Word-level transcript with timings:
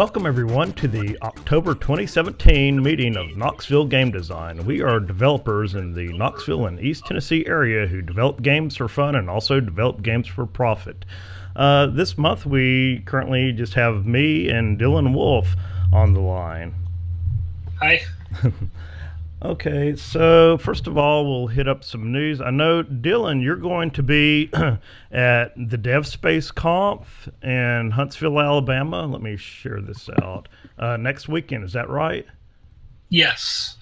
Welcome, 0.00 0.24
everyone, 0.24 0.72
to 0.76 0.88
the 0.88 1.18
October 1.20 1.74
2017 1.74 2.82
meeting 2.82 3.18
of 3.18 3.36
Knoxville 3.36 3.84
Game 3.84 4.10
Design. 4.10 4.64
We 4.64 4.80
are 4.80 4.98
developers 4.98 5.74
in 5.74 5.92
the 5.92 6.10
Knoxville 6.14 6.64
and 6.64 6.80
East 6.80 7.04
Tennessee 7.04 7.44
area 7.46 7.86
who 7.86 8.00
develop 8.00 8.40
games 8.40 8.76
for 8.76 8.88
fun 8.88 9.14
and 9.14 9.28
also 9.28 9.60
develop 9.60 10.00
games 10.00 10.26
for 10.26 10.46
profit. 10.46 11.04
Uh, 11.54 11.88
this 11.88 12.16
month, 12.16 12.46
we 12.46 13.02
currently 13.04 13.52
just 13.52 13.74
have 13.74 14.06
me 14.06 14.48
and 14.48 14.80
Dylan 14.80 15.12
Wolf 15.12 15.54
on 15.92 16.14
the 16.14 16.20
line. 16.20 16.74
Hi. 17.78 18.00
Okay, 19.42 19.96
so 19.96 20.58
first 20.58 20.86
of 20.86 20.98
all, 20.98 21.24
we'll 21.24 21.46
hit 21.46 21.66
up 21.66 21.82
some 21.82 22.12
news. 22.12 22.42
I 22.42 22.50
know, 22.50 22.82
Dylan, 22.82 23.42
you're 23.42 23.56
going 23.56 23.90
to 23.92 24.02
be 24.02 24.50
at 25.10 25.54
the 25.56 25.78
DevSpace 25.78 26.54
Conf 26.54 27.26
in 27.42 27.92
Huntsville, 27.92 28.38
Alabama. 28.38 29.06
Let 29.06 29.22
me 29.22 29.38
share 29.38 29.80
this 29.80 30.10
out. 30.20 30.48
Uh, 30.78 30.98
next 30.98 31.26
weekend, 31.26 31.64
is 31.64 31.72
that 31.72 31.88
right? 31.88 32.26
Yes. 33.08 33.78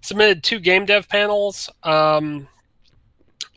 Submitted 0.00 0.42
two 0.42 0.58
game 0.58 0.86
dev 0.86 1.06
panels. 1.06 1.68
Um, 1.82 2.48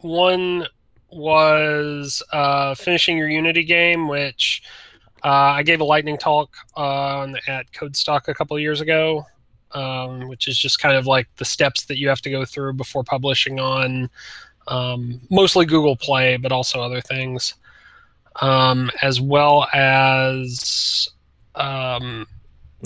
one 0.01 0.67
was 1.09 2.21
uh, 2.33 2.75
finishing 2.75 3.17
your 3.17 3.29
Unity 3.29 3.63
game, 3.63 4.09
which 4.09 4.63
uh, 5.23 5.29
I 5.29 5.63
gave 5.63 5.79
a 5.79 5.85
lightning 5.85 6.17
talk 6.17 6.53
on 6.75 7.37
at 7.47 7.71
Codestock 7.71 8.27
a 8.27 8.33
couple 8.33 8.59
years 8.59 8.81
ago 8.81 9.25
um, 9.71 10.27
which 10.27 10.47
is 10.47 10.57
just 10.57 10.79
kind 10.79 10.95
of 10.95 11.05
like 11.05 11.27
the 11.37 11.45
steps 11.45 11.85
that 11.85 11.97
you 11.97 12.07
have 12.07 12.21
to 12.21 12.29
go 12.29 12.45
through 12.45 12.73
before 12.73 13.03
publishing 13.03 13.59
on 13.59 14.09
um, 14.67 15.21
mostly 15.29 15.65
Google 15.65 15.95
Play, 15.95 16.37
but 16.37 16.51
also 16.51 16.81
other 16.81 17.01
things, 17.01 17.55
um, 18.41 18.91
as 19.01 19.21
well 19.21 19.67
as 19.73 21.09
um, 21.55 22.27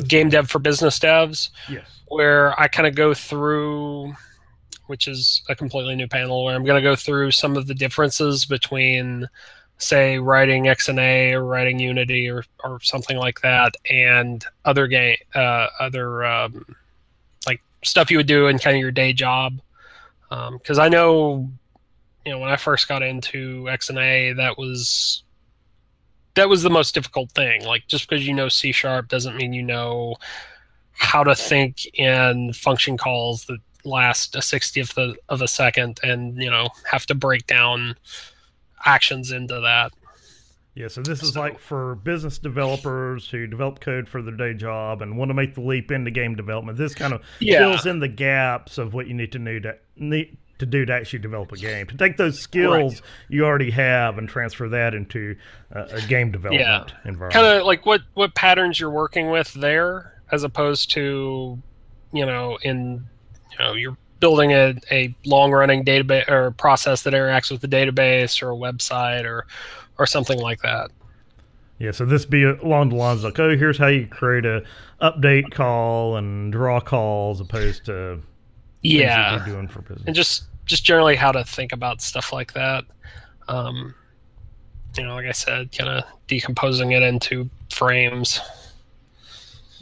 game 0.08 0.30
dev 0.30 0.50
for 0.50 0.60
business 0.60 1.00
devs, 1.00 1.50
yes. 1.70 2.02
where 2.08 2.60
I 2.60 2.68
kind 2.68 2.88
of 2.88 2.95
go 2.95 3.14
through, 3.14 4.14
which 4.88 5.08
is 5.08 5.42
a 5.50 5.56
completely 5.56 5.95
new 5.95 6.08
panel, 6.08 6.44
where 6.45 6.56
I'm 6.56 6.64
going 6.64 6.82
to 6.82 6.88
go 6.88 6.95
through 6.95 7.32
some 7.32 7.58
of 7.58 7.68
the 7.68 7.73
differences 7.73 8.45
between 8.45 9.28
say 9.82 10.20
writing 10.20 10.66
XNA 10.66 11.34
or 11.34 11.44
writing 11.44 11.80
Unity 11.80 12.30
or, 12.30 12.44
or 12.64 12.80
something 12.82 13.18
like 13.18 13.42
that, 13.42 13.76
and 13.90 14.46
other 14.66 14.88
game 14.88 15.18
uh, 15.36 15.68
other 15.80 16.23
um, 16.23 16.66
like 17.48 17.62
stuff 17.84 18.12
you 18.12 18.18
would 18.18 18.28
do 18.28 18.48
in 18.48 18.60
kind 18.60 18.76
of 18.76 18.82
your 18.82 18.92
day 18.92 19.14
job. 19.14 19.60
Because 20.30 20.80
um, 20.80 20.86
I 20.86 20.88
know, 20.88 21.50
you 22.26 22.32
know, 22.32 22.40
when 22.40 22.50
I 22.50 22.56
first 22.56 22.88
got 22.88 23.04
into 23.04 23.64
XNA, 23.64 24.38
that 24.38 24.58
was 24.58 25.23
that 26.36 26.48
was 26.48 26.64
the 26.64 26.70
most 26.70 26.94
difficult 26.94 27.32
thing. 27.32 27.66
Like 27.66 27.88
just 27.88 28.08
because 28.08 28.26
you 28.28 28.34
know 28.34 28.50
C 28.50 28.72
sharp 28.72 29.08
doesn't 29.08 29.36
mean 29.36 29.54
you 29.54 29.64
know 29.64 30.16
how 30.94 31.23
to 31.23 31.36
think 31.36 31.86
in 31.98 32.54
function 32.54 32.98
calls 32.98 33.45
that 33.45 33.60
last 33.84 34.36
a 34.36 34.42
sixtieth 34.42 34.98
of 34.98 35.42
a 35.42 35.48
second, 35.48 36.00
and 36.04 36.42
you 36.42 36.50
know 36.50 36.70
have 36.90 37.06
to 37.08 37.16
break 37.16 37.48
down 37.48 37.95
actions 38.86 39.32
into 39.32 39.60
that. 39.62 39.92
Yeah, 40.74 40.88
so 40.88 41.02
this 41.02 41.22
is 41.22 41.34
so, 41.34 41.40
like 41.42 41.60
for 41.60 41.96
business 41.96 42.38
developers 42.38 43.30
who 43.30 43.46
develop 43.46 43.82
code 43.82 44.08
for 44.08 44.22
their 44.22 44.36
day 44.36 44.54
job 44.54 45.02
and 45.02 45.18
want 45.18 45.30
to 45.30 45.34
make 45.34 45.54
the 45.54 45.62
leap 45.62 45.92
into 45.92 46.12
game 46.12 46.36
development. 46.36 46.78
This 46.78 46.96
kind 46.96 47.14
of 47.14 47.22
yeah. 47.40 47.60
fills 47.60 47.86
in 47.86 48.00
the 48.00 48.08
gaps 48.08 48.78
of 48.78 48.94
what 48.94 49.08
you 49.08 49.14
need 49.14 49.33
to 49.33 49.39
do 49.39 49.60
to 49.60 49.76
need 49.98 50.38
to 50.60 50.66
do 50.66 50.86
to 50.86 50.94
actually 50.94 51.20
develop 51.20 51.52
a 51.52 51.58
game. 51.58 51.88
To 51.88 51.98
take 51.98 52.16
those 52.16 52.39
skills 52.39 52.94
right. 52.94 53.10
you 53.30 53.45
already 53.45 53.72
have 53.72 54.17
and 54.17 54.30
transfer 54.30 54.70
that 54.70 54.94
into 54.94 55.36
uh, 55.76 55.88
a 55.92 56.02
game 56.04 56.32
development 56.32 56.94
yeah. 56.94 57.10
environment. 57.10 57.34
Kind 57.34 57.60
of 57.60 57.66
like 57.66 57.86
what 57.86 58.02
what 58.14 58.34
patterns 58.34 58.80
you're 58.80 58.92
working 58.92 59.30
with 59.30 59.52
there, 59.54 60.22
as 60.32 60.44
opposed 60.44 60.92
to, 60.92 61.61
you 62.14 62.26
know, 62.26 62.58
in 62.61 63.05
you 63.52 63.58
know 63.60 63.73
you're 63.73 63.98
building 64.21 64.52
a, 64.54 64.76
a 64.92 65.14
long 65.26 65.52
running 65.52 65.83
database 65.83 66.30
or 66.30 66.52
process 66.52 67.02
that 67.02 67.14
interacts 67.14 67.52
with 67.52 67.59
the 67.59 67.67
database 67.67 68.42
or 68.42 68.52
a 68.52 68.55
website 68.55 69.26
or 69.26 69.45
or 69.98 70.05
something 70.05 70.39
like 70.39 70.61
that. 70.61 70.89
Yeah, 71.80 71.92
so 71.92 72.05
this 72.05 72.26
be 72.26 72.43
along 72.43 72.89
the 72.89 72.95
lines 72.95 73.23
like, 73.23 73.39
oh, 73.39 73.58
here's 73.58 73.77
how 73.77 73.87
you 73.87 74.08
create 74.08 74.45
a 74.45 74.64
update 75.02 75.52
call 75.52 76.15
and 76.15 76.52
draw 76.52 76.80
calls, 76.80 77.42
opposed 77.42 77.86
to 77.86 78.21
yeah 78.83 79.43
doing 79.45 79.67
for 79.67 79.81
business, 79.81 80.04
and 80.05 80.15
just 80.15 80.43
just 80.65 80.86
generally 80.86 81.15
how 81.15 81.31
to 81.31 81.43
think 81.43 81.73
about 81.73 82.02
stuff 82.02 82.31
like 82.31 82.54
that. 82.54 82.86
Um, 83.48 83.95
you 84.95 85.04
know, 85.04 85.15
like 85.15 85.26
I 85.26 85.31
said, 85.31 85.76
kind 85.76 85.89
of 85.89 86.04
decomposing 86.27 86.92
it 86.92 87.02
into 87.02 87.49
frames. 87.71 88.39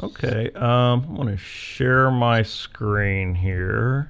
Okay, 0.01 0.49
um, 0.55 1.05
I 1.09 1.11
want 1.11 1.29
to 1.29 1.37
share 1.37 2.09
my 2.09 2.41
screen 2.41 3.35
here 3.35 4.09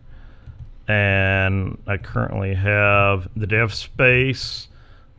and 0.89 1.77
I 1.85 1.97
currently 1.97 2.55
have 2.55 3.29
the 3.35 3.45
dev 3.45 3.75
space 3.75 4.69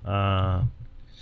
uh, 0.05 0.65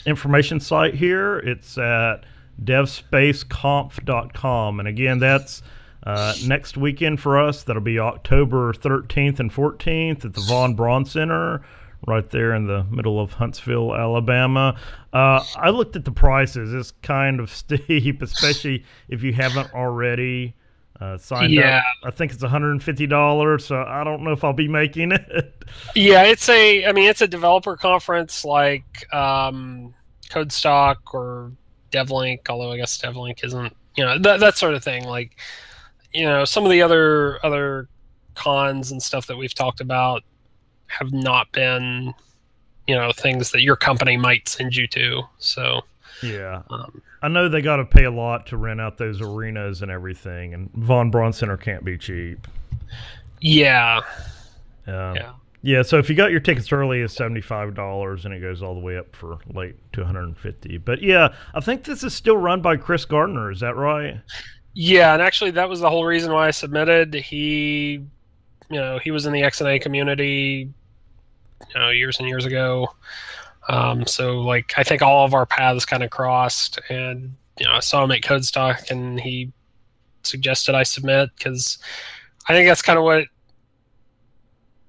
information 0.06 0.58
site 0.58 0.94
here. 0.94 1.36
It's 1.38 1.76
at 1.76 2.24
devspaceconf.com. 2.64 4.80
And 4.80 4.88
again, 4.88 5.18
that's 5.18 5.62
uh, 6.04 6.34
next 6.46 6.78
weekend 6.78 7.20
for 7.20 7.38
us. 7.38 7.64
That'll 7.64 7.82
be 7.82 7.98
October 7.98 8.72
13th 8.72 9.38
and 9.38 9.52
14th 9.52 10.24
at 10.24 10.32
the 10.32 10.40
Von 10.40 10.74
Braun 10.74 11.04
Center, 11.04 11.60
right 12.06 12.30
there 12.30 12.54
in 12.54 12.66
the 12.66 12.84
middle 12.84 13.20
of 13.20 13.34
Huntsville, 13.34 13.94
Alabama. 13.94 14.80
Uh, 15.12 15.44
I 15.56 15.68
looked 15.68 15.94
at 15.94 16.06
the 16.06 16.12
prices. 16.12 16.72
It's 16.72 16.92
kind 17.02 17.38
of 17.38 17.50
steep, 17.54 18.22
especially 18.22 18.82
if 19.08 19.22
you 19.22 19.34
haven't 19.34 19.74
already 19.74 20.54
uh, 21.00 21.16
signed 21.18 21.52
yeah. 21.52 21.78
up. 21.78 21.84
I 22.04 22.10
think 22.10 22.32
it's 22.32 22.42
$150, 22.42 23.60
so 23.60 23.82
I 23.82 24.04
don't 24.04 24.22
know 24.22 24.32
if 24.32 24.42
I'll 24.44 24.52
be 24.52 24.68
making 24.68 25.12
it. 25.12 25.64
yeah, 25.94 26.24
it's 26.24 26.48
a, 26.48 26.86
I 26.86 26.92
mean, 26.92 27.08
it's 27.08 27.22
a 27.22 27.28
developer 27.28 27.76
conference 27.76 28.44
like 28.44 29.06
um, 29.14 29.94
Codestock 30.30 30.96
or 31.12 31.52
DevLink, 31.92 32.48
although 32.48 32.72
I 32.72 32.76
guess 32.76 32.98
DevLink 32.98 33.44
isn't, 33.44 33.76
you 33.96 34.04
know, 34.04 34.18
that, 34.18 34.40
that 34.40 34.58
sort 34.58 34.74
of 34.74 34.82
thing. 34.82 35.04
Like, 35.04 35.36
you 36.12 36.24
know, 36.24 36.44
some 36.44 36.64
of 36.64 36.70
the 36.70 36.82
other 36.82 37.44
other 37.44 37.88
cons 38.34 38.92
and 38.92 39.02
stuff 39.02 39.26
that 39.26 39.36
we've 39.36 39.54
talked 39.54 39.80
about 39.80 40.22
have 40.86 41.12
not 41.12 41.50
been, 41.52 42.14
you 42.86 42.94
know, 42.94 43.12
things 43.12 43.50
that 43.50 43.62
your 43.62 43.76
company 43.76 44.16
might 44.16 44.48
send 44.48 44.74
you 44.74 44.86
to. 44.88 45.22
So, 45.38 45.82
yeah. 46.22 46.62
Um, 46.70 47.02
I 47.22 47.28
know 47.28 47.48
they 47.48 47.62
got 47.62 47.76
to 47.76 47.84
pay 47.84 48.04
a 48.04 48.10
lot 48.10 48.46
to 48.48 48.56
rent 48.56 48.80
out 48.80 48.98
those 48.98 49.20
arenas 49.20 49.82
and 49.82 49.90
everything, 49.90 50.54
and 50.54 50.70
Von 50.74 51.10
Braun 51.10 51.32
Center 51.32 51.56
can't 51.56 51.84
be 51.84 51.98
cheap. 51.98 52.46
Yeah. 53.40 54.00
Um, 54.86 55.16
yeah. 55.16 55.32
Yeah, 55.60 55.82
so 55.82 55.98
if 55.98 56.08
you 56.08 56.14
got 56.14 56.30
your 56.30 56.38
tickets 56.38 56.70
early, 56.70 57.00
it's 57.00 57.14
seventy 57.14 57.40
five 57.40 57.74
dollars, 57.74 58.24
and 58.24 58.32
it 58.32 58.40
goes 58.40 58.62
all 58.62 58.74
the 58.74 58.80
way 58.80 58.96
up 58.96 59.14
for 59.16 59.38
late 59.52 59.74
to 59.92 60.00
one 60.00 60.06
hundred 60.06 60.24
and 60.24 60.38
fifty. 60.38 60.78
But 60.78 61.02
yeah, 61.02 61.34
I 61.52 61.60
think 61.60 61.82
this 61.82 62.04
is 62.04 62.14
still 62.14 62.36
run 62.36 62.62
by 62.62 62.76
Chris 62.76 63.04
Gardner. 63.04 63.50
Is 63.50 63.58
that 63.60 63.74
right? 63.74 64.20
Yeah, 64.74 65.14
and 65.14 65.20
actually, 65.20 65.50
that 65.52 65.68
was 65.68 65.80
the 65.80 65.90
whole 65.90 66.04
reason 66.04 66.32
why 66.32 66.46
I 66.46 66.52
submitted. 66.52 67.12
He, 67.12 68.04
you 68.70 68.80
know, 68.80 69.00
he 69.02 69.10
was 69.10 69.26
in 69.26 69.32
the 69.32 69.40
XNA 69.42 69.82
community, 69.82 70.72
you 71.74 71.80
know, 71.80 71.90
years 71.90 72.20
and 72.20 72.28
years 72.28 72.44
ago. 72.44 72.94
Um, 73.68 74.06
so 74.06 74.40
like 74.40 74.72
I 74.76 74.82
think 74.82 75.02
all 75.02 75.24
of 75.24 75.34
our 75.34 75.46
paths 75.46 75.84
kind 75.84 76.02
of 76.02 76.10
crossed, 76.10 76.80
and 76.88 77.34
you 77.58 77.66
know 77.66 77.72
I 77.72 77.80
saw 77.80 78.02
him 78.02 78.10
at 78.12 78.22
Codestock, 78.22 78.90
and 78.90 79.20
he 79.20 79.52
suggested 80.22 80.74
I 80.74 80.82
submit 80.82 81.30
because 81.36 81.78
I 82.48 82.54
think 82.54 82.68
that's 82.68 82.82
kind 82.82 82.98
of 82.98 83.04
what 83.04 83.26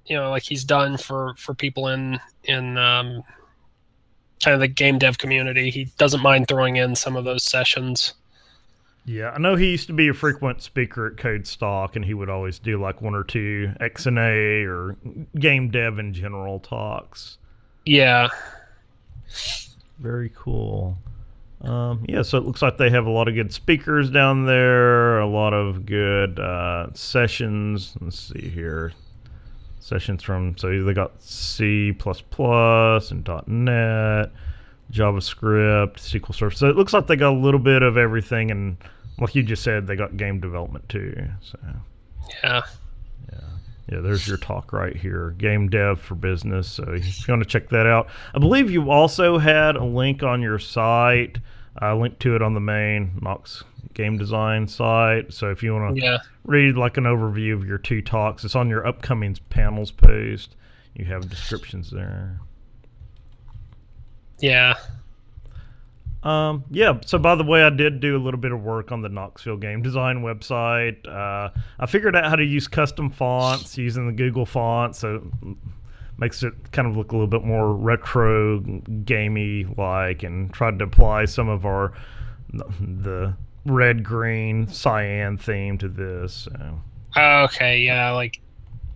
you 0.05 0.15
know 0.15 0.29
like 0.29 0.43
he's 0.43 0.63
done 0.63 0.97
for 0.97 1.35
for 1.37 1.53
people 1.53 1.89
in 1.89 2.19
in 2.45 2.77
um, 2.77 3.21
kind 4.43 4.53
of 4.53 4.61
the 4.61 4.67
game 4.67 4.97
dev 4.97 5.17
community. 5.17 5.69
He 5.69 5.85
doesn't 5.97 6.21
mind 6.21 6.47
throwing 6.47 6.77
in 6.77 6.95
some 6.95 7.15
of 7.15 7.25
those 7.25 7.43
sessions. 7.43 8.13
Yeah, 9.05 9.31
I 9.31 9.39
know 9.39 9.55
he 9.55 9.71
used 9.71 9.87
to 9.87 9.93
be 9.93 10.07
a 10.07 10.13
frequent 10.13 10.61
speaker 10.61 11.07
at 11.07 11.15
Codestock, 11.15 11.95
and 11.95 12.05
he 12.05 12.13
would 12.13 12.29
always 12.29 12.59
do 12.59 12.79
like 12.79 13.01
one 13.01 13.15
or 13.15 13.23
two 13.23 13.73
XNA 13.81 14.67
or 14.67 14.97
game 15.37 15.69
dev 15.69 15.99
in 15.99 16.13
general 16.13 16.59
talks. 16.59 17.37
Yeah, 17.85 18.29
very 19.99 20.31
cool. 20.35 20.97
Um, 21.61 22.05
yeah, 22.07 22.21
so 22.21 22.37
it 22.37 22.45
looks 22.45 22.61
like 22.61 22.77
they 22.77 22.89
have 22.89 23.05
a 23.05 23.09
lot 23.09 23.27
of 23.27 23.35
good 23.35 23.51
speakers 23.51 24.09
down 24.09 24.45
there, 24.45 25.19
a 25.19 25.27
lot 25.27 25.53
of 25.53 25.85
good 25.85 26.39
uh, 26.39 26.87
sessions. 26.93 27.95
Let's 27.99 28.19
see 28.19 28.49
here. 28.49 28.93
Sessions 29.79 30.23
from, 30.23 30.57
so 30.57 30.83
they 30.83 30.93
got 30.93 31.21
C 31.21 31.89
and 31.89 33.27
.NET, 33.47 34.31
JavaScript, 34.91 35.95
SQL 35.95 36.35
Server. 36.35 36.55
So 36.55 36.69
it 36.69 36.75
looks 36.75 36.93
like 36.93 37.07
they 37.07 37.15
got 37.15 37.33
a 37.33 37.37
little 37.37 37.59
bit 37.59 37.81
of 37.81 37.97
everything, 37.97 38.51
and 38.51 38.77
like 39.19 39.35
you 39.35 39.43
just 39.43 39.63
said, 39.63 39.87
they 39.87 39.95
got 39.95 40.15
game 40.15 40.39
development 40.39 40.87
too. 40.89 41.15
So 41.41 41.59
yeah, 42.43 42.61
yeah, 43.31 43.39
there's 43.89 44.27
your 44.27 44.37
talk 44.37 44.71
right 44.71 44.95
here. 44.95 45.31
Game 45.37 45.67
dev 45.69 45.99
for 45.99 46.15
business. 46.15 46.67
So 46.71 46.83
if 46.93 47.27
you 47.27 47.31
want 47.33 47.43
to 47.43 47.49
check 47.49 47.69
that 47.69 47.85
out, 47.87 48.07
I 48.35 48.39
believe 48.39 48.69
you 48.69 48.91
also 48.91 49.37
had 49.37 49.75
a 49.75 49.83
link 49.83 50.21
on 50.23 50.41
your 50.41 50.59
site. 50.59 51.37
I 51.77 51.93
linked 51.93 52.19
to 52.21 52.35
it 52.35 52.41
on 52.41 52.53
the 52.53 52.59
main 52.59 53.11
Knox 53.21 53.63
game 53.93 54.17
design 54.17 54.67
site. 54.67 55.33
So 55.33 55.49
if 55.49 55.63
you 55.63 55.73
want 55.73 55.95
to 55.95 56.01
Yeah. 56.01 56.17
read 56.45 56.75
like 56.75 56.97
an 56.97 57.05
overview 57.05 57.53
of 57.53 57.65
your 57.65 57.77
two 57.77 58.01
talks, 58.01 58.43
it's 58.45 58.55
on 58.55 58.69
your 58.69 58.85
upcoming 58.85 59.35
panels 59.49 59.91
post. 59.91 60.55
You 60.93 61.05
have 61.05 61.29
descriptions 61.29 61.89
there. 61.89 62.39
Yeah. 64.39 64.75
Um, 66.23 66.65
yeah. 66.69 66.99
So, 67.05 67.17
by 67.17 67.35
the 67.35 67.43
way, 67.43 67.63
I 67.63 67.69
did 67.69 67.99
do 67.99 68.17
a 68.17 68.21
little 68.21 68.39
bit 68.39 68.51
of 68.51 68.61
work 68.61 68.91
on 68.91 69.01
the 69.01 69.09
Knoxville 69.09 69.57
game 69.57 69.81
design 69.81 70.17
website. 70.17 71.07
Uh, 71.07 71.49
I 71.79 71.85
figured 71.85 72.15
out 72.15 72.25
how 72.25 72.35
to 72.35 72.43
use 72.43 72.67
custom 72.67 73.09
fonts 73.09 73.77
using 73.77 74.07
the 74.07 74.13
Google 74.13 74.45
font, 74.45 74.95
so 74.95 75.31
makes 76.17 76.43
it 76.43 76.53
kind 76.73 76.87
of 76.87 76.97
look 76.97 77.13
a 77.13 77.15
little 77.15 77.27
bit 77.27 77.43
more 77.43 77.73
retro, 77.73 78.59
gamey 78.59 79.65
like, 79.77 80.23
and 80.23 80.51
tried 80.53 80.79
to 80.79 80.85
apply 80.85 81.25
some 81.25 81.47
of 81.47 81.65
our 81.65 81.93
the 82.51 83.33
red, 83.65 84.03
green, 84.03 84.67
cyan 84.67 85.37
theme 85.37 85.77
to 85.77 85.87
this. 85.87 86.33
So. 86.33 86.81
Okay. 87.15 87.79
Yeah. 87.81 88.11
Like 88.11 88.41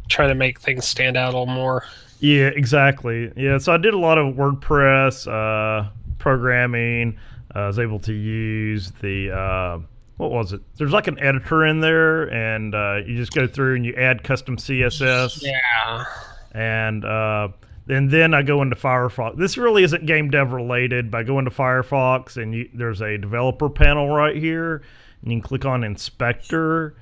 trying 0.10 0.30
to 0.30 0.36
make 0.36 0.60
things 0.60 0.86
stand 0.86 1.18
out 1.18 1.34
a 1.34 1.40
little 1.40 1.54
more. 1.54 1.86
Yeah, 2.20 2.48
exactly. 2.48 3.32
Yeah, 3.36 3.58
so 3.58 3.74
I 3.74 3.78
did 3.78 3.94
a 3.94 3.98
lot 3.98 4.18
of 4.18 4.36
WordPress 4.36 5.28
uh, 5.28 5.90
programming. 6.24 7.18
I 7.54 7.68
was 7.68 7.78
able 7.78 8.00
to 8.00 8.14
use 8.14 8.92
the 9.02 9.30
uh, 9.32 9.80
what 10.18 10.32
was 10.32 10.54
it? 10.54 10.62
There's 10.78 10.92
like 10.94 11.08
an 11.08 11.20
editor 11.20 11.66
in 11.66 11.82
there, 11.82 12.24
and 12.34 12.74
uh, 12.74 13.02
you 13.06 13.16
just 13.18 13.34
go 13.34 13.46
through 13.46 13.76
and 13.76 13.86
you 13.86 13.94
add 13.96 14.24
custom 14.24 14.58
CSS, 14.58 15.44
Yeah. 15.44 16.06
and 16.54 17.04
uh, 17.06 17.50
and 17.90 18.10
then 18.10 18.34
I 18.34 18.42
go 18.42 18.62
into 18.62 18.76
Firefox. 18.78 19.38
This 19.38 19.58
really 19.58 19.84
isn't 19.84 20.06
game 20.06 20.32
dev 20.32 20.54
related, 20.54 21.12
but 21.12 21.18
I 21.20 21.24
go 21.24 21.38
into 21.40 21.52
Firefox, 21.52 22.42
and 22.42 22.54
you, 22.56 22.70
there's 22.74 23.02
a 23.02 23.18
developer 23.18 23.70
panel 23.70 24.08
right 24.10 24.36
here, 24.36 24.82
and 25.22 25.32
you 25.32 25.40
can 25.40 25.42
click 25.42 25.66
on 25.66 25.84
Inspector 25.84 26.96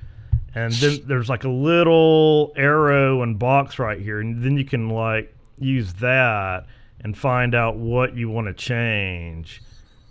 and 0.54 0.74
then 0.74 1.00
there's 1.06 1.30
like 1.30 1.46
a 1.46 1.50
little 1.50 2.52
arrow 2.58 3.22
and 3.22 3.40
box 3.40 3.80
right 3.80 4.02
here 4.02 4.20
and 4.20 4.44
then 4.44 4.58
you 4.58 4.66
can 4.66 4.90
like 4.90 5.34
use 5.60 5.94
that 5.94 6.66
and 7.04 7.18
find 7.18 7.56
out 7.56 7.78
what 7.78 8.16
you 8.16 8.30
want 8.30 8.48
to 8.48 8.54
change 8.54 9.62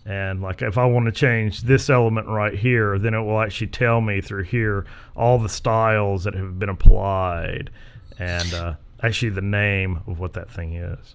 and 0.07 0.41
like 0.41 0.63
if 0.63 0.79
i 0.79 0.85
want 0.85 1.07
to 1.07 1.13
change 1.13 1.63
this 1.63 1.91
element 1.91 2.27
right 2.27 2.55
here 2.55 2.99
then 2.99 3.15
it 3.15 3.21
will 3.21 3.41
actually 3.41 3.67
tell 3.67 4.01
me 4.01 4.21
through 4.21 4.45
here 4.45 4.87
all 5.15 5.39
the 5.39 5.49
styles 5.49 6.25
that 6.25 6.35
have 6.35 6.59
been 6.59 6.71
applied 6.71 7.71
and 8.19 8.55
uh, 8.55 8.75
actually 9.03 9.29
the 9.31 9.41
name 9.43 10.01
of 10.07 10.19
what 10.19 10.33
that 10.33 10.51
thing 10.51 10.75
is 10.75 11.15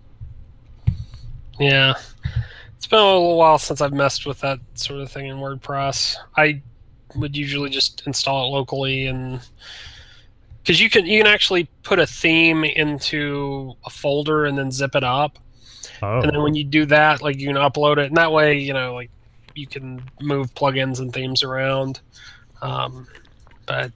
Yeah. 1.60 1.94
It's 2.77 2.88
been 2.88 3.00
a 3.00 3.04
little 3.04 3.38
while 3.38 3.57
since 3.57 3.81
I've 3.81 3.94
messed 3.94 4.25
with 4.25 4.42
that 4.42 4.60
sort 4.75 5.00
of 5.01 5.12
thing 5.12 5.27
in 5.27 5.38
WordPress. 5.38 6.18
I 6.38 6.62
would 7.16 7.36
usually 7.36 7.69
just 7.69 8.04
install 8.06 8.45
it 8.45 8.50
locally 8.50 9.07
and 9.07 9.39
because 10.62 10.81
you 10.81 10.89
can 10.89 11.06
you 11.06 11.24
can 11.24 11.31
actually 11.31 11.69
put 11.83 11.98
a 11.98 12.06
theme 12.06 12.66
into 12.66 13.74
a 13.86 13.89
folder 13.89 14.45
and 14.45 14.57
then 14.57 14.72
zip 14.72 14.95
it 14.95 15.04
up 15.04 15.39
oh 16.01 16.21
and 16.21 16.31
then 16.31 16.41
when 16.41 16.55
you 16.55 16.63
do 16.63 16.85
that 16.85 17.21
like 17.21 17.39
you 17.39 17.47
can 17.47 17.55
upload 17.55 17.97
it. 17.97 18.07
And 18.07 18.17
that 18.17 18.31
way 18.31 18.57
you 18.57 18.73
know 18.73 18.93
like 18.93 19.09
you 19.53 19.67
can 19.67 20.01
move 20.21 20.53
plugins 20.53 20.99
and 20.99 21.13
themes 21.13 21.43
around. 21.43 22.01
Um, 22.61 23.07
but 23.65 23.91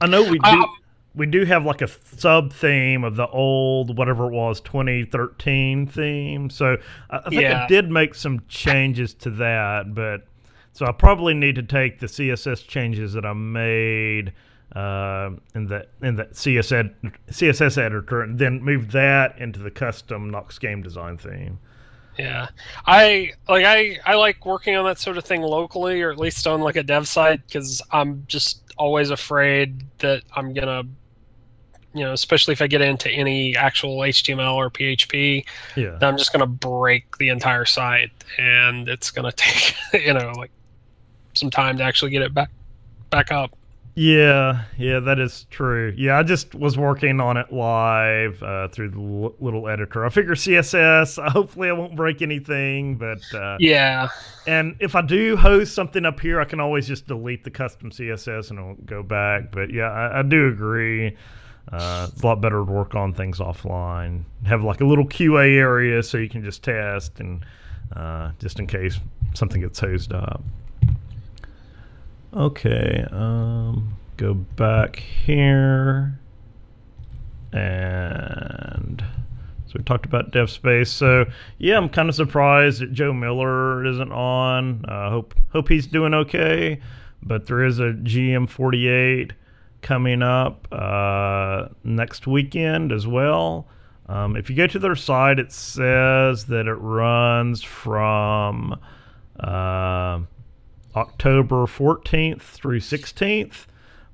i 0.00 0.06
know 0.06 0.22
we 0.22 0.38
do 0.38 0.44
Um, 0.48 0.66
we 1.14 1.26
do 1.26 1.44
have 1.44 1.64
like 1.64 1.82
a 1.82 1.88
sub 1.88 2.52
theme 2.52 3.02
of 3.04 3.16
the 3.16 3.26
old 3.28 3.96
whatever 3.98 4.26
it 4.26 4.32
was 4.32 4.60
2013 4.60 5.86
theme. 5.86 6.50
So 6.50 6.76
i, 7.10 7.16
I 7.18 7.20
think 7.30 7.42
Yeah. 7.42 7.64
i 7.64 7.66
did 7.66 7.90
make 7.90 8.14
some 8.14 8.42
changes 8.48 9.14
to 9.14 9.30
that 9.30 9.94
but 9.94 10.26
so 10.72 10.86
i 10.86 10.92
probably 10.92 11.34
need 11.34 11.56
to 11.56 11.62
take 11.62 11.98
the 11.98 12.06
css 12.06 12.66
changes 12.66 13.12
that 13.14 13.24
i 13.26 13.32
made 13.32 14.32
uh, 14.76 15.30
in 15.54 15.66
the 15.66 15.86
in 16.02 16.16
the 16.16 16.28
CS 16.32 16.72
ed, 16.72 16.94
css 17.30 17.78
editor 17.78 18.22
and 18.22 18.38
then 18.38 18.62
move 18.62 18.92
that 18.92 19.38
into 19.38 19.60
the 19.60 19.70
custom 19.70 20.30
knox 20.30 20.58
game 20.58 20.82
design 20.82 21.16
theme. 21.16 21.58
Yeah, 22.18 22.48
I 22.86 23.32
like 23.48 23.64
I 23.64 23.98
I 24.04 24.14
like 24.14 24.44
working 24.44 24.76
on 24.76 24.84
that 24.84 24.98
sort 24.98 25.16
of 25.16 25.24
thing 25.24 25.42
locally, 25.42 26.02
or 26.02 26.10
at 26.10 26.18
least 26.18 26.46
on 26.46 26.60
like 26.60 26.76
a 26.76 26.82
dev 26.82 27.08
site, 27.08 27.44
because 27.46 27.80
I'm 27.92 28.24
just 28.26 28.62
always 28.76 29.10
afraid 29.10 29.84
that 29.98 30.22
I'm 30.36 30.52
gonna, 30.52 30.82
you 31.94 32.04
know, 32.04 32.12
especially 32.12 32.52
if 32.52 32.62
I 32.62 32.66
get 32.66 32.82
into 32.82 33.10
any 33.10 33.56
actual 33.56 33.98
HTML 33.98 34.54
or 34.54 34.70
PHP, 34.70 35.44
yeah. 35.76 35.96
that 35.98 36.04
I'm 36.04 36.18
just 36.18 36.32
gonna 36.32 36.46
break 36.46 37.16
the 37.18 37.28
entire 37.28 37.64
site, 37.64 38.10
and 38.38 38.88
it's 38.88 39.10
gonna 39.10 39.32
take 39.36 39.74
you 39.94 40.12
know 40.12 40.32
like 40.36 40.50
some 41.34 41.50
time 41.50 41.78
to 41.78 41.84
actually 41.84 42.10
get 42.10 42.22
it 42.22 42.34
back 42.34 42.50
back 43.08 43.32
up. 43.32 43.56
Yeah, 44.00 44.62
yeah, 44.78 44.98
that 45.00 45.18
is 45.18 45.44
true. 45.50 45.92
Yeah, 45.94 46.18
I 46.18 46.22
just 46.22 46.54
was 46.54 46.78
working 46.78 47.20
on 47.20 47.36
it 47.36 47.52
live 47.52 48.42
uh, 48.42 48.68
through 48.68 48.92
the 48.92 48.98
l- 48.98 49.34
little 49.40 49.68
editor. 49.68 50.06
I 50.06 50.08
figure 50.08 50.34
CSS. 50.34 51.22
Hopefully, 51.32 51.68
I 51.68 51.72
won't 51.72 51.96
break 51.96 52.22
anything. 52.22 52.96
But 52.96 53.20
uh, 53.34 53.58
Yeah, 53.60 54.08
and 54.46 54.74
if 54.80 54.94
I 54.94 55.02
do 55.02 55.36
host 55.36 55.74
something 55.74 56.06
up 56.06 56.18
here, 56.18 56.40
I 56.40 56.46
can 56.46 56.60
always 56.60 56.86
just 56.88 57.08
delete 57.08 57.44
the 57.44 57.50
custom 57.50 57.90
CSS 57.90 58.48
and 58.48 58.58
it'll 58.58 58.74
go 58.86 59.02
back. 59.02 59.52
But 59.52 59.70
yeah, 59.70 59.90
I, 59.90 60.20
I 60.20 60.22
do 60.22 60.48
agree. 60.48 61.14
Uh, 61.70 62.08
it's 62.10 62.22
a 62.22 62.26
lot 62.26 62.40
better 62.40 62.64
to 62.64 62.72
work 62.72 62.94
on 62.94 63.12
things 63.12 63.38
offline. 63.38 64.24
Have 64.46 64.64
like 64.64 64.80
a 64.80 64.86
little 64.86 65.06
QA 65.06 65.56
area 65.58 66.02
so 66.02 66.16
you 66.16 66.30
can 66.30 66.42
just 66.42 66.62
test 66.64 67.20
and 67.20 67.44
uh, 67.94 68.30
just 68.38 68.58
in 68.60 68.66
case 68.66 68.98
something 69.34 69.60
gets 69.60 69.78
hosed 69.78 70.14
up. 70.14 70.42
Okay, 72.32 73.04
um, 73.10 73.96
go 74.16 74.34
back 74.34 74.96
here. 74.96 76.20
And 77.52 79.02
so 79.66 79.72
we 79.76 79.82
talked 79.82 80.06
about 80.06 80.30
Dev 80.30 80.48
Space. 80.48 80.92
So 80.92 81.24
yeah, 81.58 81.76
I'm 81.76 81.88
kind 81.88 82.08
of 82.08 82.14
surprised 82.14 82.82
that 82.82 82.92
Joe 82.92 83.12
Miller 83.12 83.84
isn't 83.84 84.12
on. 84.12 84.84
Uh, 84.84 85.10
hope 85.10 85.34
hope 85.52 85.68
he's 85.68 85.88
doing 85.88 86.14
okay. 86.14 86.80
But 87.20 87.46
there 87.46 87.64
is 87.64 87.80
a 87.80 87.92
GM48 87.92 89.32
coming 89.82 90.22
up 90.22 90.68
uh, 90.70 91.68
next 91.82 92.28
weekend 92.28 92.92
as 92.92 93.08
well. 93.08 93.66
Um, 94.08 94.36
if 94.36 94.50
you 94.50 94.56
go 94.56 94.66
to 94.68 94.78
their 94.78 94.96
site, 94.96 95.38
it 95.38 95.52
says 95.52 96.46
that 96.46 96.66
it 96.66 96.74
runs 96.74 97.62
from 97.62 98.78
uh, 99.38 100.20
October 100.96 101.66
14th 101.66 102.40
through 102.42 102.80
16th. 102.80 103.66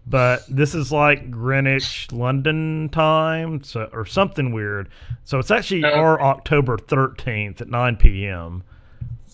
But 0.09 0.45
this 0.49 0.73
is 0.75 0.93
like 0.93 1.33
Greenwich, 1.33 2.13
London 2.13 2.89
time, 2.91 3.65
so 3.65 3.89
or 3.93 4.07
something 4.07 4.53
weird. 4.53 4.89
So 5.25 5.41
it's 5.41 5.51
actually 5.51 5.85
Okay. 5.85 5.99
our 5.99 6.21
October 6.21 6.77
13th 6.77 7.61
at 7.61 7.69
9 7.69 7.97
p.m. 7.97 8.63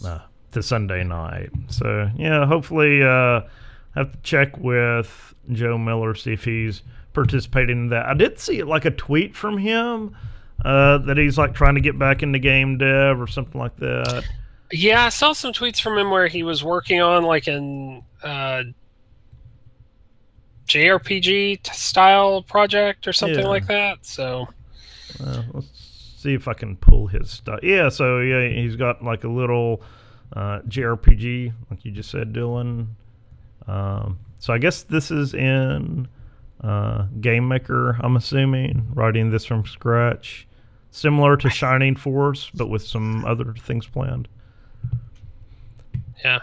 Uh, 0.03 0.21
to 0.53 0.63
Sunday 0.63 1.05
night. 1.05 1.51
So 1.69 2.11
yeah, 2.17 2.47
hopefully 2.47 3.03
uh, 3.03 3.43
have 3.95 4.13
to 4.13 4.19
check 4.23 4.57
with 4.57 5.35
Joe 5.53 5.77
Miller 5.77 6.15
see 6.15 6.33
if 6.33 6.45
he's 6.45 6.83
participating 7.13 7.77
in 7.77 7.89
that. 7.91 8.07
I 8.07 8.15
did 8.15 8.39
see 8.39 8.63
like 8.63 8.87
a 8.87 8.91
tweet 8.91 9.37
from 9.37 9.59
him 9.59 10.17
uh, 10.65 10.97
that 10.99 11.19
he's 11.19 11.37
like 11.37 11.55
trying 11.55 11.75
to 11.75 11.83
get 11.83 11.99
back 11.99 12.23
into 12.23 12.39
game 12.39 12.79
dev 12.79 13.21
or 13.21 13.27
something 13.27 13.61
like 13.61 13.77
that. 13.77 14.25
Yeah. 14.73 15.05
I 15.05 15.09
saw 15.11 15.33
some 15.33 15.53
tweets 15.53 15.81
from 15.81 15.97
him 15.99 16.11
where 16.11 16.27
he 16.27 16.43
was 16.43 16.65
working 16.65 17.01
on 17.01 17.23
like 17.25 17.47
an 17.47 18.03
uh, 18.23 18.63
JRPG 20.69 21.67
style 21.75 22.43
project 22.43 23.07
or 23.07 23.13
something 23.13 23.41
Yeah. 23.41 23.47
like 23.49 23.67
that. 23.67 24.05
So 24.05 24.49
Uh, 25.23 25.43
let's 25.53 25.69
see 26.17 26.33
if 26.35 26.49
I 26.49 26.55
can 26.55 26.77
pull 26.77 27.07
his 27.07 27.29
stuff. 27.31 27.61
Yeah, 27.63 27.91
so 27.91 28.21
yeah, 28.21 28.49
he's 28.49 28.77
got 28.77 29.05
like 29.05 29.25
a 29.25 29.29
little 29.29 29.83
uh, 30.35 30.61
JRPG, 30.61 31.53
like 31.71 31.85
you 31.85 31.91
just 31.93 32.11
said, 32.11 32.33
Dylan. 32.33 32.87
Um, 33.67 34.19
so 34.39 34.55
I 34.55 34.59
guess 34.59 34.85
this 34.85 35.11
is 35.11 35.35
in 35.35 36.09
uh, 36.63 37.07
Game 37.21 37.47
Maker. 37.47 37.99
I'm 38.01 38.17
assuming 38.17 38.87
writing 38.95 39.31
this 39.31 39.45
from 39.45 39.67
scratch, 39.67 40.47
similar 40.91 41.37
to 41.37 41.51
Shining 41.51 41.95
Force, 41.97 42.51
but 42.55 42.69
with 42.71 42.83
some 42.83 43.25
other 43.27 43.53
things 43.53 43.87
planned. 43.87 44.29
Yeah, 46.25 46.41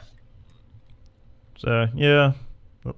So 1.57 1.87
yeah, 1.95 2.33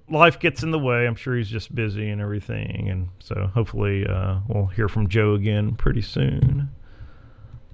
life 0.10 0.40
gets 0.40 0.64
in 0.64 0.72
the 0.72 0.80
way. 0.80 1.08
I'm 1.08 1.16
sure 1.16 1.36
he's 1.36 1.50
just 1.50 1.74
busy 1.74 2.10
and 2.10 2.22
everything, 2.22 2.90
and 2.90 3.10
so 3.20 3.50
hopefully 3.54 4.06
uh, 4.08 4.40
we'll 4.48 4.68
hear 4.68 4.88
from 4.88 5.08
Joe 5.10 5.34
again 5.36 5.76
pretty 5.76 6.02
soon. 6.02 6.70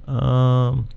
Um. 0.07 0.87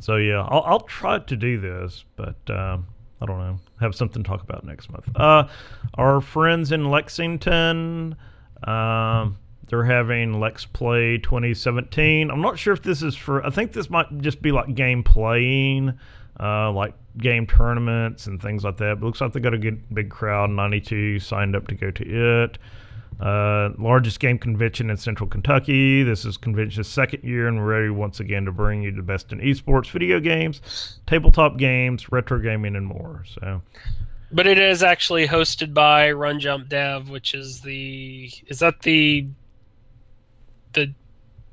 So 0.00 0.16
yeah, 0.16 0.42
I'll, 0.48 0.62
I'll 0.62 0.80
try 0.80 1.18
to 1.18 1.36
do 1.36 1.60
this, 1.60 2.04
but 2.16 2.36
um, 2.48 2.86
I 3.20 3.26
don't 3.26 3.38
know. 3.38 3.58
Have 3.80 3.94
something 3.94 4.22
to 4.22 4.28
talk 4.28 4.42
about 4.42 4.64
next 4.64 4.90
month. 4.90 5.08
Uh, 5.14 5.46
our 5.94 6.22
friends 6.22 6.72
in 6.72 6.90
Lexington, 6.90 8.16
um, 8.64 9.36
they're 9.68 9.84
having 9.84 10.40
Lex 10.40 10.64
Play 10.64 11.18
2017. 11.18 12.30
I'm 12.30 12.40
not 12.40 12.58
sure 12.58 12.72
if 12.72 12.82
this 12.82 13.02
is 13.02 13.14
for. 13.14 13.44
I 13.44 13.50
think 13.50 13.72
this 13.72 13.90
might 13.90 14.06
just 14.22 14.40
be 14.40 14.52
like 14.52 14.74
game 14.74 15.02
playing. 15.02 15.98
Uh, 16.40 16.72
like 16.72 16.94
game 17.18 17.46
tournaments 17.46 18.26
and 18.26 18.40
things 18.40 18.64
like 18.64 18.78
that. 18.78 19.00
But 19.00 19.06
looks 19.06 19.20
like 19.20 19.32
they 19.32 19.40
got 19.40 19.54
a 19.54 19.58
good 19.58 19.94
big 19.94 20.10
crowd. 20.10 20.50
92 20.50 21.18
signed 21.20 21.54
up 21.54 21.68
to 21.68 21.74
go 21.74 21.90
to 21.90 22.44
it. 22.44 22.58
Uh, 23.20 23.70
largest 23.76 24.18
game 24.18 24.38
convention 24.38 24.88
in 24.88 24.96
central 24.96 25.28
Kentucky. 25.28 26.02
This 26.02 26.24
is 26.24 26.38
convention's 26.38 26.88
second 26.88 27.22
year, 27.22 27.48
and 27.48 27.58
we're 27.58 27.66
ready 27.66 27.90
once 27.90 28.18
again 28.18 28.46
to 28.46 28.52
bring 28.52 28.82
you 28.82 28.92
the 28.92 29.02
best 29.02 29.30
in 29.30 29.40
esports, 29.40 29.90
video 29.90 30.20
games, 30.20 31.00
tabletop 31.06 31.58
games, 31.58 32.10
retro 32.10 32.38
gaming, 32.38 32.76
and 32.76 32.86
more. 32.86 33.24
So, 33.28 33.60
but 34.32 34.46
it 34.46 34.58
is 34.58 34.82
actually 34.82 35.28
hosted 35.28 35.74
by 35.74 36.12
Run 36.12 36.40
Jump 36.40 36.70
Dev, 36.70 37.10
which 37.10 37.34
is 37.34 37.60
the 37.60 38.32
is 38.46 38.60
that 38.60 38.80
the 38.80 39.26
the 40.72 40.94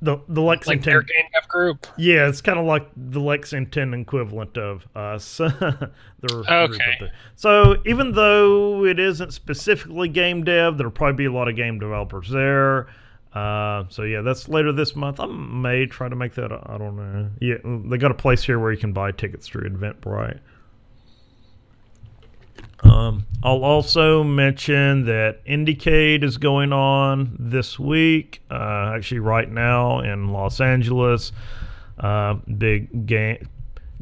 the 0.02 0.18
the 0.28 0.42
Lexington 0.42 0.78
like 0.78 0.84
their 0.84 1.02
game 1.02 1.26
group. 1.48 1.88
Yeah, 1.98 2.28
it's 2.28 2.42
kind 2.42 2.60
of 2.60 2.66
like 2.66 2.90
the 2.96 3.20
Lexington 3.20 3.94
equivalent 3.94 4.58
of 4.58 4.86
us. 4.96 5.40
okay. 6.32 7.12
So 7.36 7.78
even 7.86 8.12
though 8.12 8.86
it 8.86 9.00
isn't 9.00 9.34
specifically 9.34 10.10
game 10.10 10.44
dev, 10.44 10.78
there'll 10.78 10.92
probably 10.92 11.16
be 11.16 11.26
a 11.26 11.32
lot 11.32 11.48
of 11.48 11.56
game 11.56 11.80
developers 11.80 12.30
there. 12.30 12.88
Uh, 13.34 13.86
so 13.90 14.04
yeah, 14.04 14.22
that's 14.22 14.48
later 14.48 14.72
this 14.72 14.96
month. 14.96 15.20
I 15.20 15.26
may 15.26 15.86
try 15.86 16.10
to 16.10 16.16
make 16.16 16.34
that. 16.36 16.52
I 16.52 16.78
don't 16.78 16.96
know. 16.96 17.30
Yeah, 17.42 17.58
they 17.90 17.98
got 17.98 18.12
a 18.12 18.16
place 18.16 18.44
here 18.44 18.60
where 18.60 18.72
you 18.72 18.78
can 18.78 18.94
buy 18.94 19.12
tickets 19.12 19.48
through 19.48 19.70
Eventbrite. 19.70 20.40
Um, 22.84 23.26
I'll 23.44 23.64
also 23.64 24.24
mention 24.24 25.06
that 25.06 25.44
Indiecade 25.46 26.24
is 26.24 26.38
going 26.38 26.74
on 26.74 27.36
this 27.40 27.80
week, 27.80 28.42
uh, 28.52 28.94
actually 28.96 29.20
right 29.20 29.50
now 29.50 30.00
in 30.00 30.30
Los 30.30 30.62
Angeles. 30.62 31.32
Uh, 32.00 32.36
big 32.58 33.08
game 33.08 33.48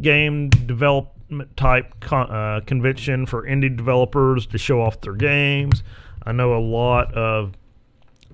game 0.01 0.49
development 0.49 1.55
type 1.55 1.97
con- 2.01 2.29
uh, 2.29 2.59
convention 2.65 3.25
for 3.25 3.43
indie 3.43 3.75
developers 3.75 4.45
to 4.47 4.57
show 4.57 4.81
off 4.81 4.99
their 5.01 5.13
games. 5.13 5.83
I 6.25 6.31
know 6.31 6.55
a 6.55 6.59
lot 6.59 7.13
of 7.13 7.53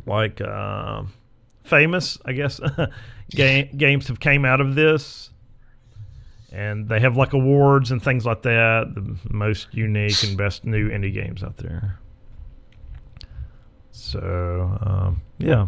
like 0.06 0.42
uh, 0.42 1.04
famous, 1.64 2.18
I 2.26 2.34
guess, 2.34 2.60
game, 3.32 3.70
games 3.78 4.08
have 4.08 4.20
came 4.20 4.46
out 4.46 4.62
of 4.62 4.76
this 4.76 5.31
and 6.52 6.90
they 6.90 7.00
have 7.00 7.16
like 7.16 7.34
awards 7.34 7.92
and 7.92 8.04
things 8.04 8.26
like 8.26 8.42
that. 8.44 8.92
The 8.94 9.18
most 9.30 9.68
unique 9.72 10.22
and 10.24 10.38
best 10.38 10.66
new 10.66 10.90
indie 10.90 11.14
games 11.14 11.44
out 11.44 11.58
there. 11.58 12.00
So 13.92 14.78
um, 14.82 15.22
yeah, 15.38 15.68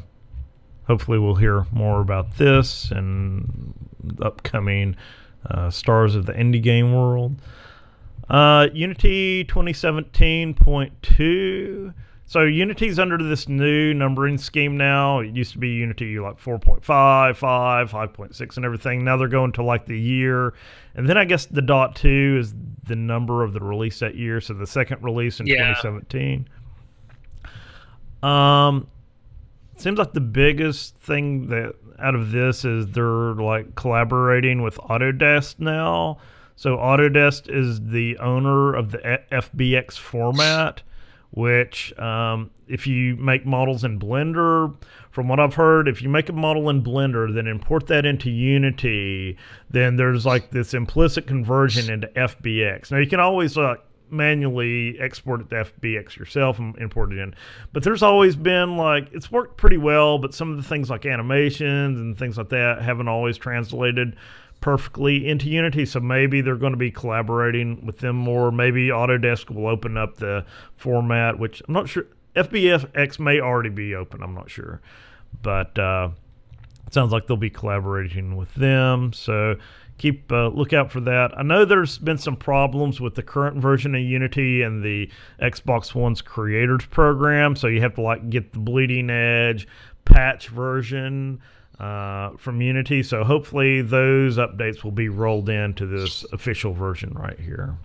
hopefully 0.87 1.19
we'll 1.19 1.35
hear 1.35 1.67
more 1.71 2.01
about 2.01 2.37
this 2.37 2.91
and 2.91 3.73
upcoming 4.21 4.97
uh, 5.49 5.69
stars 5.69 6.15
of 6.15 6.25
the 6.25 6.33
indie 6.33 6.61
game 6.61 6.93
world. 6.93 7.35
Uh, 8.29 8.67
Unity 8.73 9.45
2017.2 9.45 11.93
so 12.33 12.45
Unity's 12.45 12.97
under 12.97 13.19
this 13.19 13.47
new 13.47 13.93
numbering 13.93 14.39
scheme 14.39 14.75
now. 14.75 15.19
It 15.19 15.35
used 15.35 15.51
to 15.51 15.59
be 15.59 15.69
Unity 15.69 16.17
like 16.17 16.39
4.5, 16.39 16.81
5, 17.35 17.91
5.6 17.91 18.55
and 18.57 18.65
everything. 18.65 19.03
Now 19.03 19.17
they're 19.17 19.27
going 19.27 19.51
to 19.51 19.61
like 19.61 19.85
the 19.85 19.99
year. 19.99 20.55
And 20.95 21.07
then 21.07 21.15
I 21.15 21.25
guess 21.25 21.45
the 21.45 21.61
dot 21.61 21.95
2 21.95 22.37
is 22.39 22.55
the 22.85 22.95
number 22.95 23.43
of 23.43 23.53
the 23.53 23.59
release 23.59 23.99
that 23.99 24.15
year, 24.15 24.41
so 24.41 24.55
the 24.55 24.65
second 24.65 25.03
release 25.03 25.41
in 25.41 25.45
yeah. 25.45 25.75
2017. 25.83 26.49
Um 28.23 28.87
seems 29.77 29.99
like 29.99 30.13
the 30.13 30.19
biggest 30.19 30.95
thing 30.95 31.49
that 31.49 31.75
out 31.99 32.15
of 32.15 32.31
this 32.31 32.65
is 32.65 32.87
they're 32.87 33.35
like 33.35 33.75
collaborating 33.75 34.63
with 34.63 34.77
Autodesk 34.77 35.59
now. 35.59 36.17
So 36.55 36.77
Autodesk 36.77 37.47
is 37.47 37.79
the 37.79 38.17
owner 38.17 38.73
of 38.73 38.89
the 38.89 39.21
FBX 39.31 39.99
format 39.99 40.81
which 41.33 41.97
um, 41.97 42.51
if 42.67 42.85
you 42.85 43.15
make 43.15 43.43
models 43.43 43.83
in 43.83 43.99
Blender, 43.99 44.75
from 45.09 45.27
what 45.27 45.39
I've 45.39 45.55
heard, 45.55 45.87
if 45.87 46.01
you 46.01 46.09
make 46.09 46.29
a 46.29 46.33
model 46.33 46.69
in 46.69 46.83
Blender, 46.83 47.33
then 47.33 47.47
import 47.47 47.87
that 47.87 48.05
into 48.05 48.29
Unity, 48.29 49.37
then 49.69 49.95
there's 49.95 50.27
like 50.27 50.51
this 50.51 50.75
implicit 50.75 51.25
conversion 51.25 51.91
into 51.91 52.07
FBX. 52.09 52.91
Now 52.91 52.99
you 52.99 53.07
can 53.07 53.19
always 53.19 53.57
uh, 53.57 53.75
manually 54.11 54.99
export 54.99 55.41
it 55.41 55.49
to 55.49 55.65
FBX 55.65 56.15
yourself 56.17 56.59
and 56.59 56.77
import 56.77 57.11
it 57.11 57.17
in. 57.17 57.33
But 57.73 57.83
there's 57.83 58.03
always 58.03 58.35
been 58.35 58.77
like 58.77 59.09
it's 59.11 59.31
worked 59.31 59.57
pretty 59.57 59.77
well, 59.77 60.19
but 60.19 60.35
some 60.35 60.51
of 60.51 60.57
the 60.57 60.63
things 60.63 60.89
like 60.91 61.07
animations 61.07 61.99
and 61.99 62.15
things 62.17 62.37
like 62.37 62.49
that 62.49 62.81
haven't 62.83 63.07
always 63.07 63.37
translated 63.37 64.15
perfectly 64.63 65.27
into 65.27 65.49
Unity. 65.49 65.85
So 65.85 65.99
maybe 65.99 66.39
they're 66.39 66.55
going 66.55 66.71
to 66.71 66.77
be 66.77 66.89
collaborating 66.89 67.85
with 67.85 67.99
them 67.99 68.15
more. 68.15 68.49
Maybe 68.49 68.87
Autodesk 68.87 69.53
will 69.53 69.67
open 69.67 69.97
up 69.97 70.15
the 70.15 70.45
format, 70.77 71.37
which 71.37 71.61
I'm 71.67 71.73
not 71.73 71.89
sure. 71.89 72.05
FBX 72.33 73.19
may 73.19 73.41
already 73.41 73.69
be 73.69 73.93
open. 73.93 74.23
I'm 74.23 74.33
not 74.33 74.49
sure, 74.49 74.79
but 75.41 75.77
uh, 75.77 76.11
it 76.87 76.93
sounds 76.93 77.11
like 77.11 77.27
they'll 77.27 77.35
be 77.35 77.49
collaborating 77.49 78.37
with 78.37 78.55
them. 78.55 79.11
So 79.11 79.57
keep 79.97 80.31
a 80.31 80.45
uh, 80.45 80.47
look 80.47 80.71
out 80.71 80.93
for 80.93 81.01
that. 81.01 81.37
I 81.37 81.43
know 81.43 81.65
there's 81.65 81.97
been 81.97 82.17
some 82.17 82.37
problems 82.37 83.01
with 83.01 83.15
the 83.15 83.21
current 83.21 83.57
version 83.57 83.93
of 83.95 84.01
Unity 84.01 84.61
and 84.61 84.81
the 84.81 85.09
Xbox 85.41 85.93
One's 85.93 86.21
creators 86.21 86.85
program. 86.85 87.57
So 87.57 87.67
you 87.67 87.81
have 87.81 87.95
to 87.95 88.01
like 88.01 88.29
get 88.29 88.53
the 88.53 88.59
bleeding 88.59 89.09
edge 89.09 89.67
patch 90.05 90.47
version 90.47 91.41
uh, 91.79 92.31
from 92.37 92.61
Unity. 92.61 93.03
So 93.03 93.23
hopefully 93.23 93.81
those 93.81 94.37
updates 94.37 94.83
will 94.83 94.91
be 94.91 95.09
rolled 95.09 95.49
into 95.49 95.85
this 95.85 96.23
official 96.31 96.73
version 96.73 97.13
right 97.13 97.39
here. 97.39 97.75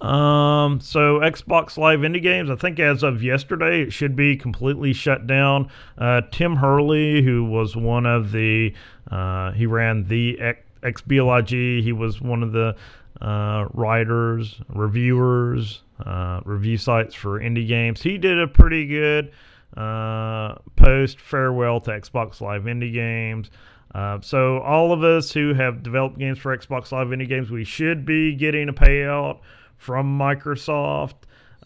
Um, 0.00 0.78
so 0.80 1.20
Xbox 1.20 1.78
Live 1.78 2.00
Indie 2.00 2.22
Games, 2.22 2.50
I 2.50 2.56
think 2.56 2.78
as 2.78 3.02
of 3.02 3.22
yesterday, 3.22 3.82
it 3.82 3.92
should 3.92 4.14
be 4.14 4.36
completely 4.36 4.92
shut 4.92 5.26
down. 5.26 5.70
Uh, 5.96 6.20
Tim 6.30 6.56
Hurley, 6.56 7.22
who 7.22 7.44
was 7.44 7.74
one 7.74 8.04
of 8.04 8.30
the, 8.30 8.74
uh, 9.10 9.52
he 9.52 9.64
ran 9.64 10.04
the 10.04 10.38
X- 10.38 10.62
XBLIG, 10.82 11.82
he 11.82 11.92
was 11.92 12.20
one 12.20 12.42
of 12.42 12.52
the 12.52 12.76
uh, 13.22 13.66
writers, 13.72 14.60
reviewers, 14.68 15.80
uh, 16.04 16.40
review 16.44 16.76
sites 16.76 17.14
for 17.14 17.40
indie 17.40 17.66
games. 17.66 18.02
He 18.02 18.18
did 18.18 18.38
a 18.38 18.46
pretty 18.46 18.86
good 18.86 19.32
uh, 19.76 20.56
post 20.76 21.20
farewell 21.20 21.80
to 21.80 21.90
Xbox 21.90 22.40
Live 22.40 22.62
Indie 22.62 22.92
Games. 22.92 23.50
Uh, 23.94 24.20
so 24.20 24.58
all 24.58 24.92
of 24.92 25.02
us 25.02 25.32
who 25.32 25.54
have 25.54 25.82
developed 25.82 26.18
games 26.18 26.38
for 26.38 26.56
Xbox 26.56 26.92
Live 26.92 27.08
Indie 27.08 27.28
Games, 27.28 27.50
we 27.50 27.64
should 27.64 28.04
be 28.04 28.34
getting 28.34 28.68
a 28.68 28.72
payout 28.72 29.40
from 29.78 30.18
Microsoft 30.18 31.14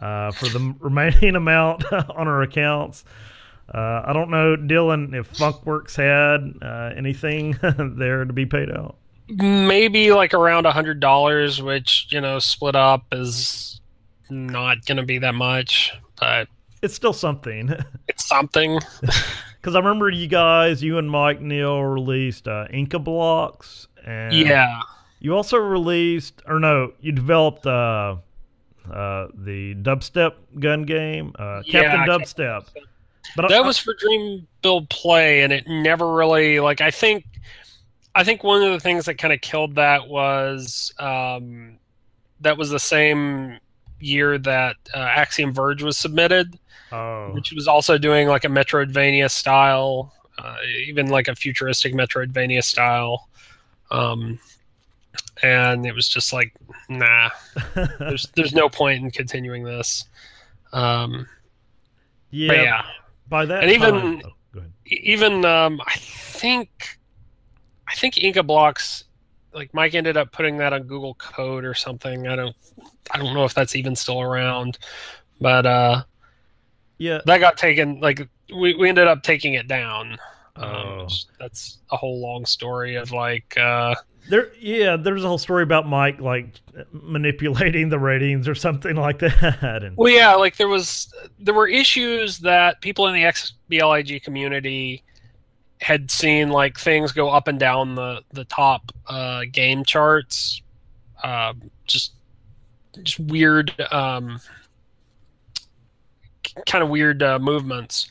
uh, 0.00 0.30
for 0.32 0.46
the 0.46 0.74
remaining 0.80 1.36
amount 1.36 1.90
on 1.92 2.28
our 2.28 2.42
accounts. 2.42 3.04
Uh, 3.72 4.02
I 4.04 4.12
don't 4.12 4.30
know, 4.30 4.56
Dylan, 4.56 5.14
if 5.14 5.32
Funkworks 5.32 5.96
had 5.96 6.54
uh, 6.66 6.92
anything 6.96 7.56
there 7.96 8.24
to 8.24 8.32
be 8.32 8.46
paid 8.46 8.70
out. 8.70 8.96
Maybe 9.28 10.10
like 10.10 10.34
around 10.34 10.66
a 10.66 10.72
hundred 10.72 10.98
dollars, 10.98 11.62
which 11.62 12.08
you 12.10 12.20
know, 12.20 12.40
split 12.40 12.74
up 12.74 13.04
is 13.12 13.80
not 14.28 14.84
going 14.86 14.96
to 14.96 15.04
be 15.04 15.18
that 15.18 15.36
much, 15.36 15.92
but 16.18 16.48
it's 16.82 16.94
still 16.94 17.12
something. 17.12 17.72
It's 18.08 18.26
something. 18.26 18.78
Because 19.60 19.74
I 19.74 19.78
remember 19.80 20.08
you 20.08 20.26
guys, 20.26 20.82
you 20.82 20.96
and 20.96 21.10
Mike 21.10 21.42
Neal 21.42 21.82
released 21.82 22.48
uh, 22.48 22.64
Inca 22.72 22.98
blocks, 22.98 23.88
and 24.06 24.32
yeah, 24.32 24.80
you 25.18 25.36
also 25.36 25.58
released, 25.58 26.40
or 26.46 26.58
no, 26.58 26.94
you 27.02 27.12
developed 27.12 27.66
uh, 27.66 28.16
uh, 28.90 29.26
the 29.34 29.74
dubstep 29.74 30.32
gun 30.58 30.84
game, 30.84 31.34
uh, 31.38 31.62
Captain 31.68 32.00
yeah, 32.00 32.06
Dubstep. 32.06 32.68
But 33.36 33.48
that 33.48 33.58
I, 33.58 33.60
was 33.60 33.78
for 33.78 33.94
Dream 33.94 34.46
Build 34.62 34.88
Play, 34.88 35.42
and 35.42 35.52
it 35.52 35.68
never 35.68 36.12
really 36.14 36.58
like. 36.58 36.80
I 36.80 36.90
think, 36.90 37.26
I 38.14 38.24
think 38.24 38.42
one 38.42 38.62
of 38.62 38.72
the 38.72 38.80
things 38.80 39.04
that 39.04 39.18
kind 39.18 39.32
of 39.32 39.42
killed 39.42 39.74
that 39.74 40.08
was 40.08 40.92
um, 40.98 41.78
that 42.40 42.56
was 42.56 42.70
the 42.70 42.80
same 42.80 43.58
year 44.00 44.38
that 44.38 44.76
uh, 44.94 44.98
Axiom 44.98 45.52
Verge 45.52 45.82
was 45.82 45.98
submitted, 45.98 46.58
oh. 46.92 47.30
which 47.32 47.52
was 47.52 47.68
also 47.68 47.98
doing 47.98 48.28
like 48.28 48.44
a 48.44 48.48
Metroidvania 48.48 49.30
style, 49.30 50.12
uh, 50.38 50.56
even 50.86 51.08
like 51.08 51.28
a 51.28 51.34
futuristic 51.34 51.94
Metroidvania 51.94 52.62
style. 52.62 53.28
Um, 53.90 54.38
and 55.42 55.86
it 55.86 55.94
was 55.94 56.08
just 56.08 56.32
like, 56.32 56.54
nah, 56.88 57.30
there's 57.98 58.28
there's 58.36 58.52
no 58.52 58.68
point 58.68 59.02
in 59.02 59.10
continuing 59.10 59.64
this. 59.64 60.04
Um, 60.72 61.26
yeah, 62.30 62.52
yeah. 62.52 62.82
By 63.28 63.46
that, 63.46 63.62
and 63.62 63.72
even 63.72 64.22
oh, 64.24 64.62
even 64.86 65.44
um, 65.44 65.80
I 65.86 65.94
think 65.96 66.98
I 67.88 67.94
think 67.94 68.18
Inca 68.18 68.42
Blocks 68.42 69.04
like 69.52 69.72
Mike 69.74 69.94
ended 69.94 70.16
up 70.16 70.32
putting 70.32 70.56
that 70.58 70.72
on 70.72 70.82
Google 70.84 71.14
Code 71.14 71.64
or 71.64 71.74
something. 71.74 72.26
I 72.26 72.36
don't 72.36 72.56
I 73.10 73.18
don't 73.18 73.34
know 73.34 73.44
if 73.44 73.54
that's 73.54 73.76
even 73.76 73.96
still 73.96 74.20
around, 74.20 74.78
but 75.40 75.66
uh, 75.66 76.02
yeah, 77.00 77.20
that 77.24 77.38
got 77.38 77.56
taken. 77.56 77.98
Like 77.98 78.28
we 78.54 78.74
we 78.74 78.88
ended 78.88 79.08
up 79.08 79.22
taking 79.22 79.54
it 79.54 79.66
down. 79.66 80.18
Um, 80.54 81.08
that's 81.38 81.78
a 81.90 81.96
whole 81.96 82.20
long 82.20 82.44
story 82.44 82.96
of 82.96 83.10
like. 83.10 83.56
Uh, 83.56 83.94
there, 84.28 84.52
yeah, 84.60 84.96
there's 84.96 85.24
a 85.24 85.26
whole 85.26 85.38
story 85.38 85.62
about 85.62 85.88
Mike 85.88 86.20
like 86.20 86.60
manipulating 86.92 87.88
the 87.88 87.98
ratings 87.98 88.46
or 88.46 88.54
something 88.54 88.96
like 88.96 89.18
that. 89.20 89.80
And, 89.82 89.96
well, 89.96 90.12
yeah, 90.12 90.34
like 90.34 90.56
there 90.58 90.68
was 90.68 91.12
there 91.38 91.54
were 91.54 91.66
issues 91.66 92.38
that 92.40 92.82
people 92.82 93.06
in 93.06 93.14
the 93.14 93.22
XBLIG 93.22 94.22
community 94.22 95.02
had 95.80 96.10
seen 96.10 96.50
like 96.50 96.78
things 96.78 97.12
go 97.12 97.30
up 97.30 97.48
and 97.48 97.58
down 97.58 97.94
the 97.94 98.22
the 98.34 98.44
top 98.44 98.92
uh, 99.06 99.44
game 99.50 99.84
charts, 99.84 100.60
uh, 101.24 101.54
just 101.86 102.12
just 103.02 103.18
weird, 103.18 103.74
um, 103.90 104.38
kind 106.66 106.82
of 106.82 106.90
weird 106.90 107.22
uh, 107.22 107.38
movements. 107.38 108.08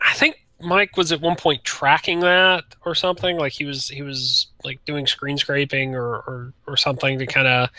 I 0.00 0.14
think 0.14 0.44
Mike 0.60 0.96
was 0.96 1.12
at 1.12 1.20
one 1.20 1.36
point 1.36 1.64
tracking 1.64 2.20
that 2.20 2.64
or 2.84 2.94
something. 2.94 3.38
Like 3.38 3.52
he 3.52 3.64
was 3.64 3.88
he 3.88 4.02
was 4.02 4.48
like 4.64 4.84
doing 4.84 5.06
screen 5.06 5.36
scraping 5.36 5.94
or 5.94 6.06
or, 6.06 6.52
or 6.66 6.76
something 6.76 7.18
to 7.18 7.26
kind 7.26 7.46
of 7.46 7.70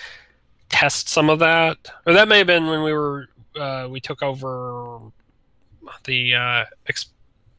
test 0.69 1.09
some 1.09 1.29
of 1.29 1.39
that. 1.39 1.77
Or 2.05 2.13
that 2.13 2.27
may 2.27 2.39
have 2.39 2.47
been 2.47 2.67
when 2.67 2.83
we 2.83 2.93
were 2.93 3.29
uh, 3.59 3.88
we 3.89 4.00
took 4.00 4.21
over 4.21 5.00
the 6.05 6.36
uh, 6.36 6.65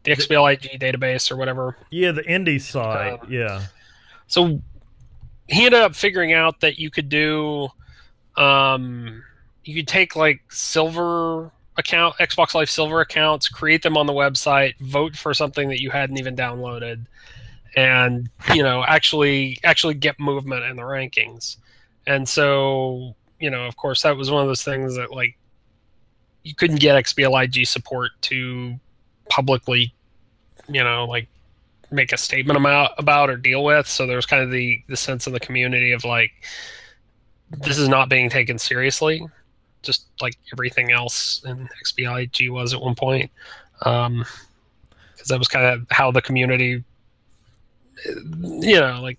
the 0.05 0.13
XBLIG 0.13 0.81
database 0.81 1.31
or 1.31 1.37
whatever. 1.37 1.77
Yeah, 1.91 2.13
the 2.13 2.23
indie 2.23 2.61
side. 2.61 3.21
Uh, 3.23 3.27
yeah. 3.29 3.63
So 4.27 4.61
he 5.49 5.67
ended 5.67 5.81
up 5.81 5.95
figuring 5.95 6.33
out 6.33 6.61
that 6.61 6.79
you 6.79 6.91
could 6.91 7.09
do 7.09 7.69
um, 8.37 9.23
you 9.65 9.75
could 9.75 9.89
take 9.89 10.17
like 10.17 10.41
silver 10.51 11.51
account 11.79 12.17
Xbox 12.19 12.55
Live 12.55 12.69
Silver 12.69 13.01
accounts, 13.01 13.49
create 13.49 13.83
them 13.83 13.97
on 13.97 14.07
the 14.07 14.13
website, 14.13 14.79
vote 14.81 15.17
for 15.17 15.33
something 15.33 15.69
that 15.69 15.81
you 15.81 15.91
hadn't 15.91 16.19
even 16.19 16.37
downloaded, 16.37 17.07
and 17.77 18.29
you 18.53 18.63
know 18.63 18.85
actually 18.85 19.59
actually 19.65 19.95
get 19.95 20.21
movement 20.21 20.65
in 20.65 20.77
the 20.77 20.83
rankings. 20.83 21.57
And 22.07 22.29
so 22.29 23.15
you 23.39 23.51
know, 23.51 23.67
of 23.67 23.77
course, 23.77 24.03
that 24.03 24.17
was 24.17 24.31
one 24.31 24.43
of 24.43 24.49
those 24.49 24.65
things 24.65 24.97
that 24.97 25.13
like 25.13 25.39
you 26.43 26.55
couldn't 26.55 26.81
get 26.81 27.03
XBLIG 27.03 27.67
support 27.67 28.11
to 28.23 28.79
publicly, 29.29 29.95
you 30.69 30.83
know, 30.83 31.05
like 31.05 31.29
make 31.91 32.13
a 32.13 32.19
statement 32.19 32.59
about 32.59 32.93
about 32.99 33.31
or 33.31 33.37
deal 33.37 33.63
with. 33.65 33.87
So 33.87 34.07
there 34.07 34.17
was 34.17 34.27
kind 34.27 34.43
of 34.43 34.51
the 34.51 34.83
the 34.89 34.97
sense 34.97 35.27
in 35.27 35.33
the 35.33 35.41
community 35.41 35.93
of 35.93 36.05
like 36.05 36.33
this 37.51 37.79
is 37.79 37.89
not 37.89 38.09
being 38.09 38.29
taken 38.29 38.59
seriously 38.59 39.25
just 39.83 40.07
like 40.21 40.37
everything 40.53 40.93
else 40.93 41.43
in 41.45 41.69
XBLIG 41.85 42.51
was 42.51 42.75
at 42.75 42.81
one 42.81 42.95
point. 42.95 43.31
Um, 43.83 44.25
because 45.15 45.29
that 45.29 45.39
was 45.39 45.49
kind 45.49 45.67
of 45.67 45.87
how 45.91 46.11
the 46.11 46.23
community, 46.23 46.85
you 48.07 48.81
know, 48.81 49.01
like 49.03 49.19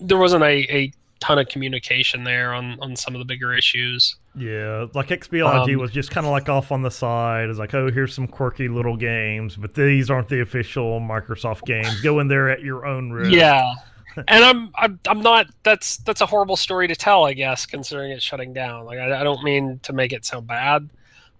there 0.00 0.18
wasn't 0.18 0.44
a, 0.44 0.74
a 0.74 0.92
ton 1.22 1.38
of 1.38 1.48
communication 1.48 2.24
there 2.24 2.52
on 2.52 2.78
on 2.80 2.96
some 2.96 3.14
of 3.14 3.18
the 3.20 3.24
bigger 3.24 3.54
issues. 3.54 4.16
Yeah, 4.36 4.86
like 4.94 5.08
XBLIG 5.08 5.74
um, 5.74 5.80
was 5.80 5.90
just 5.90 6.10
kind 6.10 6.26
of 6.26 6.32
like 6.32 6.48
off 6.48 6.72
on 6.72 6.82
the 6.82 6.90
side. 6.90 7.48
It's 7.50 7.58
like, 7.58 7.74
oh, 7.74 7.90
here's 7.90 8.14
some 8.14 8.26
quirky 8.26 8.68
little 8.68 8.96
games, 8.96 9.56
but 9.56 9.74
these 9.74 10.10
aren't 10.10 10.28
the 10.28 10.40
official 10.40 11.00
Microsoft 11.00 11.64
games. 11.64 12.00
Go 12.00 12.20
in 12.20 12.28
there 12.28 12.48
at 12.48 12.62
your 12.62 12.86
own 12.86 13.10
risk. 13.10 13.32
Yeah, 13.32 13.74
and 14.28 14.44
I'm, 14.44 14.70
I'm 14.74 15.00
I'm 15.06 15.20
not. 15.20 15.46
That's 15.62 15.98
that's 15.98 16.20
a 16.20 16.26
horrible 16.26 16.56
story 16.56 16.88
to 16.88 16.96
tell, 16.96 17.24
I 17.24 17.32
guess, 17.32 17.66
considering 17.66 18.12
it's 18.12 18.24
shutting 18.24 18.52
down. 18.52 18.84
Like 18.84 18.98
I, 18.98 19.20
I 19.20 19.24
don't 19.24 19.42
mean 19.42 19.80
to 19.84 19.92
make 19.92 20.12
it 20.12 20.24
sound 20.24 20.46
bad, 20.46 20.88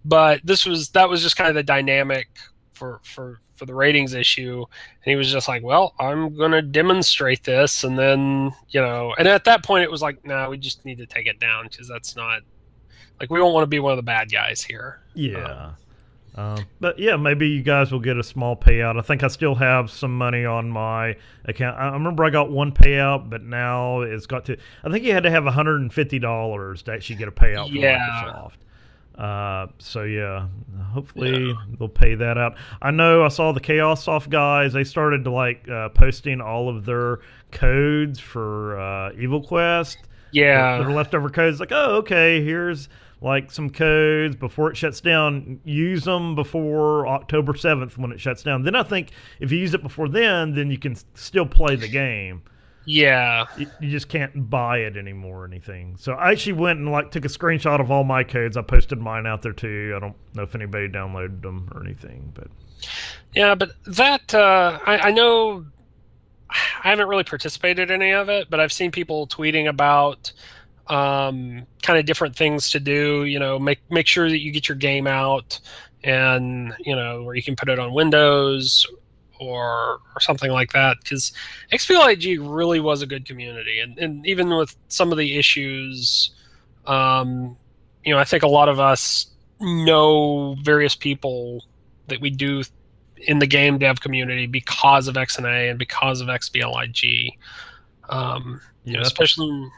but 0.04 0.40
this 0.44 0.66
was 0.66 0.90
that 0.90 1.08
was 1.08 1.22
just 1.22 1.36
kind 1.36 1.48
of 1.48 1.54
the 1.54 1.62
dynamic 1.62 2.28
for 2.72 3.00
for 3.04 3.38
for 3.54 3.66
the 3.66 3.74
ratings 3.74 4.12
issue 4.12 4.64
and 5.04 5.04
he 5.04 5.14
was 5.14 5.30
just 5.30 5.46
like 5.46 5.62
well 5.62 5.94
i'm 6.00 6.34
going 6.34 6.50
to 6.50 6.62
demonstrate 6.62 7.44
this 7.44 7.84
and 7.84 7.96
then 7.96 8.50
you 8.70 8.80
know 8.80 9.14
and 9.18 9.28
at 9.28 9.44
that 9.44 9.62
point 9.62 9.84
it 9.84 9.90
was 9.90 10.02
like 10.02 10.24
no 10.24 10.50
we 10.50 10.58
just 10.58 10.84
need 10.84 10.98
to 10.98 11.06
take 11.06 11.28
it 11.28 11.38
down 11.38 11.68
because 11.68 11.86
that's 11.86 12.16
not 12.16 12.40
like 13.20 13.30
we 13.30 13.38
don't 13.38 13.54
want 13.54 13.62
to 13.62 13.68
be 13.68 13.78
one 13.78 13.92
of 13.92 13.96
the 13.96 14.02
bad 14.02 14.32
guys 14.32 14.60
here 14.62 15.00
yeah 15.14 15.66
um, 15.66 15.74
um, 16.34 16.64
but 16.80 16.98
yeah, 16.98 17.16
maybe 17.16 17.48
you 17.48 17.62
guys 17.62 17.92
will 17.92 18.00
get 18.00 18.16
a 18.16 18.22
small 18.22 18.56
payout. 18.56 18.98
I 18.98 19.02
think 19.02 19.22
I 19.22 19.28
still 19.28 19.54
have 19.56 19.90
some 19.90 20.16
money 20.16 20.44
on 20.46 20.70
my 20.70 21.16
account. 21.44 21.78
I 21.78 21.90
remember 21.92 22.24
I 22.24 22.30
got 22.30 22.50
one 22.50 22.72
payout, 22.72 23.28
but 23.28 23.42
now 23.42 24.00
it's 24.00 24.26
got 24.26 24.46
to. 24.46 24.56
I 24.82 24.90
think 24.90 25.04
you 25.04 25.12
had 25.12 25.24
to 25.24 25.30
have 25.30 25.44
$150 25.44 26.82
to 26.84 26.92
actually 26.92 27.16
get 27.16 27.28
a 27.28 27.32
payout 27.32 27.68
from 27.68 27.76
yeah. 27.76 28.22
Microsoft. 28.24 28.52
Uh, 29.18 29.66
so 29.76 30.04
yeah, 30.04 30.48
hopefully 30.92 31.48
yeah. 31.48 31.52
they'll 31.78 31.88
pay 31.88 32.14
that 32.14 32.38
out. 32.38 32.56
I 32.80 32.90
know 32.90 33.24
I 33.24 33.28
saw 33.28 33.52
the 33.52 33.60
Chaosoft 33.60 34.30
guys. 34.30 34.72
They 34.72 34.84
started 34.84 35.24
to 35.24 35.30
like 35.30 35.68
uh, 35.68 35.90
posting 35.90 36.40
all 36.40 36.70
of 36.70 36.86
their 36.86 37.18
codes 37.50 38.18
for 38.18 38.80
uh, 38.80 39.12
Evil 39.18 39.42
Quest. 39.42 39.98
Yeah, 40.30 40.78
their 40.78 40.90
leftover 40.90 41.28
codes. 41.28 41.60
Like, 41.60 41.72
oh, 41.72 41.96
okay, 41.96 42.42
here's 42.42 42.88
like 43.22 43.50
some 43.50 43.70
codes 43.70 44.36
before 44.36 44.70
it 44.70 44.76
shuts 44.76 45.00
down. 45.00 45.60
Use 45.64 46.04
them 46.04 46.34
before 46.34 47.06
October 47.06 47.52
7th 47.52 47.96
when 47.96 48.12
it 48.12 48.20
shuts 48.20 48.42
down. 48.42 48.62
Then 48.62 48.74
I 48.74 48.82
think 48.82 49.10
if 49.40 49.52
you 49.52 49.58
use 49.58 49.74
it 49.74 49.82
before 49.82 50.08
then, 50.08 50.54
then 50.54 50.70
you 50.70 50.78
can 50.78 50.96
still 51.14 51.46
play 51.46 51.76
the 51.76 51.88
game. 51.88 52.42
Yeah. 52.84 53.46
You, 53.56 53.68
you 53.80 53.90
just 53.90 54.08
can't 54.08 54.50
buy 54.50 54.78
it 54.78 54.96
anymore 54.96 55.42
or 55.42 55.44
anything. 55.44 55.96
So 55.98 56.14
I 56.14 56.32
actually 56.32 56.54
went 56.54 56.80
and 56.80 56.90
like 56.90 57.10
took 57.10 57.24
a 57.24 57.28
screenshot 57.28 57.80
of 57.80 57.90
all 57.90 58.04
my 58.04 58.24
codes. 58.24 58.56
I 58.56 58.62
posted 58.62 58.98
mine 58.98 59.26
out 59.26 59.42
there 59.42 59.52
too. 59.52 59.94
I 59.96 60.00
don't 60.00 60.16
know 60.34 60.42
if 60.42 60.54
anybody 60.54 60.88
downloaded 60.88 61.42
them 61.42 61.70
or 61.72 61.82
anything, 61.82 62.32
but 62.34 62.48
yeah, 63.34 63.54
but 63.54 63.70
that 63.86 64.34
uh, 64.34 64.80
I, 64.84 64.98
I 64.98 65.10
know 65.12 65.64
I 66.50 66.88
haven't 66.88 67.08
really 67.08 67.24
participated 67.24 67.90
in 67.90 68.02
any 68.02 68.12
of 68.12 68.28
it, 68.28 68.50
but 68.50 68.60
I've 68.60 68.72
seen 68.72 68.90
people 68.90 69.26
tweeting 69.26 69.68
about 69.68 70.32
um, 70.88 71.66
kind 71.82 71.98
of 71.98 72.06
different 72.06 72.36
things 72.36 72.70
to 72.70 72.80
do. 72.80 73.24
You 73.24 73.38
know, 73.38 73.58
make 73.58 73.80
make 73.90 74.06
sure 74.06 74.28
that 74.28 74.38
you 74.38 74.50
get 74.50 74.68
your 74.68 74.76
game 74.76 75.06
out, 75.06 75.58
and 76.04 76.74
you 76.80 76.94
know 76.94 77.22
where 77.22 77.34
you 77.34 77.42
can 77.42 77.56
put 77.56 77.68
it 77.68 77.78
on 77.78 77.92
Windows 77.92 78.86
or 79.40 80.00
or 80.14 80.20
something 80.20 80.50
like 80.50 80.72
that. 80.72 80.98
Because 81.02 81.32
XBLIG 81.72 82.38
really 82.40 82.80
was 82.80 83.02
a 83.02 83.06
good 83.06 83.26
community, 83.26 83.80
and 83.80 83.98
and 83.98 84.26
even 84.26 84.50
with 84.50 84.76
some 84.88 85.12
of 85.12 85.18
the 85.18 85.38
issues, 85.38 86.30
um, 86.86 87.56
you 88.04 88.12
know, 88.12 88.18
I 88.18 88.24
think 88.24 88.42
a 88.42 88.48
lot 88.48 88.68
of 88.68 88.80
us 88.80 89.26
know 89.60 90.56
various 90.62 90.96
people 90.96 91.64
that 92.08 92.20
we 92.20 92.30
do 92.30 92.62
in 93.28 93.38
the 93.38 93.46
game 93.46 93.78
dev 93.78 94.00
community 94.00 94.46
because 94.46 95.06
of 95.06 95.14
XNA 95.14 95.70
and 95.70 95.78
because 95.78 96.20
of 96.20 96.28
XBLIG. 96.28 97.36
Um, 98.08 98.60
you 98.84 98.94
know, 98.94 99.02
especially 99.02 99.70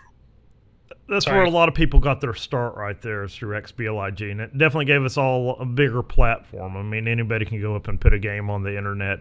that's 1.08 1.26
Sorry. 1.26 1.36
where 1.36 1.46
a 1.46 1.50
lot 1.50 1.68
of 1.68 1.74
people 1.74 2.00
got 2.00 2.20
their 2.20 2.34
start 2.34 2.76
right 2.76 3.00
there 3.00 3.24
is 3.24 3.34
through 3.34 3.60
XBLIG, 3.60 4.30
and 4.30 4.40
it 4.40 4.56
definitely 4.56 4.86
gave 4.86 5.04
us 5.04 5.16
all 5.16 5.56
a 5.58 5.66
bigger 5.66 6.02
platform. 6.02 6.76
I 6.76 6.82
mean, 6.82 7.06
anybody 7.06 7.44
can 7.44 7.60
go 7.60 7.76
up 7.76 7.88
and 7.88 8.00
put 8.00 8.14
a 8.14 8.18
game 8.18 8.48
on 8.48 8.62
the 8.62 8.76
internet, 8.76 9.20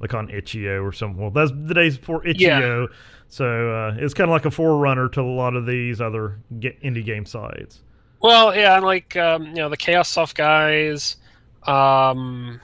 like 0.00 0.12
on 0.12 0.28
itch.io 0.30 0.82
or 0.82 0.92
something. 0.92 1.20
Well, 1.20 1.30
that's 1.30 1.50
the 1.50 1.74
days 1.74 1.96
before 1.96 2.26
itch.io, 2.26 2.82
yeah. 2.82 2.86
so 3.28 3.70
uh, 3.70 3.96
it's 3.98 4.14
kind 4.14 4.28
of 4.30 4.32
like 4.32 4.44
a 4.44 4.50
forerunner 4.50 5.08
to 5.10 5.20
a 5.20 5.22
lot 5.22 5.56
of 5.56 5.64
these 5.64 6.00
other 6.00 6.38
indie 6.52 7.04
game 7.04 7.24
sites. 7.24 7.80
Well, 8.20 8.54
yeah, 8.54 8.76
and 8.76 8.84
like 8.84 9.16
um, 9.16 9.46
you 9.46 9.54
know 9.54 9.68
the 9.68 9.76
Chaosoft 9.76 10.34
guys, 10.34 11.16
um, 11.64 12.60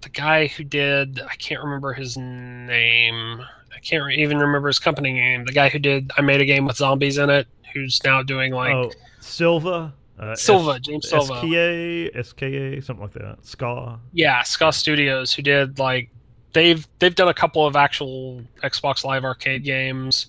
the 0.00 0.08
guy 0.08 0.46
who 0.46 0.64
did 0.64 1.20
I 1.20 1.34
can't 1.36 1.62
remember 1.62 1.92
his 1.92 2.16
name. 2.16 3.42
I 3.74 3.78
can't 3.80 4.04
re- 4.04 4.16
even 4.16 4.38
remember 4.38 4.68
his 4.68 4.78
company 4.78 5.12
name. 5.12 5.44
The 5.44 5.52
guy 5.52 5.68
who 5.68 5.78
did 5.78 6.10
I 6.16 6.22
made 6.22 6.40
a 6.40 6.44
game 6.44 6.66
with 6.66 6.76
zombies 6.76 7.18
in 7.18 7.30
it 7.30 7.46
who's 7.72 8.02
now 8.04 8.22
doing 8.22 8.52
like 8.52 8.74
oh, 8.74 8.90
Silva. 9.20 9.94
Uh, 10.18 10.36
Silva, 10.36 10.72
S- 10.72 10.80
James 10.80 11.08
Silva. 11.08 11.38
SKA, 11.38 12.22
SKA, 12.22 12.82
something 12.82 13.02
like 13.02 13.12
that. 13.12 13.38
Ska. 13.42 13.98
Yeah, 14.12 14.42
Ska 14.42 14.72
Studios, 14.72 15.32
who 15.32 15.42
did 15.42 15.78
like 15.78 16.10
they've 16.52 16.86
they've 16.98 17.14
done 17.14 17.28
a 17.28 17.34
couple 17.34 17.66
of 17.66 17.76
actual 17.76 18.42
Xbox 18.62 19.04
Live 19.04 19.24
Arcade 19.24 19.64
games. 19.64 20.26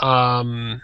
Um, 0.00 0.80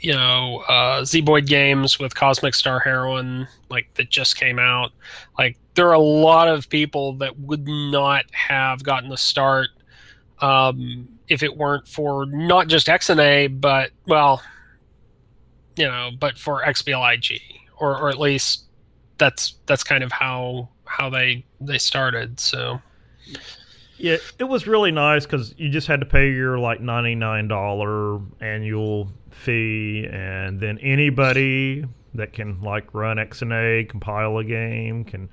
you 0.00 0.12
know, 0.12 0.64
uh, 0.68 1.02
Zeboyd 1.02 1.46
games 1.46 1.98
with 1.98 2.14
Cosmic 2.14 2.54
Star 2.54 2.80
Heroine, 2.80 3.46
like 3.68 3.92
that 3.94 4.08
just 4.08 4.36
came 4.36 4.58
out. 4.58 4.92
Like 5.38 5.58
there 5.74 5.88
are 5.88 5.94
a 5.94 5.98
lot 5.98 6.48
of 6.48 6.68
people 6.68 7.14
that 7.14 7.38
would 7.38 7.68
not 7.68 8.24
have 8.32 8.82
gotten 8.82 9.10
the 9.10 9.18
start 9.18 9.68
um, 10.40 11.08
if 11.30 11.42
it 11.42 11.56
weren't 11.56 11.88
for 11.88 12.26
not 12.26 12.66
just 12.68 12.88
XNA, 12.88 13.60
but 13.60 13.92
well, 14.06 14.42
you 15.76 15.86
know, 15.86 16.10
but 16.18 16.36
for 16.36 16.62
XBLIG, 16.62 17.40
or 17.78 17.96
or 17.96 18.10
at 18.10 18.18
least 18.18 18.64
that's 19.16 19.54
that's 19.66 19.84
kind 19.84 20.04
of 20.04 20.12
how 20.12 20.68
how 20.84 21.08
they 21.08 21.44
they 21.60 21.78
started. 21.78 22.38
So 22.40 22.82
yeah, 23.96 24.16
it 24.38 24.44
was 24.44 24.66
really 24.66 24.90
nice 24.90 25.24
because 25.24 25.54
you 25.56 25.70
just 25.70 25.86
had 25.86 26.00
to 26.00 26.06
pay 26.06 26.30
your 26.32 26.58
like 26.58 26.80
ninety 26.80 27.14
nine 27.14 27.48
dollar 27.48 28.20
annual 28.40 29.08
fee, 29.30 30.08
and 30.10 30.58
then 30.58 30.78
anybody 30.78 31.84
that 32.14 32.32
can 32.32 32.60
like 32.60 32.92
run 32.92 33.18
XNA, 33.18 33.88
compile 33.88 34.36
a 34.38 34.44
game, 34.44 35.04
can 35.04 35.28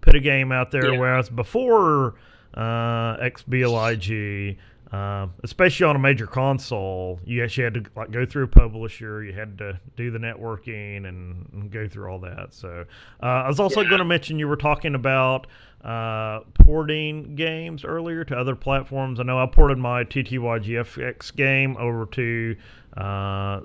put 0.00 0.14
a 0.14 0.20
game 0.20 0.52
out 0.52 0.70
there. 0.70 0.92
Yeah. 0.92 0.98
Whereas 0.98 1.28
before, 1.28 2.14
uh, 2.54 3.16
XBLIG. 3.16 4.56
Uh, 4.92 5.28
especially 5.44 5.86
on 5.86 5.94
a 5.94 5.98
major 6.00 6.26
console, 6.26 7.20
you 7.24 7.44
actually 7.44 7.62
had 7.62 7.74
to 7.74 7.84
like 7.94 8.10
go 8.10 8.26
through 8.26 8.44
a 8.44 8.48
publisher. 8.48 9.22
You 9.22 9.32
had 9.32 9.56
to 9.58 9.78
do 9.96 10.10
the 10.10 10.18
networking 10.18 11.06
and, 11.06 11.48
and 11.52 11.70
go 11.70 11.86
through 11.86 12.10
all 12.10 12.18
that. 12.20 12.48
So 12.52 12.86
uh, 13.22 13.26
I 13.26 13.48
was 13.48 13.60
also 13.60 13.82
yeah. 13.82 13.88
going 13.88 14.00
to 14.00 14.04
mention 14.04 14.40
you 14.40 14.48
were 14.48 14.56
talking 14.56 14.96
about 14.96 15.46
uh, 15.84 16.40
porting 16.54 17.36
games 17.36 17.84
earlier 17.84 18.24
to 18.24 18.36
other 18.36 18.56
platforms. 18.56 19.20
I 19.20 19.22
know 19.22 19.40
I 19.40 19.46
ported 19.46 19.78
my 19.78 20.02
TTYGFX 20.02 21.36
game 21.36 21.76
over 21.76 22.06
to 22.06 22.56
uh, 22.96 23.60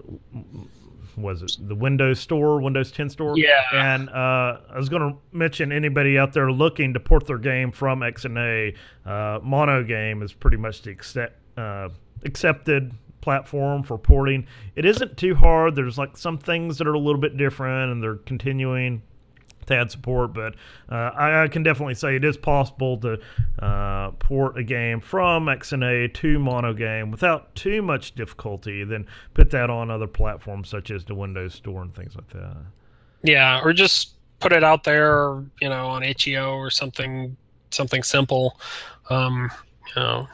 was 1.17 1.41
it 1.41 1.58
the 1.67 1.75
Windows 1.75 2.19
Store, 2.19 2.62
Windows 2.62 2.91
10 2.91 3.10
Store? 3.10 3.38
Yeah. 3.38 3.62
And 3.73 4.10
uh, 4.10 4.60
I 4.69 4.78
was 4.78 4.89
going 4.89 5.01
to 5.01 5.17
mention 5.32 5.71
anybody 5.71 6.17
out 6.17 6.34
there 6.34 6.51
looking 6.51 6.93
to 6.93 6.99
port 6.99 7.25
their 7.28 7.38
game 7.38 7.71
from 7.71 8.01
XNA, 8.01 8.75
uh, 9.06 9.39
Monogame 9.39 10.23
is 10.23 10.34
pretty 10.34 10.58
much 10.58 10.82
the 10.82 10.91
accept, 10.91 11.39
uh, 11.58 11.89
accepted 12.23 12.93
platform 13.21 13.84
for 13.84 13.97
porting. 13.97 14.45
It 14.75 14.86
isn't 14.86 15.17
too 15.17 15.36
hard. 15.36 15.75
There's 15.75 15.97
like 15.97 16.17
some 16.17 16.38
things 16.38 16.78
that 16.78 16.88
are 16.88 16.93
a 16.93 16.99
little 16.99 17.21
bit 17.21 17.38
different, 17.38 17.91
and 17.91 18.04
they're 18.04 18.17
continuing 18.17 19.01
to 19.67 19.75
add 19.75 19.91
support, 19.91 20.34
but 20.34 20.56
uh, 20.89 21.12
I, 21.15 21.43
I, 21.43 21.47
can 21.47 21.63
definitely 21.63 21.95
say 21.95 22.15
it 22.15 22.25
is 22.25 22.38
possible 22.38 22.97
to 22.97 23.19
uh, 23.60 24.12
port 24.12 24.58
a 24.58 24.63
game 24.63 24.99
from 24.99 25.45
XNA 25.45 26.13
to 26.15 26.39
Monogame 26.39 27.12
without 27.12 27.56
too 27.56 27.82
much 27.82 28.15
difficulty, 28.15 28.84
then 28.84 29.06
put 29.34 29.49
that 29.51 29.69
on 29.69 29.89
other 29.89 30.08
platforms 30.08 30.69
such 30.69 30.91
as 30.91 31.06
the 31.06 31.15
Windows 31.15 31.54
Store 31.54 31.82
and 31.82 31.93
things 31.95 32.15
like 32.15 32.30
that. 32.30 32.58
Yeah, 33.23 33.62
or 33.63 33.73
just 33.73 34.15
put 34.39 34.51
it 34.51 34.63
out 34.63 34.84
there, 34.84 35.43
you 35.62 35.69
know, 35.69 35.88
on 35.88 36.04
itch.io 36.04 36.54
or 36.54 36.69
something, 36.69 37.36
something 37.71 38.04
simple. 38.04 38.60
Um, 39.10 39.49
you 39.95 40.01
know. 40.01 40.28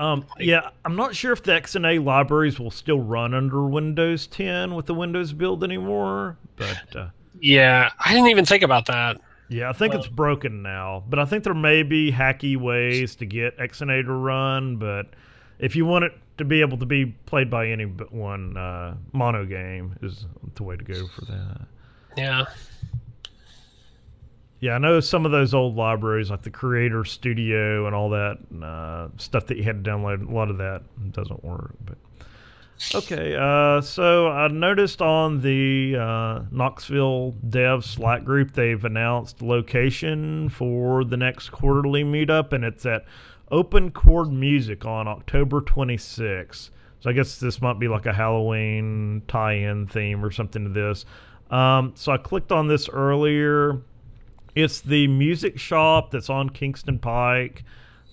Um, 0.00 0.24
yeah, 0.38 0.70
I'm 0.86 0.96
not 0.96 1.14
sure 1.14 1.30
if 1.32 1.42
the 1.42 1.52
XNA 1.52 2.02
libraries 2.02 2.58
will 2.58 2.70
still 2.70 3.00
run 3.00 3.34
under 3.34 3.66
Windows 3.66 4.26
10 4.26 4.74
with 4.74 4.86
the 4.86 4.94
Windows 4.94 5.32
build 5.32 5.62
anymore, 5.62 6.38
but. 6.56 6.96
Uh, 6.96 7.08
yeah, 7.40 7.90
I 7.98 8.12
didn't 8.12 8.28
even 8.28 8.44
think 8.44 8.62
about 8.62 8.86
that. 8.86 9.20
Yeah, 9.48 9.68
I 9.68 9.72
think 9.72 9.92
well, 9.92 10.00
it's 10.02 10.08
broken 10.08 10.62
now, 10.62 11.02
but 11.08 11.18
I 11.18 11.24
think 11.24 11.42
there 11.42 11.54
may 11.54 11.82
be 11.82 12.12
hacky 12.12 12.56
ways 12.56 13.16
to 13.16 13.26
get 13.26 13.58
XNA 13.58 14.04
to 14.04 14.12
run. 14.12 14.76
But 14.76 15.08
if 15.58 15.74
you 15.74 15.86
want 15.86 16.04
it 16.04 16.12
to 16.38 16.44
be 16.44 16.60
able 16.60 16.78
to 16.78 16.86
be 16.86 17.06
played 17.26 17.50
by 17.50 17.66
anyone, 17.68 18.56
uh, 18.56 18.94
Monogame 19.12 20.02
is 20.04 20.24
the 20.54 20.62
way 20.62 20.76
to 20.76 20.84
go 20.84 21.06
for 21.08 21.24
that. 21.24 21.66
Yeah. 22.16 22.44
Yeah, 24.60 24.74
I 24.74 24.78
know 24.78 25.00
some 25.00 25.24
of 25.24 25.32
those 25.32 25.54
old 25.54 25.74
libraries, 25.74 26.30
like 26.30 26.42
the 26.42 26.50
Creator 26.50 27.06
Studio 27.06 27.86
and 27.86 27.94
all 27.94 28.10
that 28.10 28.38
uh, 28.62 29.08
stuff 29.16 29.46
that 29.46 29.56
you 29.56 29.64
had 29.64 29.82
to 29.82 29.90
download. 29.90 30.28
A 30.28 30.32
lot 30.32 30.50
of 30.50 30.58
that 30.58 30.82
doesn't 31.12 31.42
work, 31.42 31.74
but 31.84 31.96
Okay, 32.94 33.36
uh, 33.36 33.82
so 33.82 34.28
I 34.28 34.48
noticed 34.48 35.02
on 35.02 35.42
the 35.42 35.96
uh, 35.96 36.42
Knoxville 36.50 37.32
Dev 37.48 37.84
Slack 37.84 38.24
group 38.24 38.52
they've 38.52 38.82
announced 38.84 39.42
location 39.42 40.48
for 40.48 41.04
the 41.04 41.16
next 41.16 41.50
quarterly 41.50 42.04
meetup, 42.04 42.52
and 42.52 42.64
it's 42.64 42.86
at 42.86 43.04
Open 43.50 43.90
Chord 43.90 44.32
Music 44.32 44.86
on 44.86 45.06
October 45.06 45.60
26th. 45.60 46.70
So 47.00 47.10
I 47.10 47.12
guess 47.12 47.38
this 47.38 47.60
might 47.60 47.78
be 47.78 47.86
like 47.86 48.06
a 48.06 48.12
Halloween 48.12 49.22
tie-in 49.28 49.86
theme 49.86 50.24
or 50.24 50.30
something 50.30 50.64
to 50.64 50.70
this. 50.70 51.04
Um, 51.50 51.92
so 51.94 52.12
I 52.12 52.16
clicked 52.16 52.50
on 52.50 52.66
this 52.66 52.88
earlier. 52.88 53.82
It's 54.54 54.80
the 54.80 55.06
music 55.06 55.58
shop 55.58 56.10
that's 56.10 56.30
on 56.30 56.48
Kingston 56.50 56.98
Pike. 56.98 57.62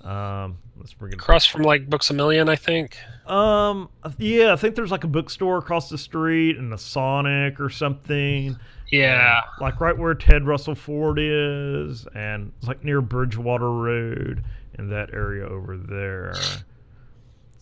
Um, 0.04 0.58
let's 0.80 0.94
bring 0.94 1.12
it 1.12 1.16
across 1.16 1.46
from 1.46 1.64
like 1.64 1.90
Books 1.90 2.10
a 2.10 2.14
Million, 2.14 2.50
I 2.50 2.56
think. 2.56 2.98
Um, 3.26 3.90
yeah, 4.18 4.54
I 4.54 4.56
think 4.56 4.76
there's 4.76 4.92
like 4.92 5.04
a 5.04 5.08
bookstore 5.08 5.58
across 5.58 5.90
the 5.90 5.98
street 5.98 6.58
and 6.58 6.74
a 6.74 6.78
Sonic 6.78 7.60
or 7.60 7.70
something. 7.70 8.58
Yeah, 8.92 9.42
like 9.60 9.82
right 9.82 9.98
where 9.98 10.14
Ted 10.14 10.46
Russell 10.46 10.76
Ford 10.76 11.20
is, 11.20 12.08
and 12.16 12.52
it's 12.58 12.68
like 12.68 12.84
near 12.84 13.02
Bridgewater 13.02 13.72
Road 13.72 14.44
in 14.78 14.90
that 14.90 15.14
area 15.14 15.46
over 15.46 15.78
there. 15.78 16.36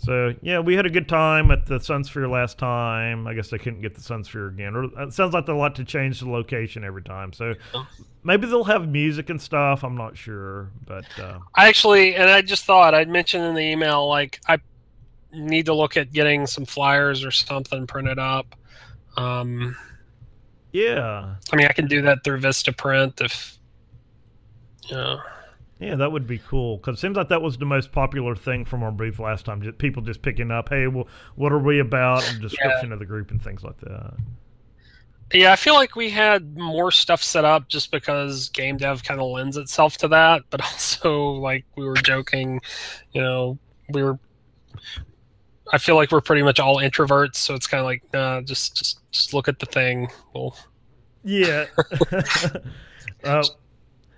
So 0.06 0.36
yeah, 0.44 0.60
we 0.60 0.76
had 0.76 0.86
a 0.86 0.90
good 0.90 1.10
time 1.10 1.50
at 1.50 1.66
the 1.66 1.80
Sunsphere 1.80 2.30
last 2.30 2.60
time. 2.60 3.26
I 3.26 3.34
guess 3.34 3.52
I 3.52 3.58
couldn't 3.58 3.82
get 3.82 3.96
the 3.96 4.02
Sunsphere 4.02 4.50
again. 4.50 4.76
Or 4.76 4.84
it 5.02 5.14
sounds 5.14 5.34
like 5.34 5.48
they 5.48 5.54
like 5.54 5.74
to 5.76 5.84
change 5.84 6.20
the 6.20 6.30
location 6.30 6.84
every 6.84 7.02
time. 7.02 7.34
So 7.34 7.56
maybe 8.24 8.46
they'll 8.46 8.64
have 8.64 8.88
music 8.88 9.32
and 9.32 9.42
stuff. 9.42 9.84
I'm 9.84 9.98
not 9.98 10.16
sure, 10.16 10.70
but 10.86 11.06
uh, 11.20 11.40
I 11.56 11.68
actually, 11.68 12.16
and 12.16 12.30
I 12.30 12.44
just 12.44 12.66
thought 12.66 12.94
I'd 12.94 13.10
mention 13.10 13.42
in 13.42 13.56
the 13.56 13.62
email 13.64 14.08
like 14.08 14.40
I 14.48 14.60
need 15.34 15.66
to 15.66 15.74
look 15.74 15.98
at 15.98 16.14
getting 16.14 16.46
some 16.46 16.66
flyers 16.66 17.26
or 17.26 17.32
something 17.32 17.88
printed 17.88 18.20
up. 18.20 18.56
Um, 19.18 19.76
yeah, 20.72 21.36
I 21.52 21.56
mean 21.56 21.66
I 21.66 21.74
can 21.74 21.88
do 21.88 22.04
that 22.04 22.24
through 22.24 22.42
Vista 22.42 22.72
Print 22.72 23.22
if 23.22 23.58
you 24.88 24.98
know. 24.98 25.20
Yeah, 25.80 25.96
that 25.96 26.12
would 26.12 26.26
be 26.26 26.38
cool 26.38 26.78
because 26.78 26.98
it 26.98 27.02
seems 27.02 27.18
like 27.18 27.28
that 27.30 27.42
was 27.42 27.58
the 27.58 27.66
most 27.66 27.92
popular 27.92 28.36
thing 28.36 28.64
from 28.64 28.82
our 28.82 28.92
booth 28.92 29.20
last 29.20 29.46
time. 29.46 29.62
Just 29.62 29.78
people 29.78 30.02
just 30.02 30.22
picking 30.22 30.50
up, 30.50 30.70
hey, 30.70 30.88
well, 30.88 31.08
what 31.36 31.52
are 31.52 31.60
we 31.60 31.80
about? 31.80 32.28
And 32.30 32.42
description 32.42 32.90
yeah. 32.90 32.94
of 32.94 33.00
the 33.00 33.06
group 33.06 33.30
and 33.32 33.42
things 33.42 33.64
like 33.64 33.78
that. 33.82 34.14
Yeah, 35.34 35.52
I 35.52 35.56
feel 35.56 35.74
like 35.74 35.96
we 35.96 36.10
had 36.10 36.56
more 36.56 36.92
stuff 36.92 37.22
set 37.22 37.44
up 37.44 37.68
just 37.68 37.92
because 37.92 38.50
game 38.50 38.78
dev 38.78 39.04
kind 39.04 39.20
of 39.20 39.28
lends 39.28 39.58
itself 39.58 39.98
to 39.98 40.08
that, 40.10 40.44
but 40.50 40.62
also 40.64 41.32
like 41.32 41.66
we 41.76 41.86
were 41.86 41.96
joking, 41.96 42.62
you 43.12 43.22
know, 43.22 43.58
we 43.90 44.04
were. 44.04 44.18
I 45.74 45.80
feel 45.80 45.96
like 45.96 46.12
we're 46.12 46.22
pretty 46.22 46.44
much 46.44 46.60
all 46.60 46.78
introverts, 46.78 47.36
so 47.38 47.56
it's 47.56 47.66
kind 47.66 47.80
of 47.80 47.86
like, 47.86 48.04
nah, 48.14 48.42
just 48.42 48.78
just 48.78 49.00
just 49.12 49.34
look 49.34 49.48
at 49.48 49.60
the 49.60 49.66
thing. 49.66 50.10
Well, 50.34 50.56
yeah. 51.24 51.66
uh, 53.24 53.44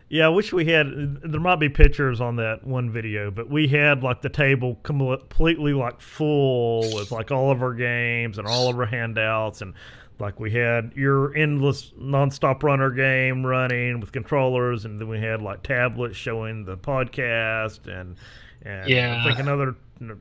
yeah, 0.10 0.26
I 0.26 0.30
wish 0.30 0.54
we 0.54 0.66
had. 0.66 1.22
There 1.22 1.42
might 1.42 1.58
be 1.58 1.68
pictures 1.70 2.22
on 2.22 2.38
that 2.38 2.66
one 2.66 2.90
video, 2.90 3.30
but 3.30 3.50
we 3.50 3.68
had 3.68 4.04
like 4.04 4.22
the 4.22 4.30
table 4.30 4.80
completely 4.84 5.74
like 5.74 6.00
full 6.00 6.82
with 6.96 7.12
like 7.12 7.32
all 7.32 7.52
of 7.52 7.62
our 7.62 7.74
games 7.74 8.38
and 8.38 8.48
all 8.48 8.70
of 8.70 8.80
our 8.80 8.86
handouts, 8.86 9.62
and 9.62 9.74
like 10.20 10.40
we 10.40 10.52
had 10.52 10.94
your 10.96 11.36
endless 11.36 11.92
nonstop 12.00 12.64
runner 12.64 12.90
game 12.90 13.46
running 13.46 14.00
with 14.00 14.14
controllers, 14.14 14.86
and 14.86 15.00
then 15.02 15.10
we 15.10 15.20
had 15.20 15.42
like 15.42 15.62
tablets 15.64 16.16
showing 16.16 16.64
the 16.64 16.78
podcast, 16.78 17.88
and 17.88 18.16
and 18.62 18.90
yeah. 18.90 19.22
I 19.22 19.28
think 19.28 19.40
another 19.40 19.76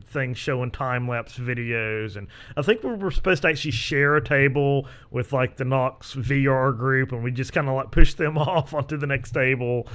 thing 0.09 0.35
showing 0.35 0.71
time 0.71 1.09
lapse 1.09 1.39
videos, 1.39 2.17
and 2.17 2.29
I 2.57 2.63
think 2.63 2.83
we 2.83 2.95
were 2.95 3.11
supposed 3.11 3.43
to 3.43 3.49
actually 3.49 3.73
share 3.73 4.17
a 4.17 4.25
table 4.25 4.87
with 5.11 5.33
like 5.33 5.57
the 5.57 5.65
Knox 5.65 6.15
VR 6.15 6.77
group, 6.77 7.13
and 7.13 7.23
we 7.23 7.31
just 7.31 7.53
kind 7.53 7.69
of 7.69 7.75
like 7.75 7.91
push 7.91 8.15
them 8.15 8.39
off 8.39 8.75
onto 8.75 8.97
the 8.97 9.07
next 9.07 9.33
table. 9.33 9.87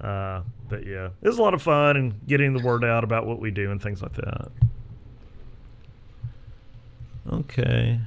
Uh, 0.00 0.42
but 0.68 0.86
yeah, 0.86 1.08
it 1.20 1.28
was 1.28 1.38
a 1.38 1.42
lot 1.42 1.54
of 1.54 1.62
fun 1.62 1.96
and 1.96 2.26
getting 2.26 2.52
the 2.52 2.62
word 2.62 2.84
out 2.84 3.04
about 3.04 3.26
what 3.26 3.40
we 3.40 3.50
do 3.50 3.70
and 3.70 3.82
things 3.82 4.02
like 4.02 4.14
that. 4.14 4.48
Okay. 7.32 8.00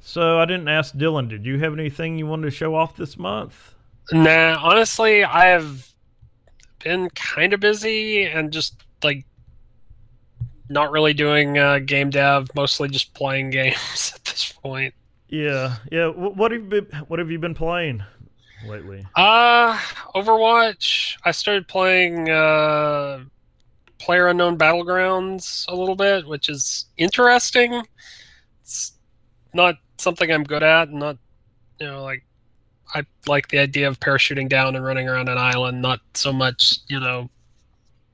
So 0.00 0.38
I 0.38 0.44
didn't 0.44 0.68
ask 0.68 0.94
Dylan. 0.94 1.28
Did 1.28 1.46
you 1.46 1.58
have 1.60 1.72
anything 1.72 2.18
you 2.18 2.26
wanted 2.26 2.46
to 2.46 2.50
show 2.50 2.74
off 2.74 2.96
this 2.96 3.18
month? 3.18 3.74
Nah, 4.10 4.58
honestly, 4.60 5.22
I 5.22 5.46
have 5.46 5.92
been 6.82 7.08
kind 7.10 7.52
of 7.52 7.60
busy 7.60 8.24
and 8.24 8.52
just 8.52 8.82
like 9.04 9.24
not 10.68 10.90
really 10.90 11.12
doing 11.12 11.58
uh, 11.58 11.78
game 11.80 12.10
dev, 12.10 12.48
mostly 12.54 12.88
just 12.88 13.14
playing 13.14 13.50
games 13.58 14.12
at 14.14 14.24
this 14.24 14.52
point. 14.52 14.94
Yeah, 15.28 15.76
yeah. 15.90 16.08
What 16.08 16.52
have 16.52 16.62
you 16.62 16.68
been, 16.68 16.86
what 17.08 17.18
have 17.18 17.30
you 17.30 17.38
been 17.38 17.54
playing 17.54 18.02
lately? 18.66 19.06
Uh, 19.16 19.76
Overwatch. 20.14 21.16
I 21.24 21.30
started 21.30 21.68
playing 21.68 22.28
uh, 22.28 23.24
Player 23.98 24.28
Unknown 24.28 24.58
Battlegrounds 24.58 25.66
a 25.68 25.74
little 25.74 25.96
bit, 25.96 26.26
which 26.26 26.48
is 26.48 26.86
interesting. 26.98 27.82
It's 28.60 28.92
not 29.54 29.76
something 29.98 30.30
I'm 30.30 30.44
good 30.44 30.62
at, 30.62 30.90
not 30.90 31.16
you 31.80 31.86
know 31.86 32.02
like 32.02 32.24
I 32.94 33.04
like 33.26 33.48
the 33.48 33.58
idea 33.58 33.88
of 33.88 34.00
parachuting 34.00 34.48
down 34.48 34.76
and 34.76 34.84
running 34.84 35.08
around 35.08 35.28
an 35.28 35.38
island, 35.38 35.80
not 35.80 36.00
so 36.14 36.32
much 36.32 36.78
you 36.88 37.00
know 37.00 37.30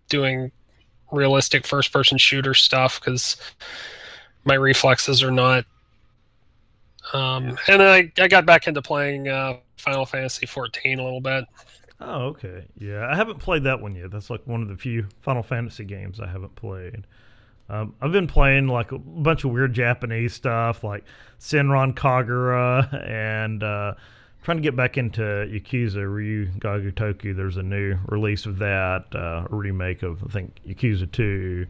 doing 0.08 0.52
realistic 1.12 1.66
first 1.66 1.92
person 1.92 2.18
shooter 2.18 2.54
stuff 2.54 3.00
because 3.00 3.36
my 4.44 4.54
reflexes 4.54 5.22
are 5.22 5.30
not. 5.30 5.64
Um, 7.12 7.56
and 7.68 7.82
I, 7.82 8.12
I 8.18 8.28
got 8.28 8.44
back 8.44 8.66
into 8.66 8.82
playing 8.82 9.28
uh, 9.28 9.58
Final 9.76 10.04
Fantasy 10.04 10.46
14 10.46 10.98
a 10.98 11.04
little 11.04 11.20
bit. 11.20 11.44
Oh, 12.00 12.26
okay. 12.26 12.64
Yeah, 12.78 13.08
I 13.10 13.16
haven't 13.16 13.38
played 13.38 13.64
that 13.64 13.80
one 13.80 13.94
yet. 13.94 14.10
That's 14.10 14.30
like 14.30 14.46
one 14.46 14.62
of 14.62 14.68
the 14.68 14.76
few 14.76 15.06
Final 15.22 15.42
Fantasy 15.42 15.84
games 15.84 16.20
I 16.20 16.26
haven't 16.26 16.54
played. 16.54 17.06
Um, 17.70 17.94
I've 18.00 18.12
been 18.12 18.26
playing 18.26 18.68
like 18.68 18.92
a 18.92 18.98
bunch 18.98 19.44
of 19.44 19.50
weird 19.50 19.74
Japanese 19.74 20.32
stuff, 20.32 20.84
like 20.84 21.04
Senran 21.40 21.94
Kagura 21.94 23.06
and 23.08 23.62
uh, 23.62 23.94
trying 24.42 24.56
to 24.58 24.62
get 24.62 24.76
back 24.76 24.96
into 24.96 25.20
Yakuza 25.20 26.10
Ryu 26.12 26.46
ga 26.58 26.78
Gotoku. 26.78 27.36
There's 27.36 27.56
a 27.56 27.62
new 27.62 27.96
release 28.08 28.46
of 28.46 28.58
that, 28.58 29.04
uh, 29.14 29.46
a 29.50 29.54
remake 29.54 30.02
of 30.02 30.22
I 30.24 30.28
think 30.28 30.60
Yakuza 30.66 31.10
2, 31.10 31.66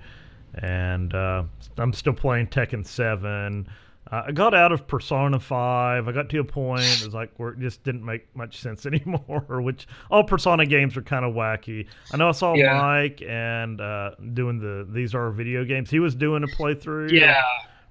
and 0.55 1.15
uh, 1.15 1.45
I'm 1.77 1.93
still 1.93 2.13
playing 2.13 2.49
Tekken 2.49 2.87
7. 2.87 3.69
Uh, 4.11 4.23
I 4.27 4.33
got 4.33 4.55
out 4.55 4.73
of 4.73 4.87
Persona 4.87 5.39
5. 5.39 6.09
I 6.09 6.13
got 6.13 6.31
to 6.31 6.39
a 6.39 6.45
point 6.45 6.81
it 6.81 7.05
was 7.05 7.13
like 7.13 7.31
where 7.37 7.51
it 7.51 7.59
just 7.61 7.85
didn't 7.85 8.05
make 8.05 8.27
much 8.35 8.59
sense 8.59 8.87
anymore. 8.87 9.45
Which 9.49 9.87
all 10.11 10.25
Persona 10.25 10.65
games 10.65 10.97
are 10.97 11.03
kind 11.03 11.25
of 11.27 11.35
wacky. 11.35 11.87
I 12.13 12.17
know 12.17 12.29
I 12.29 12.33
saw 12.33 12.55
Yeah. 12.55 12.81
Mike 12.81 13.23
and 13.27 13.81
uh, 13.81 14.13
doing 14.33 14.59
the 14.61 14.87
these 14.91 15.15
are 15.15 15.31
video 15.31 15.65
games. 15.65 15.91
He 15.91 16.01
was 16.01 16.15
doing 16.15 16.43
a 16.43 16.47
playthrough. 16.47 17.11
Yeah. 17.13 17.43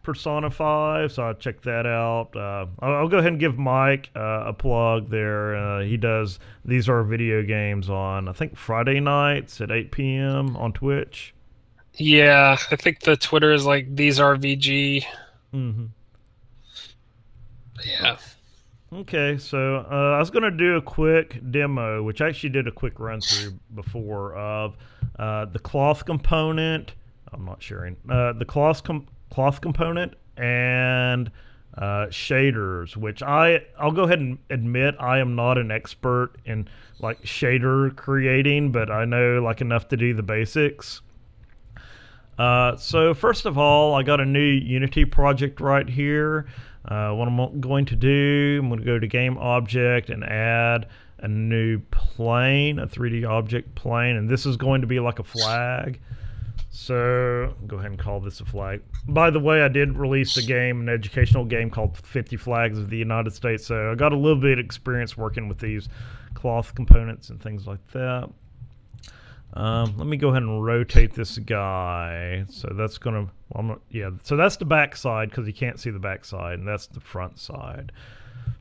Persona 0.08 0.50
5, 0.50 1.12
so 1.12 1.24
I'll 1.24 1.34
check 1.34 1.60
that 1.64 1.86
out. 1.86 2.34
Uh, 2.34 2.66
I'll, 2.80 2.94
I'll 2.94 3.08
go 3.10 3.18
ahead 3.18 3.34
and 3.34 3.40
give 3.42 3.58
Mike 3.58 4.10
uh, 4.16 4.46
a 4.46 4.54
plug 4.54 5.10
there. 5.10 5.54
Uh, 5.58 5.82
he 5.82 5.98
does 5.98 6.40
These 6.64 6.88
Are 6.88 7.04
Video 7.04 7.44
Games 7.44 7.90
on, 7.90 8.30
I 8.30 8.32
think, 8.32 8.56
Friday 8.56 9.02
nights 9.02 9.60
at 9.60 9.70
8 9.70 9.92
p.m. 9.92 10.56
on 10.56 10.72
Twitch. 10.72 11.34
Yeah. 11.96 12.56
I 12.72 12.76
think 12.78 13.02
the 13.02 13.18
Twitter 13.18 13.52
is 13.52 13.66
like 13.66 13.94
these 13.94 14.18
are 14.18 14.38
VG. 14.38 15.04
Mm-hmm. 15.54 15.86
Yeah. 17.86 18.18
Okay, 18.94 19.38
so 19.38 19.86
uh, 19.92 20.16
I 20.16 20.20
was 20.20 20.30
going 20.30 20.44
to 20.44 20.58
do 20.58 20.78
a 20.78 20.82
quick 20.82 21.42
demo, 21.52 22.02
which 22.02 22.22
I 22.22 22.30
actually 22.30 22.52
did 22.52 22.66
a 22.66 22.72
quick 22.72 22.98
run 22.98 23.20
through 23.20 23.60
before 23.76 24.38
of 24.38 24.78
uh, 25.20 25.44
the 25.44 25.60
cloth 25.60 26.06
component. 26.06 26.94
I'm 27.34 27.44
not 27.44 27.62
sharing 27.62 27.98
uh, 28.10 28.32
the 28.32 28.46
cloth 28.46 28.86
com- 28.86 29.08
cloth 29.30 29.62
component 29.62 30.14
and 30.38 31.32
uh, 31.78 32.08
shaders, 32.08 32.96
which 32.98 33.22
I 33.22 33.62
I'll 33.80 33.92
go 33.92 34.04
ahead 34.04 34.20
and 34.20 34.40
admit 34.50 34.96
I 35.00 35.20
am 35.20 35.36
not 35.36 35.58
an 35.58 35.72
expert 35.72 36.34
in 36.46 36.68
like 37.00 37.22
shader 37.22 37.96
creating, 37.96 38.72
but 38.72 38.90
I 38.90 39.06
know 39.06 39.42
like 39.42 39.62
enough 39.62 39.88
to 39.90 39.98
do 39.98 40.14
the 40.14 40.24
basics. 40.24 41.02
Uh, 42.38 42.76
so 42.78 43.14
first 43.14 43.46
of 43.46 43.58
all, 43.58 43.96
I 43.96 44.04
got 44.04 44.20
a 44.20 44.26
new 44.26 44.40
Unity 44.40 45.06
project 45.06 45.60
right 45.60 45.88
here. 45.88 46.48
Uh, 46.86 47.12
what 47.12 47.28
I'm 47.28 47.60
going 47.60 47.86
to 47.86 47.96
do, 47.96 48.60
I'm 48.62 48.70
going 48.70 48.80
to 48.80 48.86
go 48.86 48.98
to 48.98 49.08
Game 49.08 49.38
Object 49.38 50.10
and 50.10 50.24
add 50.24 50.88
a 51.20 51.28
new 51.28 51.80
plane, 51.92 52.80
a 52.80 52.88
3D 52.88 53.28
object 53.28 53.76
plane, 53.76 54.16
and 54.16 54.30
this 54.30 54.46
is 54.46 54.56
going 54.56 54.82
to 54.82 54.88
be 54.88 55.00
like 55.00 55.20
a 55.20 55.24
flag. 55.24 56.00
So 56.80 57.56
go 57.66 57.78
ahead 57.78 57.90
and 57.90 58.00
call 58.00 58.20
this 58.20 58.40
a 58.40 58.46
flag. 58.46 58.84
By 59.08 59.32
the 59.32 59.40
way, 59.40 59.64
I 59.64 59.68
did 59.68 59.98
release 59.98 60.38
a 60.38 60.44
game, 60.44 60.80
an 60.80 60.90
educational 60.90 61.44
game 61.44 61.72
called 61.72 61.98
50 61.98 62.38
Flags 62.38 62.78
of 62.78 62.92
the 62.92 62.98
United 62.98 63.34
States. 63.34 63.66
So 63.66 63.92
I 63.92 63.96
got 63.96 64.14
a 64.14 64.16
little 64.16 64.40
bit 64.40 64.60
of 64.60 64.66
experience 64.66 65.18
working 65.18 65.50
with 65.50 65.58
these 65.58 65.90
cloth 66.36 66.76
components 66.76 67.32
and 67.32 67.42
things 67.42 67.66
like 67.66 67.86
that. 67.94 68.30
Um, 69.54 69.98
let 69.98 70.06
me 70.06 70.18
go 70.18 70.30
ahead 70.30 70.44
and 70.44 70.64
rotate 70.64 71.16
this 71.16 71.40
guy. 71.40 72.46
So 72.48 72.70
that's 72.76 73.00
gonna, 73.00 73.22
well, 73.22 73.32
I'm 73.56 73.68
not, 73.70 73.82
yeah. 73.90 74.12
So 74.22 74.38
that's 74.38 74.58
the 74.58 74.66
back 74.66 74.96
side 74.96 75.32
because 75.32 75.48
you 75.48 75.54
can't 75.54 75.80
see 75.80 75.90
the 75.90 75.98
back 75.98 76.26
side, 76.26 76.60
and 76.60 76.68
that's 76.68 76.86
the 76.86 77.00
front 77.00 77.40
side. 77.40 77.92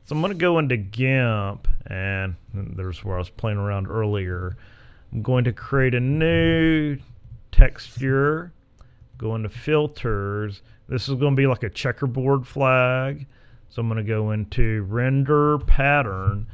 So 0.05 0.15
I'm 0.15 0.21
gonna 0.21 0.33
go 0.33 0.57
into 0.57 0.75
GIMP, 0.75 1.67
and 1.85 2.35
there's 2.51 3.03
where 3.05 3.17
I 3.17 3.19
was 3.19 3.29
playing 3.29 3.59
around 3.59 3.87
earlier. 3.87 4.57
I'm 5.13 5.21
going 5.21 5.43
to 5.43 5.53
create 5.53 5.93
a 5.93 5.99
new 5.99 6.97
texture. 7.51 8.51
Go 9.17 9.35
into 9.35 9.49
filters. 9.49 10.61
This 10.87 11.09
is 11.09 11.15
going 11.15 11.35
to 11.35 11.37
be 11.37 11.47
like 11.47 11.63
a 11.63 11.69
checkerboard 11.69 12.47
flag. 12.47 13.25
So 13.69 13.81
I'm 13.81 13.89
going 13.89 13.97
to 13.97 14.03
go 14.03 14.31
into 14.31 14.83
render 14.83 15.59
pattern 15.59 16.47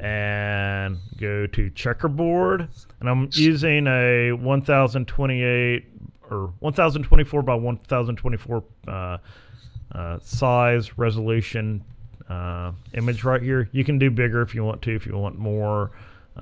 and 0.00 0.98
go 1.18 1.46
to 1.46 1.70
checkerboard 1.70 2.68
and 3.00 3.08
I'm 3.08 3.28
using 3.32 3.86
a 3.86 4.32
1028 4.32 5.84
or 6.30 6.52
1024 6.60 7.42
by 7.42 7.54
1024 7.54 8.64
uh, 8.88 9.18
uh, 9.92 10.18
size 10.20 10.98
resolution 10.98 11.84
uh, 12.28 12.72
image 12.94 13.24
right 13.24 13.42
here. 13.42 13.68
You 13.72 13.84
can 13.84 13.98
do 13.98 14.10
bigger 14.10 14.42
if 14.42 14.54
you 14.54 14.64
want 14.64 14.82
to, 14.82 14.94
if 14.94 15.06
you 15.06 15.16
want 15.16 15.38
more 15.38 15.90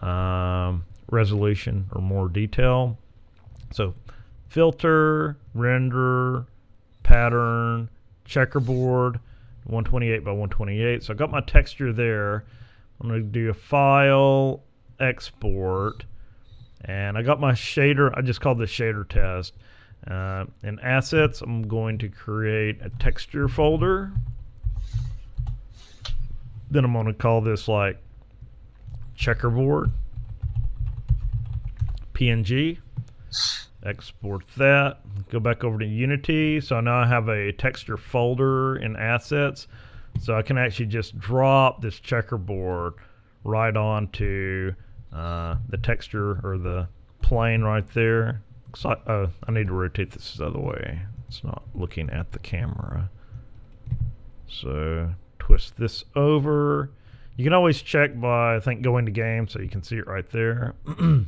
um, 0.01 0.85
resolution 1.11 1.87
or 1.93 2.01
more 2.01 2.29
detail. 2.29 2.99
So 3.73 3.95
filter, 4.49 5.37
render, 5.55 6.47
pattern, 7.03 7.89
checkerboard, 8.25 9.19
128 9.65 10.25
by 10.25 10.31
128. 10.31 11.03
So 11.03 11.13
I 11.13 11.17
got 11.17 11.31
my 11.31 11.41
texture 11.41 11.93
there. 11.93 12.45
I'm 13.01 13.09
going 13.09 13.21
to 13.21 13.27
do 13.27 13.51
a 13.51 13.55
file 13.55 14.63
export. 15.01 16.05
And 16.85 17.17
I 17.17 17.23
got 17.23 17.41
my 17.41 17.53
shader. 17.53 18.13
I 18.17 18.23
just 18.23 18.41
called 18.41 18.59
this 18.59 18.71
shader 18.71 19.09
test. 19.09 19.55
Uh, 20.07 20.47
in 20.65 20.81
assets, 20.81 21.43
I'm 21.43 21.63
going 21.69 21.99
to 21.99 22.09
create 22.09 22.81
a 22.83 22.91
texture 22.91 23.49
folder. 23.49 24.11
Then 26.71 26.85
I'm 26.85 26.93
going 26.93 27.07
to 27.07 27.15
call 27.15 27.41
this 27.41 27.69
like 27.69 27.99
checkerboard 29.15 29.93
PNG. 32.15 32.79
Export 33.85 34.47
that. 34.57 34.99
Go 35.31 35.41
back 35.41 35.65
over 35.65 35.79
to 35.79 35.87
Unity. 35.87 36.61
So 36.61 36.81
now 36.81 37.01
I 37.01 37.07
have 37.07 37.29
a 37.29 37.53
texture 37.53 37.97
folder 37.97 38.77
in 38.77 38.97
assets. 38.97 39.67
So 40.21 40.37
I 40.37 40.43
can 40.43 40.59
actually 40.59 40.87
just 40.87 41.19
drop 41.19 41.83
this 41.83 41.99
checkerboard 41.99 42.95
right 43.45 43.77
onto 43.77 44.73
uh, 45.13 45.57
the 45.69 45.79
texture 45.79 46.41
or 46.45 46.59
the 46.59 46.89
plane 47.23 47.63
right 47.63 47.87
there. 47.95 48.43
Like, 48.85 49.01
uh, 49.07 49.27
I 49.47 49.53
need 49.53 49.67
to 49.67 49.73
rotate 49.73 50.13
this 50.13 50.35
the 50.35 50.47
other 50.47 50.61
way. 50.61 51.01
It's 51.29 51.43
not 51.45 51.63
looking 51.75 52.11
at 52.11 52.33
the 52.33 52.39
camera. 52.39 53.11
So 54.49 55.11
twist 55.39 55.77
this 55.77 56.05
over. 56.15 56.91
You 57.37 57.45
can 57.45 57.53
always 57.53 57.81
check 57.81 58.19
by, 58.21 58.57
I 58.57 58.61
think, 58.61 58.83
going 58.83 59.07
to 59.07 59.11
game 59.11 59.49
so 59.49 59.61
you 59.61 59.69
can 59.69 59.83
see 59.83 59.97
it 59.97 60.07
right 60.07 60.29
there. 60.31 60.75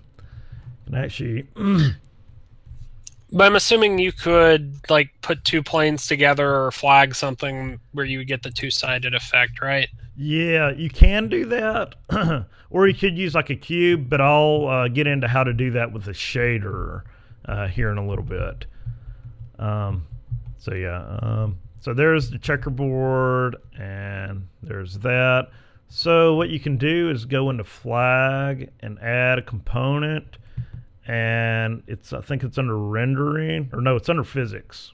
and 0.86 0.96
actually, 0.96 1.46
But 3.32 3.46
I'm 3.46 3.56
assuming 3.56 3.98
you 3.98 4.12
could 4.12 4.76
like 4.88 5.10
put 5.20 5.44
two 5.44 5.62
planes 5.62 6.06
together 6.06 6.54
or 6.54 6.70
flag 6.70 7.14
something 7.14 7.80
where 7.92 8.04
you 8.04 8.18
would 8.18 8.28
get 8.28 8.42
the 8.42 8.50
two-sided 8.50 9.14
effect, 9.14 9.60
right? 9.60 9.88
Yeah, 10.16 10.70
you 10.70 10.88
can 10.88 11.28
do 11.28 11.44
that, 11.46 11.96
or 12.70 12.86
you 12.86 12.94
could 12.94 13.18
use 13.18 13.34
like 13.34 13.50
a 13.50 13.56
cube. 13.56 14.08
But 14.08 14.20
I'll 14.20 14.68
uh, 14.68 14.88
get 14.88 15.06
into 15.06 15.26
how 15.26 15.42
to 15.42 15.52
do 15.52 15.72
that 15.72 15.92
with 15.92 16.06
a 16.06 16.12
shader 16.12 17.02
uh, 17.46 17.66
here 17.66 17.90
in 17.90 17.98
a 17.98 18.06
little 18.06 18.24
bit. 18.24 18.66
Um, 19.58 20.06
so 20.58 20.74
yeah, 20.74 21.18
um, 21.20 21.58
so 21.80 21.92
there's 21.92 22.30
the 22.30 22.38
checkerboard, 22.38 23.56
and 23.78 24.46
there's 24.62 24.98
that. 24.98 25.48
So 25.88 26.34
what 26.34 26.50
you 26.50 26.58
can 26.58 26.76
do 26.76 27.10
is 27.10 27.24
go 27.24 27.50
into 27.50 27.64
flag 27.64 28.70
and 28.80 28.98
add 29.00 29.38
a 29.38 29.42
component, 29.42 30.38
and 31.06 31.82
it's 31.86 32.12
I 32.12 32.20
think 32.20 32.42
it's 32.42 32.58
under 32.58 32.78
rendering, 32.78 33.70
or 33.72 33.80
no, 33.80 33.96
it's 33.96 34.08
under 34.08 34.24
physics 34.24 34.92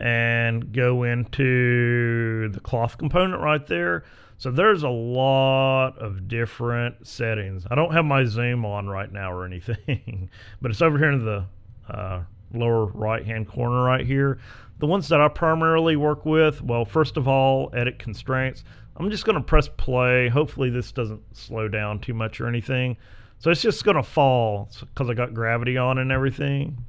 and 0.00 0.72
go 0.72 1.02
into 1.02 2.48
the 2.48 2.60
cloth 2.60 2.96
component 2.96 3.40
right 3.42 3.66
there. 3.66 4.04
So 4.38 4.50
there's 4.50 4.82
a 4.82 4.88
lot 4.88 5.98
of 5.98 6.26
different 6.26 7.06
settings. 7.06 7.66
I 7.70 7.74
don't 7.74 7.92
have 7.92 8.06
my 8.06 8.24
zoom 8.24 8.64
on 8.64 8.88
right 8.88 9.12
now 9.12 9.30
or 9.30 9.44
anything, 9.44 10.30
but 10.62 10.70
it's 10.70 10.80
over 10.80 10.96
here 10.96 11.12
in 11.12 11.24
the 11.24 11.44
uh, 11.90 12.22
lower 12.54 12.86
right 12.86 13.24
hand 13.24 13.48
corner 13.48 13.84
right 13.84 14.06
here. 14.06 14.38
The 14.78 14.86
ones 14.86 15.08
that 15.08 15.20
I 15.20 15.28
primarily 15.28 15.96
work 15.96 16.24
with, 16.24 16.62
well, 16.62 16.86
first 16.86 17.18
of 17.18 17.28
all, 17.28 17.70
edit 17.74 17.98
constraints. 17.98 18.64
I'm 18.96 19.10
just 19.10 19.26
going 19.26 19.36
to 19.36 19.44
press 19.44 19.68
play. 19.68 20.30
Hopefully, 20.30 20.70
this 20.70 20.90
doesn't 20.90 21.20
slow 21.36 21.68
down 21.68 21.98
too 22.00 22.14
much 22.14 22.40
or 22.40 22.48
anything. 22.48 22.96
So 23.40 23.50
it's 23.50 23.62
just 23.62 23.84
going 23.84 23.96
to 23.96 24.02
fall 24.02 24.68
because 24.80 25.08
I 25.08 25.14
got 25.14 25.32
gravity 25.32 25.78
on 25.78 25.96
and 25.96 26.12
everything. 26.12 26.84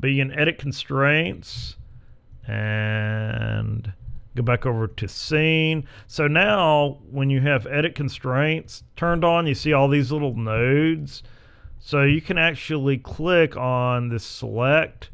But 0.00 0.08
you 0.08 0.24
can 0.24 0.36
edit 0.36 0.58
constraints 0.58 1.76
and 2.46 3.92
go 4.34 4.42
back 4.42 4.64
over 4.64 4.86
to 4.86 5.08
scene. 5.08 5.86
So 6.06 6.26
now 6.26 6.98
when 7.10 7.28
you 7.28 7.42
have 7.42 7.66
edit 7.66 7.94
constraints 7.94 8.82
turned 8.96 9.24
on, 9.24 9.46
you 9.46 9.54
see 9.54 9.74
all 9.74 9.88
these 9.88 10.10
little 10.10 10.34
nodes. 10.34 11.22
So 11.78 12.02
you 12.02 12.22
can 12.22 12.38
actually 12.38 12.96
click 12.96 13.58
on 13.58 14.08
this 14.08 14.24
select 14.24 15.10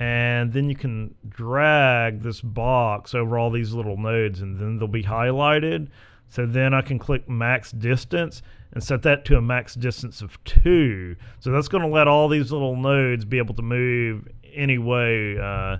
and 0.00 0.52
then 0.52 0.68
you 0.68 0.74
can 0.74 1.14
drag 1.28 2.22
this 2.22 2.40
box 2.40 3.14
over 3.14 3.38
all 3.38 3.50
these 3.50 3.72
little 3.72 3.96
nodes 3.96 4.40
and 4.40 4.58
then 4.58 4.78
they'll 4.78 4.88
be 4.88 5.04
highlighted. 5.04 5.88
So 6.28 6.46
then 6.46 6.74
I 6.74 6.82
can 6.82 6.98
click 6.98 7.28
max 7.28 7.70
distance 7.70 8.42
and 8.72 8.82
set 8.82 9.02
that 9.02 9.24
to 9.26 9.36
a 9.36 9.40
max 9.40 9.74
distance 9.74 10.20
of 10.20 10.42
two. 10.44 11.16
So 11.38 11.52
that's 11.52 11.68
going 11.68 11.82
to 11.82 11.88
let 11.88 12.08
all 12.08 12.28
these 12.28 12.50
little 12.50 12.76
nodes 12.76 13.24
be 13.24 13.38
able 13.38 13.54
to 13.54 13.62
move 13.62 14.26
any 14.52 14.78
way 14.78 15.38
uh, 15.38 15.76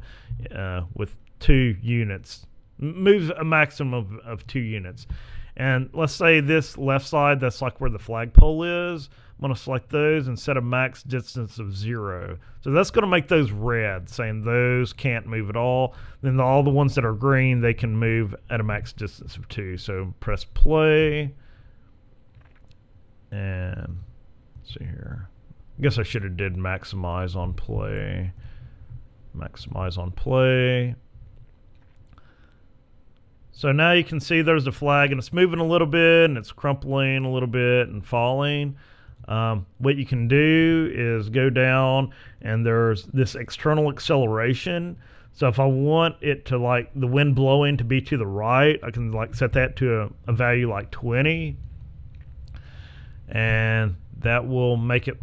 uh, 0.55 0.83
with 0.95 1.17
two 1.41 1.77
units. 1.83 2.47
moves 2.79 3.31
a 3.31 3.45
maximum 3.45 3.95
of, 3.95 4.19
of 4.25 4.47
two 4.47 4.61
units. 4.61 5.07
And 5.57 5.89
let's 5.93 6.15
say 6.15 6.41
this 6.41 6.77
left 6.77 7.07
side, 7.07 7.41
that's 7.41 7.63
like 7.63 7.81
where 7.81 7.91
the 7.91 7.99
flagpole 7.99 8.95
is. 8.95 9.09
I'm 9.37 9.49
going 9.49 9.55
to 9.55 9.61
select 9.61 9.91
those 9.91 10.29
and 10.29 10.39
set 10.39 10.57
a 10.57 10.61
max 10.61 11.03
distance 11.03 11.59
of 11.59 11.77
zero. 11.77 12.39
So 12.61 12.71
that's 12.71 12.91
going 12.91 13.03
to 13.03 13.09
make 13.09 13.27
those 13.27 13.51
red, 13.51 14.09
saying 14.09 14.45
those 14.45 14.93
can't 14.93 15.27
move 15.27 15.51
at 15.51 15.57
all. 15.57 15.95
Then 16.23 16.39
all 16.39 16.63
the 16.63 16.71
ones 16.71 16.95
that 16.95 17.05
are 17.05 17.15
green, 17.15 17.61
they 17.61 17.75
can 17.75 17.97
move 17.97 18.35
at 18.49 18.61
a 18.61 18.63
max 18.63 18.93
distance 18.93 19.37
of 19.37 19.49
two. 19.49 19.77
So 19.77 20.15
press 20.21 20.45
play. 20.45 21.35
And 23.33 23.99
see 24.63 24.85
here. 24.85 25.29
I 25.79 25.83
guess 25.83 25.99
I 25.99 26.05
should 26.05 26.23
have 26.23 26.37
did 26.37 26.55
maximize 26.55 27.35
on 27.35 27.55
play. 27.55 28.33
Maximize 29.37 29.99
on 29.99 30.13
play. 30.13 30.95
So 33.51 33.73
now 33.73 33.93
you 33.93 34.05
can 34.05 34.21
see 34.21 34.43
there's 34.43 34.67
a 34.67 34.73
flag 34.73 35.11
and 35.11 35.19
it's 35.19 35.33
moving 35.33 35.59
a 35.59 35.67
little 35.67 35.87
bit 35.87 36.27
and 36.27 36.39
it's 36.39 36.53
crumpling 36.53 37.25
a 37.25 37.31
little 37.31 37.49
bit 37.49 37.89
and 37.89 38.07
falling. 38.07 38.77
Um, 39.29 39.67
what 39.79 39.97
you 39.97 40.05
can 40.05 40.29
do 40.29 40.91
is 40.95 41.29
go 41.31 41.51
down 41.51 42.13
and 42.43 42.65
there's 42.65 43.05
this 43.07 43.35
external 43.35 43.91
acceleration. 43.91 44.97
So 45.33 45.49
if 45.49 45.59
I 45.59 45.65
want 45.65 46.17
it 46.21 46.45
to 46.47 46.59
like 46.59 46.91
the 46.95 47.07
wind 47.07 47.35
blowing 47.35 47.77
to 47.79 47.85
be 47.85 48.01
to 48.03 48.17
the 48.17 48.27
right, 48.27 48.79
I 48.83 48.91
can 48.91 49.13
like 49.13 49.35
set 49.35 49.53
that 49.55 49.77
to 49.77 50.03
a, 50.03 50.11
a 50.29 50.33
value 50.33 50.71
like 50.71 50.91
20 50.91 51.57
and 53.29 53.97
that 54.19 54.47
will 54.47 54.77
make 54.77 55.09
it 55.09 55.19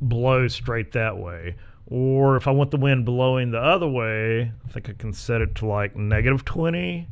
blow 0.00 0.48
straight 0.48 0.92
that 0.92 1.16
way. 1.16 1.54
Or 1.86 2.36
if 2.36 2.48
I 2.48 2.50
want 2.50 2.70
the 2.70 2.76
wind 2.76 3.04
blowing 3.04 3.50
the 3.50 3.60
other 3.60 3.88
way, 3.88 4.52
I 4.64 4.68
think 4.70 4.88
I 4.88 4.94
can 4.94 5.12
set 5.12 5.40
it 5.40 5.54
to 5.56 5.66
like 5.66 5.94
negative 5.96 6.44
20 6.44 7.08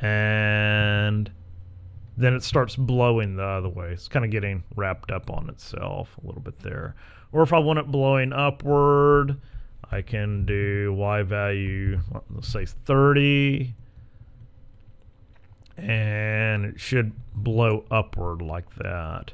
and 0.00 0.57
then 2.18 2.34
it 2.34 2.42
starts 2.42 2.74
blowing 2.74 3.36
the 3.36 3.44
other 3.44 3.68
way. 3.68 3.92
It's 3.92 4.08
kind 4.08 4.24
of 4.24 4.32
getting 4.32 4.64
wrapped 4.74 5.12
up 5.12 5.30
on 5.30 5.48
itself 5.48 6.18
a 6.22 6.26
little 6.26 6.42
bit 6.42 6.58
there. 6.58 6.96
Or 7.30 7.42
if 7.42 7.52
I 7.52 7.58
want 7.58 7.78
it 7.78 7.86
blowing 7.86 8.32
upward, 8.32 9.40
I 9.90 10.02
can 10.02 10.44
do 10.44 10.92
y 10.94 11.22
value, 11.22 12.00
let's 12.30 12.48
say 12.48 12.66
30, 12.66 13.72
and 15.76 16.64
it 16.64 16.80
should 16.80 17.12
blow 17.34 17.84
upward 17.88 18.42
like 18.42 18.74
that. 18.76 19.32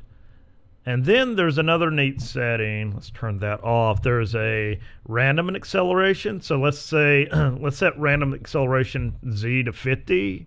And 0.84 1.06
then 1.06 1.36
there's 1.36 1.56
another 1.56 1.90
neat 1.90 2.20
setting. 2.20 2.92
Let's 2.92 3.08
turn 3.08 3.38
that 3.38 3.64
off. 3.64 4.02
There's 4.02 4.34
a 4.34 4.78
random 5.08 5.56
acceleration. 5.56 6.42
So 6.42 6.58
let's 6.58 6.78
say, 6.78 7.26
let's 7.32 7.78
set 7.78 7.98
random 7.98 8.34
acceleration 8.34 9.16
Z 9.32 9.62
to 9.62 9.72
50 9.72 10.46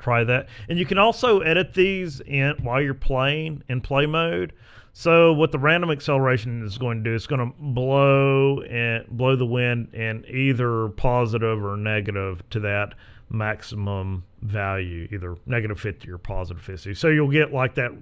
try 0.00 0.24
that. 0.24 0.48
And 0.68 0.78
you 0.78 0.86
can 0.86 0.98
also 0.98 1.40
edit 1.40 1.74
these 1.74 2.20
in 2.20 2.54
while 2.62 2.80
you're 2.80 2.94
playing 2.94 3.62
in 3.68 3.80
play 3.80 4.06
mode. 4.06 4.52
So 4.92 5.32
what 5.32 5.52
the 5.52 5.58
random 5.58 5.90
acceleration 5.90 6.64
is 6.64 6.76
going 6.76 7.04
to 7.04 7.10
do 7.10 7.14
is 7.14 7.26
going 7.26 7.46
to 7.46 7.54
blow 7.58 8.60
and 8.62 9.06
blow 9.08 9.36
the 9.36 9.46
wind 9.46 9.94
in 9.94 10.24
either 10.28 10.88
positive 10.88 11.64
or 11.64 11.76
negative 11.76 12.42
to 12.50 12.60
that 12.60 12.94
maximum 13.30 14.24
value, 14.42 15.08
either 15.12 15.36
negative 15.46 15.78
50 15.78 16.10
or 16.10 16.18
positive 16.18 16.62
50. 16.62 16.94
So 16.94 17.08
you'll 17.08 17.30
get 17.30 17.52
like 17.52 17.76
that 17.76 17.92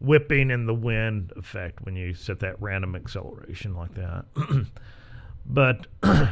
whipping 0.00 0.50
in 0.50 0.66
the 0.66 0.74
wind 0.74 1.32
effect 1.36 1.84
when 1.84 1.96
you 1.96 2.14
set 2.14 2.40
that 2.40 2.60
random 2.60 2.94
acceleration 2.94 3.74
like 3.74 3.94
that. 3.94 4.24
but 5.46 5.86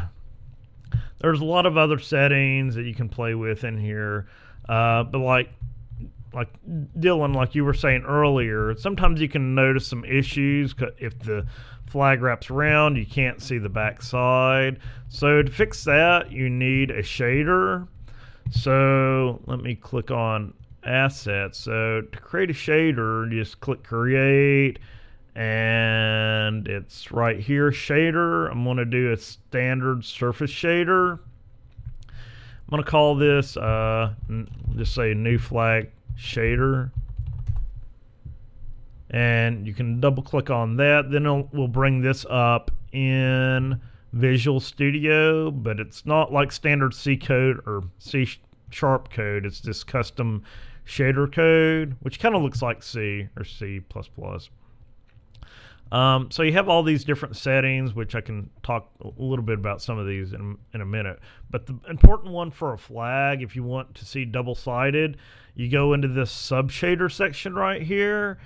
there's 1.21 1.41
a 1.41 1.45
lot 1.45 1.67
of 1.67 1.77
other 1.77 1.99
settings 1.99 2.75
that 2.75 2.85
you 2.85 2.95
can 2.95 3.09
play 3.09 3.35
with 3.35 3.65
in 3.65 3.79
here. 3.79 4.27
Uh, 4.69 5.05
but 5.05 5.19
like 5.19 5.51
like 6.33 6.49
Dylan, 6.99 7.35
like 7.35 7.55
you 7.55 7.65
were 7.65 7.75
saying 7.75 8.05
earlier, 8.07 8.77
sometimes 8.77 9.21
you 9.21 9.29
can 9.29 9.55
notice 9.55 9.87
some 9.87 10.05
issues 10.05 10.75
if 10.99 11.19
the 11.21 11.47
flag 11.87 12.21
wraps 12.21 12.51
around, 12.51 12.97
you 12.97 13.07
can't 13.07 13.41
see 13.41 13.57
the 13.57 13.71
back 13.71 14.03
side. 14.03 14.79
So 15.09 15.43
to 15.43 15.51
fix 15.51 15.85
that, 15.85 16.31
you 16.31 16.51
need 16.51 16.91
a 16.91 17.03
shader. 17.03 17.89
So 18.51 19.41
let 19.47 19.61
me 19.61 19.77
click 19.77 20.11
on 20.11 20.53
assets. 20.85 21.59
So 21.59 22.03
to 22.03 22.21
create 22.21 22.51
a 22.51 22.55
shader, 22.55 23.31
just 23.31 23.61
click 23.61 23.83
create 23.83 24.79
and 25.35 26.67
it's 26.67 27.13
right 27.13 27.39
here 27.39 27.71
shader. 27.71 28.51
I'm 28.51 28.65
going 28.65 28.79
to 28.79 28.85
do 28.85 29.13
a 29.13 29.17
standard 29.17 30.05
surface 30.05 30.51
shader. 30.51 31.19
I'm 32.69 32.83
to 32.83 32.91
call 32.91 33.15
this, 33.15 33.57
uh, 33.57 34.15
just 34.77 34.95
say 34.95 35.15
new 35.15 35.39
flag 35.39 35.91
shader. 36.19 36.91
And 39.11 39.67
you 39.67 39.73
can 39.73 40.01
double 40.01 40.23
click 40.23 40.51
on 40.51 40.77
that. 40.79 41.11
Then 41.11 41.49
we'll 41.53 41.69
bring 41.69 42.01
this 42.01 42.27
up 42.29 42.73
in 42.93 43.81
Visual 44.13 44.59
Studio, 44.59 45.53
but 45.53 45.79
it's 45.79 46.05
not 46.05 46.33
like 46.33 46.51
standard 46.51 46.93
C 46.93 47.17
code 47.17 47.61
or 47.67 47.85
C 47.99 48.29
sharp 48.71 49.11
code. 49.11 49.47
It's 49.47 49.61
this 49.61 49.85
custom 49.85 50.43
shader 50.85 51.33
code, 51.33 51.97
which 52.01 52.19
kind 52.19 52.35
of 52.35 52.43
looks 52.43 52.63
like 52.63 52.83
C 52.83 53.29
or 53.37 53.45
C++. 53.45 53.81
Um, 55.93 56.31
so 56.33 56.43
you 56.43 56.53
have 56.53 56.69
all 56.69 56.83
these 56.83 57.05
different 57.05 57.37
settings, 57.37 57.95
which 57.95 58.15
I 58.15 58.21
can 58.21 58.51
talk 58.63 58.91
a 59.01 59.23
little 59.23 59.45
bit 59.45 59.59
about 59.59 59.81
some 59.81 59.99
of 59.99 60.07
these 60.07 60.33
in, 60.33 60.59
in 60.75 60.81
a 60.81 60.87
minute. 60.87 61.21
But 61.49 61.67
the 61.67 61.79
important 61.89 62.33
one 62.33 62.51
for 62.51 62.73
a 62.73 62.79
flag, 62.79 63.43
if 63.43 63.55
you 63.55 63.63
want 63.63 63.95
to 63.95 64.05
see 64.05 64.25
double-sided, 64.25 65.17
you 65.55 65.71
go 65.71 65.93
into 65.93 66.09
this 66.09 66.31
sub-shader 66.31 67.11
section 67.11 67.55
right 67.55 67.81
here, 67.81 68.39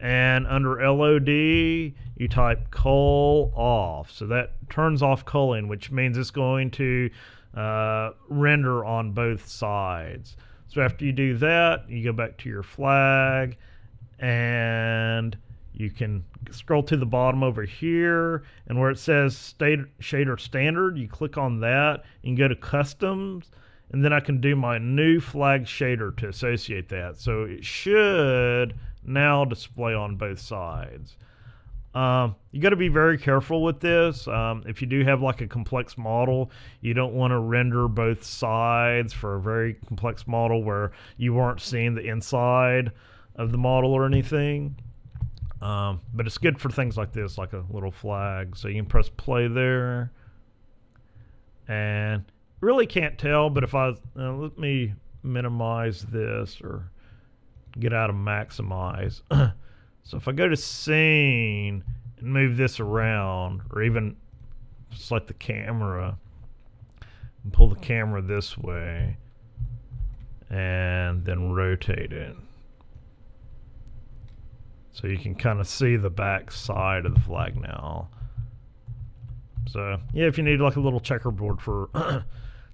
and 0.00 0.46
under 0.46 0.76
LOD, 0.90 1.28
you 1.28 2.28
type 2.28 2.70
cull 2.70 3.52
off. 3.54 4.10
So 4.10 4.26
that 4.26 4.52
turns 4.68 5.02
off 5.02 5.24
culling, 5.24 5.68
which 5.68 5.90
means 5.90 6.18
it's 6.18 6.30
going 6.30 6.70
to 6.72 7.10
uh, 7.54 8.10
render 8.28 8.84
on 8.84 9.12
both 9.12 9.48
sides. 9.48 10.36
So 10.66 10.82
after 10.82 11.04
you 11.04 11.12
do 11.12 11.36
that, 11.38 11.88
you 11.88 12.04
go 12.04 12.12
back 12.12 12.38
to 12.38 12.48
your 12.48 12.62
flag, 12.62 13.56
and 14.18 15.36
you 15.78 15.90
can 15.90 16.24
scroll 16.50 16.82
to 16.82 16.96
the 16.96 17.06
bottom 17.06 17.42
over 17.42 17.62
here 17.62 18.42
and 18.66 18.78
where 18.78 18.90
it 18.90 18.98
says 18.98 19.36
state 19.36 19.78
shader 20.00 20.38
standard 20.38 20.98
you 20.98 21.08
click 21.08 21.38
on 21.38 21.60
that 21.60 22.02
and 22.24 22.36
go 22.36 22.48
to 22.48 22.56
customs 22.56 23.50
and 23.90 24.04
then 24.04 24.12
I 24.12 24.20
can 24.20 24.40
do 24.40 24.54
my 24.54 24.76
new 24.76 25.18
flag 25.18 25.64
shader 25.64 26.14
to 26.18 26.28
associate 26.28 26.90
that. 26.90 27.18
So 27.18 27.44
it 27.44 27.64
should 27.64 28.74
now 29.02 29.46
display 29.46 29.94
on 29.94 30.16
both 30.16 30.40
sides. 30.40 31.16
Um, 31.94 32.36
you 32.50 32.60
got 32.60 32.70
to 32.70 32.76
be 32.76 32.88
very 32.88 33.16
careful 33.16 33.62
with 33.62 33.80
this. 33.80 34.28
Um, 34.28 34.62
if 34.66 34.82
you 34.82 34.86
do 34.86 35.04
have 35.04 35.22
like 35.22 35.40
a 35.40 35.46
complex 35.46 35.96
model 35.96 36.50
you 36.80 36.92
don't 36.92 37.14
want 37.14 37.30
to 37.30 37.38
render 37.38 37.88
both 37.88 38.24
sides 38.24 39.12
for 39.12 39.36
a 39.36 39.40
very 39.40 39.74
complex 39.86 40.26
model 40.26 40.62
where 40.62 40.92
you 41.16 41.38
aren't 41.38 41.60
seeing 41.60 41.94
the 41.94 42.06
inside 42.06 42.92
of 43.36 43.52
the 43.52 43.58
model 43.58 43.92
or 43.94 44.04
anything 44.04 44.76
um, 45.60 46.00
but 46.14 46.26
it's 46.26 46.38
good 46.38 46.60
for 46.60 46.70
things 46.70 46.96
like 46.96 47.12
this, 47.12 47.38
like 47.38 47.52
a 47.52 47.64
little 47.70 47.90
flag. 47.90 48.56
So 48.56 48.68
you 48.68 48.76
can 48.76 48.86
press 48.86 49.08
play 49.08 49.48
there. 49.48 50.12
And 51.66 52.24
really 52.60 52.86
can't 52.86 53.18
tell, 53.18 53.50
but 53.50 53.64
if 53.64 53.74
I, 53.74 53.88
uh, 54.18 54.32
let 54.32 54.58
me 54.58 54.94
minimize 55.22 56.02
this 56.02 56.60
or 56.62 56.90
get 57.78 57.92
out 57.92 58.10
of 58.10 58.16
maximize. 58.16 59.22
so 60.02 60.16
if 60.16 60.28
I 60.28 60.32
go 60.32 60.48
to 60.48 60.56
scene 60.56 61.84
and 62.18 62.32
move 62.32 62.56
this 62.56 62.80
around, 62.80 63.62
or 63.70 63.82
even 63.82 64.16
select 64.94 65.26
the 65.26 65.34
camera 65.34 66.18
and 67.44 67.52
pull 67.52 67.68
the 67.68 67.76
camera 67.76 68.22
this 68.22 68.56
way 68.56 69.16
and 70.50 71.24
then 71.24 71.52
rotate 71.52 72.12
it. 72.12 72.36
So 74.98 75.06
you 75.06 75.16
can 75.16 75.36
kind 75.36 75.60
of 75.60 75.68
see 75.68 75.94
the 75.94 76.10
back 76.10 76.50
side 76.50 77.06
of 77.06 77.14
the 77.14 77.20
flag 77.20 77.56
now. 77.56 78.08
So 79.68 80.00
yeah, 80.12 80.26
if 80.26 80.36
you 80.36 80.42
need 80.42 80.60
like 80.60 80.74
a 80.74 80.80
little 80.80 80.98
checkerboard 80.98 81.60
for 81.60 81.88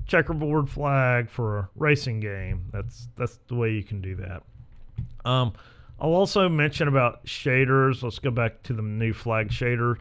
checkerboard 0.06 0.70
flag 0.70 1.28
for 1.28 1.58
a 1.58 1.68
racing 1.76 2.20
game, 2.20 2.64
that's 2.72 3.08
that's 3.16 3.38
the 3.48 3.56
way 3.56 3.72
you 3.72 3.82
can 3.82 4.00
do 4.00 4.16
that. 4.16 4.42
Um, 5.26 5.52
I'll 6.00 6.14
also 6.14 6.48
mention 6.48 6.88
about 6.88 7.26
shaders. 7.26 8.02
Let's 8.02 8.20
go 8.20 8.30
back 8.30 8.62
to 8.64 8.72
the 8.72 8.80
new 8.80 9.12
flag 9.12 9.48
shader. 9.48 9.96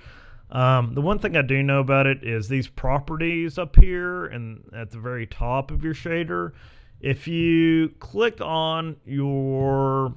Um, 0.49 0.93
the 0.93 1.01
one 1.01 1.19
thing 1.19 1.36
I 1.36 1.41
do 1.41 1.61
know 1.61 1.82
about 1.82 2.07
it 2.07 2.24
is 2.24 2.47
these 2.47 2.69
properties 2.69 3.57
up 3.57 3.76
here 3.76 4.28
and 4.28 4.63
at 4.74 4.91
the 4.91 4.99
very 4.99 5.28
top 5.28 5.71
of 5.71 5.84
your 5.84 5.93
shader. 5.93 6.53
If 7.01 7.28
you 7.28 7.89
click 7.99 8.39
on 8.39 8.95
your 9.05 10.13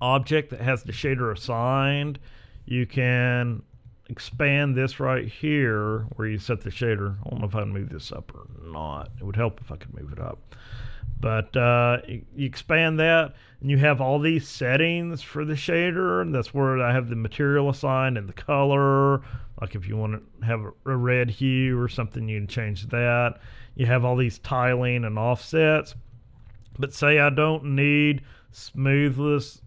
object 0.00 0.50
that 0.50 0.60
has 0.60 0.82
the 0.82 0.92
shader 0.92 1.32
assigned, 1.32 2.18
you 2.64 2.86
can 2.86 3.62
expand 4.08 4.74
this 4.74 4.98
right 4.98 5.28
here 5.28 6.06
where 6.16 6.26
you 6.26 6.38
set 6.38 6.60
the 6.62 6.70
shader. 6.70 7.16
I 7.24 7.30
don't 7.30 7.40
know 7.40 7.46
if 7.46 7.54
I 7.54 7.60
can 7.60 7.72
move 7.72 7.90
this 7.90 8.10
up 8.12 8.32
or 8.34 8.46
not. 8.70 9.10
It 9.18 9.24
would 9.24 9.36
help 9.36 9.60
if 9.60 9.70
I 9.70 9.76
could 9.76 9.94
move 9.94 10.12
it 10.12 10.18
up. 10.18 10.54
But 11.20 11.54
uh, 11.54 11.98
you, 12.06 12.24
expand 12.36 12.98
that, 12.98 13.34
and 13.60 13.70
you 13.70 13.76
have 13.76 14.00
all 14.00 14.18
these 14.18 14.48
settings 14.48 15.20
for 15.20 15.44
the 15.44 15.54
shader. 15.54 16.22
And 16.22 16.34
that's 16.34 16.54
where 16.54 16.80
I 16.80 16.92
have 16.92 17.08
the 17.08 17.16
material 17.16 17.68
assigned 17.68 18.16
and 18.16 18.28
the 18.28 18.32
color. 18.32 19.20
Like 19.60 19.74
if 19.74 19.86
you 19.86 19.96
want 19.96 20.22
to 20.40 20.46
have 20.46 20.64
a 20.86 20.96
red 20.96 21.30
hue 21.30 21.78
or 21.78 21.88
something, 21.88 22.28
you 22.28 22.40
can 22.40 22.48
change 22.48 22.86
that. 22.88 23.38
You 23.74 23.86
have 23.86 24.04
all 24.04 24.16
these 24.16 24.38
tiling 24.38 25.04
and 25.04 25.18
offsets. 25.18 25.94
But 26.78 26.94
say 26.94 27.18
I 27.18 27.28
don't 27.28 27.76
need 27.76 28.22
smoothness. 28.50 29.60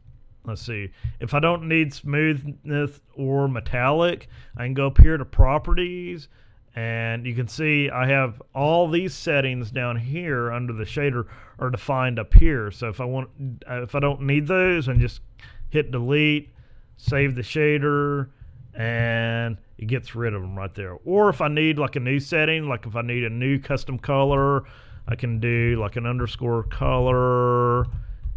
Let's 0.45 0.61
see. 0.61 0.89
If 1.19 1.33
I 1.33 1.39
don't 1.39 1.67
need 1.69 1.93
smoothness 1.93 2.99
or 3.15 3.47
metallic, 3.47 4.27
I 4.57 4.63
can 4.63 4.73
go 4.73 4.87
up 4.87 4.97
here 4.99 5.17
to 5.17 5.25
properties 5.25 6.27
and 6.75 7.25
you 7.25 7.35
can 7.35 7.47
see 7.47 7.89
I 7.89 8.07
have 8.07 8.41
all 8.55 8.89
these 8.89 9.13
settings 9.13 9.69
down 9.69 9.95
here 9.97 10.51
under 10.51 10.73
the 10.73 10.85
shader 10.85 11.27
are 11.59 11.69
defined 11.69 12.17
up 12.19 12.33
here. 12.33 12.71
So 12.71 12.89
if 12.89 12.99
I 12.99 13.05
want, 13.05 13.29
if 13.67 13.93
I 13.93 13.99
don't 13.99 14.21
need 14.21 14.47
those, 14.47 14.87
and 14.87 14.99
just 14.99 15.21
hit 15.69 15.91
delete, 15.91 16.49
save 16.97 17.35
the 17.35 17.41
shader, 17.41 18.29
and 18.73 19.57
it 19.77 19.85
gets 19.85 20.15
rid 20.15 20.33
of 20.33 20.41
them 20.41 20.57
right 20.57 20.73
there. 20.73 20.97
Or 21.05 21.29
if 21.29 21.41
I 21.41 21.47
need 21.47 21.77
like 21.77 21.95
a 21.95 21.99
new 21.99 22.19
setting, 22.19 22.67
like 22.67 22.87
if 22.87 22.95
I 22.95 23.01
need 23.01 23.23
a 23.23 23.29
new 23.29 23.59
custom 23.59 23.99
color, 23.99 24.63
I 25.07 25.15
can 25.15 25.39
do 25.39 25.77
like 25.79 25.95
an 25.95 26.07
underscore 26.07 26.63
color 26.63 27.85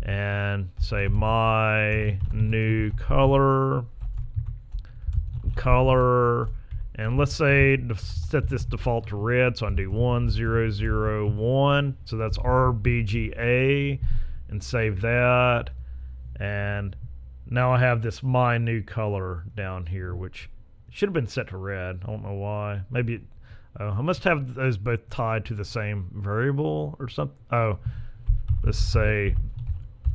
and 0.07 0.71
say 0.81 1.09
my 1.09 2.17
new 2.33 2.91
color 2.93 3.85
color 5.57 6.49
and 6.95 7.19
let's 7.19 7.35
say 7.35 7.77
set 7.97 8.49
this 8.49 8.65
default 8.65 9.09
to 9.09 9.17
red 9.17 9.57
so 9.57 9.67
I 9.67 9.71
do 9.71 9.91
1001 9.91 11.97
so 12.05 12.17
that's 12.17 12.39
RBGA 12.39 13.99
and 14.49 14.63
save 14.63 15.01
that. 15.01 15.71
And 16.39 16.97
now 17.49 17.73
I 17.73 17.79
have 17.79 18.03
this 18.03 18.23
my 18.23 18.59
new 18.59 18.83
color 18.83 19.45
down 19.57 19.87
here 19.87 20.15
which 20.15 20.49
should 20.91 21.09
have 21.09 21.15
been 21.15 21.27
set 21.27 21.49
to 21.49 21.57
red. 21.57 22.01
I 22.03 22.07
don't 22.07 22.23
know 22.23 22.35
why. 22.35 22.83
Maybe 22.91 23.15
it, 23.15 23.23
oh, 23.81 23.89
I 23.89 24.01
must 24.01 24.25
have 24.25 24.55
those 24.55 24.79
both 24.79 25.09
tied 25.11 25.45
to 25.47 25.55
the 25.55 25.65
same 25.65 26.11
variable 26.15 26.97
or 26.99 27.09
something. 27.09 27.37
Oh 27.51 27.79
let's 28.65 28.79
say 28.79 29.37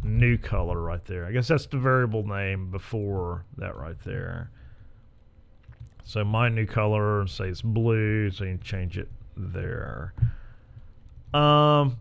new 0.04 0.38
color 0.38 0.82
right 0.82 1.04
there. 1.06 1.26
I 1.26 1.32
guess 1.32 1.48
that's 1.48 1.66
the 1.68 1.78
variable 1.78 2.26
name 2.26 2.72
before 2.72 3.46
that 3.58 3.78
right 3.78 4.00
there. 4.04 4.50
So 6.04 6.24
my 6.24 6.50
new 6.50 6.66
color, 6.66 7.28
say 7.28 7.50
it's 7.50 7.62
blue, 7.62 8.32
so 8.32 8.44
you 8.44 8.58
can 8.58 8.60
change 8.62 8.98
it 8.98 9.10
there. 9.38 10.14
Um, 11.34 12.00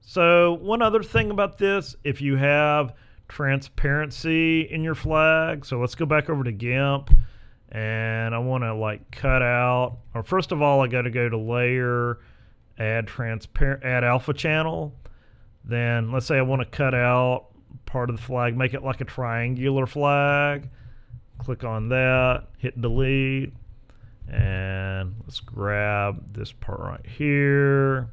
so 0.00 0.54
one 0.54 0.82
other 0.82 1.02
thing 1.02 1.30
about 1.30 1.58
this, 1.58 1.94
if 2.04 2.20
you 2.20 2.36
have 2.36 2.94
transparency 3.28 4.62
in 4.62 4.82
your 4.82 4.94
flag, 4.94 5.66
so 5.66 5.78
let's 5.78 5.94
go 5.94 6.06
back 6.06 6.30
over 6.30 6.42
to 6.42 6.52
GIMP 6.52 7.10
and 7.70 8.34
I 8.34 8.38
want 8.38 8.64
to 8.64 8.74
like 8.74 9.10
cut 9.10 9.42
out, 9.42 9.98
or 10.14 10.22
first 10.22 10.52
of 10.52 10.62
all, 10.62 10.80
I 10.80 10.86
got 10.86 11.02
to 11.02 11.10
go 11.10 11.28
to 11.28 11.36
layer, 11.36 12.18
add 12.78 13.06
transparent, 13.06 13.84
add 13.84 14.04
alpha 14.04 14.32
channel 14.32 14.94
then 15.68 16.10
let's 16.10 16.26
say 16.26 16.38
I 16.38 16.42
want 16.42 16.62
to 16.62 16.66
cut 16.66 16.94
out 16.94 17.46
part 17.86 18.10
of 18.10 18.16
the 18.16 18.22
flag, 18.22 18.56
make 18.56 18.74
it 18.74 18.82
like 18.82 19.00
a 19.00 19.04
triangular 19.04 19.86
flag. 19.86 20.68
Click 21.38 21.62
on 21.62 21.88
that, 21.90 22.46
hit 22.58 22.80
delete, 22.80 23.52
and 24.28 25.14
let's 25.22 25.40
grab 25.40 26.34
this 26.34 26.50
part 26.50 26.80
right 26.80 27.06
here 27.06 28.08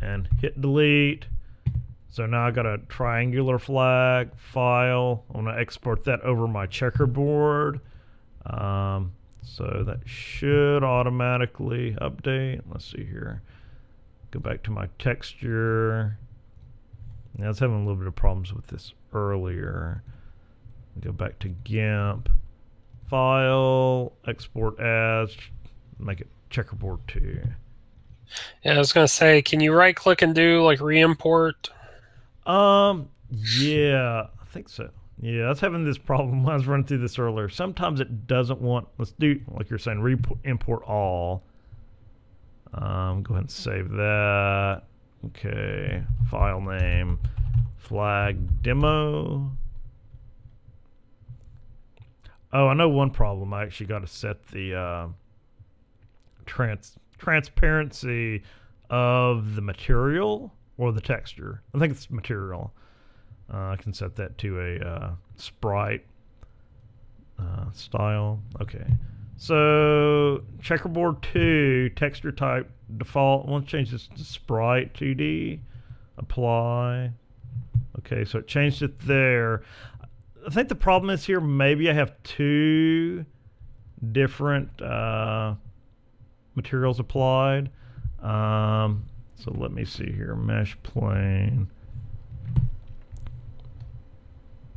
and 0.00 0.28
hit 0.40 0.60
delete. 0.60 1.26
So 2.10 2.26
now 2.26 2.46
I've 2.46 2.54
got 2.54 2.66
a 2.66 2.78
triangular 2.88 3.58
flag 3.58 4.30
file. 4.36 5.24
I 5.32 5.38
want 5.38 5.48
to 5.48 5.60
export 5.60 6.04
that 6.04 6.20
over 6.20 6.46
my 6.46 6.66
checkerboard. 6.66 7.80
Um, 8.46 9.12
so 9.42 9.82
that 9.86 10.00
should 10.04 10.84
automatically 10.84 11.96
update. 12.00 12.62
Let's 12.70 12.84
see 12.84 13.04
here. 13.04 13.42
Go 14.34 14.40
back 14.40 14.64
to 14.64 14.72
my 14.72 14.88
texture. 14.98 16.18
Now 17.38 17.44
I 17.44 17.48
was 17.48 17.60
having 17.60 17.76
a 17.76 17.78
little 17.78 17.94
bit 17.94 18.08
of 18.08 18.16
problems 18.16 18.52
with 18.52 18.66
this 18.66 18.92
earlier. 19.12 20.02
Go 21.00 21.12
back 21.12 21.38
to 21.38 21.50
GIMP. 21.50 22.28
File, 23.08 24.12
export 24.26 24.80
as, 24.80 25.36
make 26.00 26.20
it 26.20 26.26
checkerboard 26.50 27.06
2. 27.06 27.42
Yeah, 28.64 28.74
I 28.74 28.78
was 28.78 28.92
gonna 28.92 29.06
say, 29.06 29.40
can 29.40 29.60
you 29.60 29.72
right 29.72 29.94
click 29.94 30.20
and 30.20 30.34
do 30.34 30.64
like 30.64 30.80
re-import? 30.80 31.70
Um, 32.44 33.10
yeah, 33.30 34.26
I 34.42 34.44
think 34.46 34.68
so. 34.68 34.90
Yeah, 35.20 35.44
I 35.44 35.48
was 35.50 35.60
having 35.60 35.84
this 35.84 35.96
problem 35.96 36.44
I 36.48 36.54
was 36.54 36.66
running 36.66 36.86
through 36.86 36.98
this 36.98 37.20
earlier. 37.20 37.48
Sometimes 37.48 38.00
it 38.00 38.26
doesn't 38.26 38.60
want. 38.60 38.88
Let's 38.98 39.12
do 39.12 39.40
like 39.52 39.70
you're 39.70 39.78
saying, 39.78 40.00
re-import 40.00 40.82
all. 40.82 41.44
Um, 42.76 43.22
go 43.22 43.34
ahead 43.34 43.44
and 43.44 43.50
save 43.50 43.90
that. 43.90 44.82
Okay, 45.26 46.02
file 46.30 46.60
name, 46.60 47.18
flag 47.76 48.62
demo. 48.62 49.50
Oh, 52.52 52.68
I 52.68 52.74
know 52.74 52.88
one 52.88 53.10
problem. 53.10 53.52
I 53.52 53.62
actually 53.62 53.86
got 53.86 54.00
to 54.00 54.06
set 54.06 54.46
the 54.48 54.74
uh, 54.74 55.08
trans 56.46 56.98
transparency 57.18 58.42
of 58.90 59.54
the 59.54 59.62
material 59.62 60.52
or 60.76 60.92
the 60.92 61.00
texture. 61.00 61.62
I 61.74 61.78
think 61.78 61.92
it's 61.92 62.10
material. 62.10 62.72
Uh, 63.52 63.70
I 63.70 63.76
can 63.76 63.92
set 63.92 64.16
that 64.16 64.36
to 64.38 64.60
a 64.60 64.78
uh, 64.78 65.10
sprite 65.36 66.04
uh, 67.38 67.70
style. 67.72 68.40
Okay. 68.60 68.86
So 69.36 70.44
checkerboard 70.62 71.22
2, 71.22 71.90
texture 71.96 72.32
type 72.32 72.70
default. 72.96 73.46
I 73.46 73.50
want 73.50 73.66
to 73.66 73.70
change 73.70 73.90
this 73.90 74.08
to 74.16 74.24
sprite 74.24 74.94
2D. 74.94 75.60
Apply. 76.16 77.10
Okay, 77.98 78.24
so 78.24 78.38
it 78.38 78.46
changed 78.46 78.82
it 78.82 78.98
there. 79.00 79.62
I 80.46 80.50
think 80.50 80.68
the 80.68 80.74
problem 80.74 81.10
is 81.10 81.24
here 81.24 81.40
maybe 81.40 81.90
I 81.90 81.94
have 81.94 82.12
two 82.22 83.24
different 84.12 84.80
uh, 84.80 85.54
materials 86.54 87.00
applied. 87.00 87.70
Um, 88.22 89.06
so 89.36 89.52
let 89.56 89.72
me 89.72 89.84
see 89.84 90.12
here. 90.12 90.34
Mesh 90.34 90.76
plane. 90.82 91.68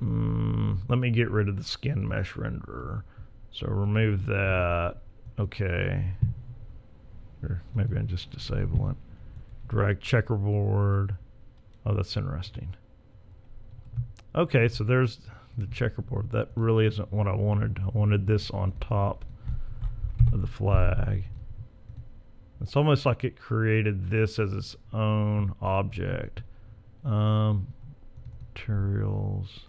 Mm, 0.02 0.80
let 0.88 1.00
me 1.00 1.10
get 1.10 1.30
rid 1.32 1.50
of 1.50 1.58
the 1.58 1.64
skin 1.64 2.08
mesh 2.08 2.34
renderer. 2.34 3.04
So 3.58 3.66
remove 3.70 4.28
that. 4.28 4.98
Okay. 5.40 6.06
Or 7.42 7.64
maybe 7.74 7.98
I 7.98 8.02
just 8.02 8.30
disable 8.30 8.90
it. 8.90 8.96
Drag 9.68 10.00
checkerboard. 10.00 11.16
Oh, 11.84 11.96
that's 11.96 12.16
interesting. 12.16 12.76
Okay, 14.36 14.68
so 14.68 14.84
there's 14.84 15.22
the 15.58 15.66
checkerboard. 15.68 16.30
That 16.30 16.50
really 16.54 16.86
isn't 16.86 17.12
what 17.12 17.28
I 17.28 17.34
wanted. 17.34 17.80
I 17.84 17.90
wanted 17.98 18.28
this 18.28 18.52
on 18.52 18.74
top 18.80 19.26
of 20.32 20.42
the 20.42 20.48
flag. 20.48 21.24
It's 22.62 22.76
almost 22.76 23.08
like 23.08 23.24
it 23.24 23.40
created 23.40 24.12
this 24.12 24.38
as 24.38 24.54
its 24.54 24.76
own 24.94 25.56
object. 25.64 26.44
Um, 27.04 27.66
materials. 28.54 29.62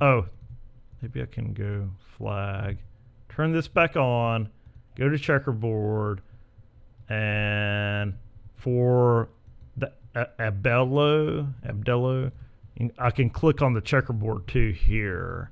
Oh, 0.00 0.26
maybe 1.02 1.22
I 1.22 1.26
can 1.26 1.52
go 1.52 1.90
flag 2.16 2.78
turn 3.36 3.52
this 3.52 3.68
back 3.68 3.96
on, 3.96 4.48
go 4.96 5.10
to 5.10 5.18
checkerboard, 5.18 6.22
and 7.10 8.14
for 8.54 9.28
the 9.76 9.92
Albedo, 10.14 11.52
Albedo, 11.66 12.32
I 12.98 13.10
can 13.10 13.28
click 13.28 13.60
on 13.60 13.74
the 13.74 13.82
checkerboard 13.82 14.48
too 14.48 14.70
here. 14.70 15.50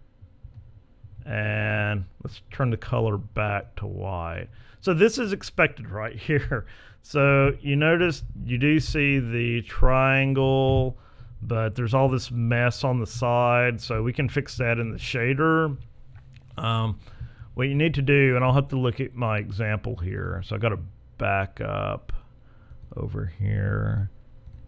And 1.26 2.04
let's 2.22 2.40
turn 2.50 2.70
the 2.70 2.76
color 2.76 3.18
back 3.18 3.76
to 3.76 3.86
white. 3.86 4.48
So 4.80 4.94
this 4.94 5.18
is 5.18 5.32
expected 5.32 5.88
right 5.90 6.16
here. 6.18 6.66
So 7.02 7.52
you 7.60 7.76
notice 7.76 8.22
you 8.46 8.56
do 8.56 8.80
see 8.80 9.18
the 9.18 9.60
triangle, 9.62 10.96
but 11.42 11.74
there's 11.74 11.92
all 11.92 12.08
this 12.08 12.30
mess 12.30 12.82
on 12.82 12.98
the 12.98 13.06
side. 13.06 13.78
So 13.78 14.02
we 14.02 14.14
can 14.14 14.28
fix 14.28 14.56
that 14.56 14.78
in 14.78 14.90
the 14.90 14.98
shader. 14.98 15.76
Um, 16.56 16.98
what 17.54 17.68
you 17.68 17.74
need 17.74 17.94
to 17.94 18.02
do, 18.02 18.36
and 18.36 18.44
I'll 18.44 18.52
have 18.52 18.68
to 18.68 18.78
look 18.78 19.00
at 19.00 19.14
my 19.14 19.38
example 19.38 19.96
here. 19.96 20.42
So 20.44 20.56
I 20.56 20.58
got 20.58 20.70
to 20.70 20.78
back 21.18 21.60
up 21.60 22.12
over 22.96 23.32
here. 23.38 24.10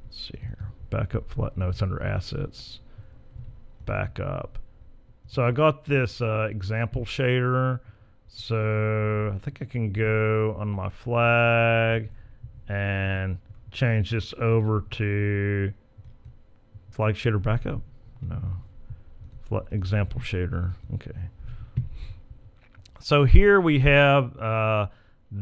Let's 0.06 0.26
see 0.26 0.38
here. 0.40 0.68
Backup 0.90 1.28
flat. 1.28 1.56
No, 1.56 1.68
it's 1.68 1.82
under 1.82 2.02
assets. 2.02 2.80
Backup. 3.84 4.58
So 5.26 5.44
I 5.44 5.50
got 5.50 5.84
this 5.84 6.20
uh, 6.20 6.48
example 6.50 7.04
shader. 7.04 7.80
So 8.28 9.32
I 9.34 9.38
think 9.38 9.58
I 9.62 9.64
can 9.64 9.92
go 9.92 10.56
on 10.58 10.68
my 10.68 10.88
flag 10.88 12.10
and 12.68 13.38
change 13.70 14.10
this 14.10 14.34
over 14.40 14.84
to 14.92 15.72
flag 16.90 17.14
shader 17.14 17.42
backup. 17.42 17.80
No, 18.22 18.40
Fla- 19.42 19.64
example 19.70 20.20
shader. 20.20 20.72
Okay. 20.94 21.12
So 23.06 23.22
here 23.22 23.60
we 23.60 23.78
have 23.78 24.36
uh, 24.36 24.88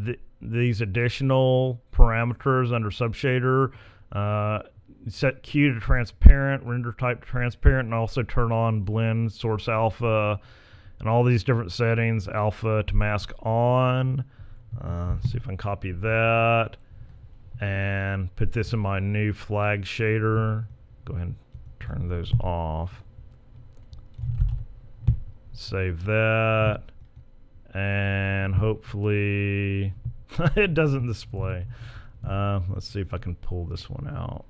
th- 0.05 0.21
these 0.43 0.83
additional 0.83 1.81
parameters 1.95 2.75
under 2.75 2.91
subshader. 2.91 3.73
Uh, 4.13 4.65
set 5.09 5.43
Q 5.43 5.73
to 5.73 5.81
transparent, 5.81 6.63
render 6.65 6.93
type 6.93 7.25
to 7.25 7.27
transparent, 7.27 7.87
and 7.87 7.95
also 7.95 8.23
turn 8.23 8.53
on 8.53 8.83
blend 8.83 9.33
source 9.33 9.67
alpha 9.67 10.39
and 11.01 11.09
all 11.09 11.25
these 11.25 11.43
different 11.43 11.73
settings. 11.73 12.29
Alpha 12.29 12.83
to 12.83 12.95
mask 12.95 13.33
on. 13.39 14.25
Uh, 14.79 15.19
see 15.21 15.39
if 15.39 15.45
I 15.45 15.47
can 15.47 15.57
copy 15.57 15.93
that 15.93 16.77
and 17.63 18.37
put 18.37 18.53
this 18.53 18.75
in 18.75 18.79
my 18.79 18.99
new 18.99 19.33
flag 19.33 19.85
shader. 19.85 20.67
Go 21.07 21.15
ahead 21.15 21.29
and 21.29 21.37
turn 21.81 22.11
those 22.11 22.31
off. 22.41 23.03
Save 25.55 26.05
that. 26.05 26.83
And 27.75 28.55
hopefully 28.55 29.93
it 30.57 30.75
doesn't 30.75 31.07
display. 31.07 31.67
Uh, 32.27 32.61
let's 32.71 32.89
see 32.89 33.01
if 33.01 33.13
I 33.13 33.19
can 33.19 33.35
pull 33.37 33.65
this 33.65 33.91
one 33.91 34.09
out 34.09 34.45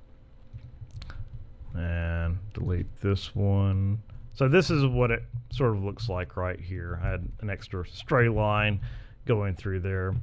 and 1.75 2.37
delete 2.53 2.87
this 3.01 3.35
one. 3.35 4.01
So 4.33 4.47
this 4.47 4.69
is 4.69 4.85
what 4.85 5.11
it 5.11 5.23
sort 5.51 5.75
of 5.75 5.83
looks 5.83 6.07
like 6.07 6.37
right 6.37 6.59
here. 6.59 6.99
I 7.03 7.09
had 7.09 7.27
an 7.41 7.49
extra 7.49 7.85
stray 7.87 8.29
line 8.29 8.81
going 9.25 9.55
through 9.55 9.81
there. 9.81 10.15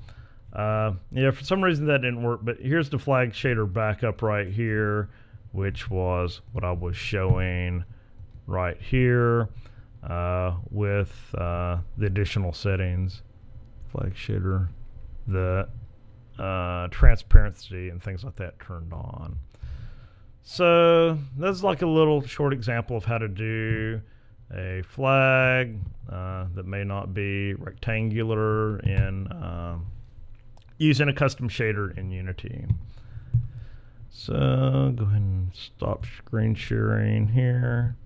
Uh, 0.53 0.93
yeah, 1.11 1.31
for 1.31 1.45
some 1.45 1.63
reason 1.63 1.87
that 1.87 2.03
didn't 2.03 2.23
work, 2.23 2.41
but 2.43 2.59
here's 2.61 2.91
the 2.91 2.99
flag 2.99 3.33
shader 3.33 3.71
backup 3.71 4.23
right 4.23 4.49
here, 4.49 5.09
which 5.53 5.91
was 5.91 6.41
what 6.53 6.63
I 6.63 6.73
was 6.73 6.97
showing 6.97 7.85
right 8.47 8.81
here 8.81 9.49
uh, 10.09 10.57
with 10.71 11.35
uh, 11.37 11.79
the 11.97 12.07
additional 12.07 12.53
settings. 12.53 13.23
Flag 13.91 14.15
shader, 14.15 14.69
the 15.29 15.69
uh, 16.39 16.89
transparency 16.89 17.91
and 17.91 18.03
things 18.03 18.25
like 18.25 18.37
that 18.37 18.59
turned 18.59 18.93
on. 18.93 19.39
So 20.43 21.19
that's 21.37 21.63
like 21.63 21.83
a 21.83 21.87
little 21.87 22.23
short 22.27 22.53
example 22.53 22.97
of 22.97 23.05
how 23.05 23.19
to 23.19 23.29
do 23.29 24.01
a 24.55 24.83
flag 24.83 25.79
uh, 26.11 26.47
that 26.55 26.67
may 26.67 26.85
not 26.85 27.15
be 27.15 27.55
rectangular 27.55 28.79
in 28.81 29.27
uh, 29.29 29.79
using 30.79 31.09
a 31.09 31.15
custom 31.15 31.49
shader 31.49 31.97
in 31.97 32.11
Unity. 32.11 32.67
So 34.11 34.93
go 34.97 35.05
ahead 35.05 35.17
and 35.17 35.51
stop 35.55 36.05
screen 36.19 36.55
sharing 36.55 37.29
here. 37.29 37.97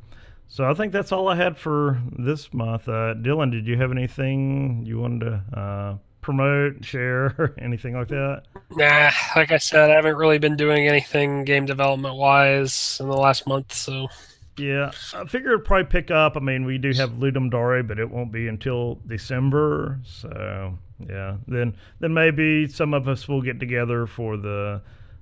So 0.48 0.64
I 0.64 0.74
think 0.74 0.92
that's 0.92 1.12
all 1.12 1.28
I 1.28 1.34
had 1.34 1.56
for 1.58 2.00
this 2.18 2.52
month. 2.54 2.88
Uh, 2.88 3.14
Dylan, 3.14 3.50
did 3.50 3.66
you 3.66 3.76
have 3.76 3.90
anything 3.90 4.84
you 4.86 4.98
wanted 4.98 5.20
to 5.26 5.58
uh, 5.58 5.96
promote, 6.20 6.84
share, 6.84 7.54
anything 7.60 7.94
like 7.94 8.08
that? 8.08 8.42
Nah, 8.70 9.10
like 9.34 9.50
I 9.52 9.58
said, 9.58 9.90
I 9.90 9.94
haven't 9.94 10.16
really 10.16 10.38
been 10.38 10.56
doing 10.56 10.88
anything 10.88 11.44
game 11.44 11.66
development 11.66 12.16
wise 12.16 12.98
in 13.00 13.08
the 13.08 13.16
last 13.16 13.46
month, 13.46 13.72
so 13.72 14.08
Yeah, 14.56 14.90
I 15.14 15.24
figure 15.26 15.52
it'll 15.52 15.64
probably 15.64 15.90
pick 15.90 16.10
up. 16.10 16.36
I 16.36 16.40
mean, 16.40 16.64
we 16.64 16.78
do 16.78 16.92
have 16.92 17.10
Ludum 17.10 17.50
Dare, 17.50 17.82
but 17.82 17.98
it 17.98 18.10
won't 18.10 18.32
be 18.32 18.48
until 18.48 18.98
December. 19.06 20.00
So 20.04 20.78
yeah, 21.08 21.36
then 21.46 21.76
then 22.00 22.14
maybe 22.14 22.66
some 22.68 22.94
of 22.94 23.08
us 23.08 23.28
will 23.28 23.42
get 23.42 23.60
together 23.60 24.06
for 24.06 24.36
the 24.36 24.80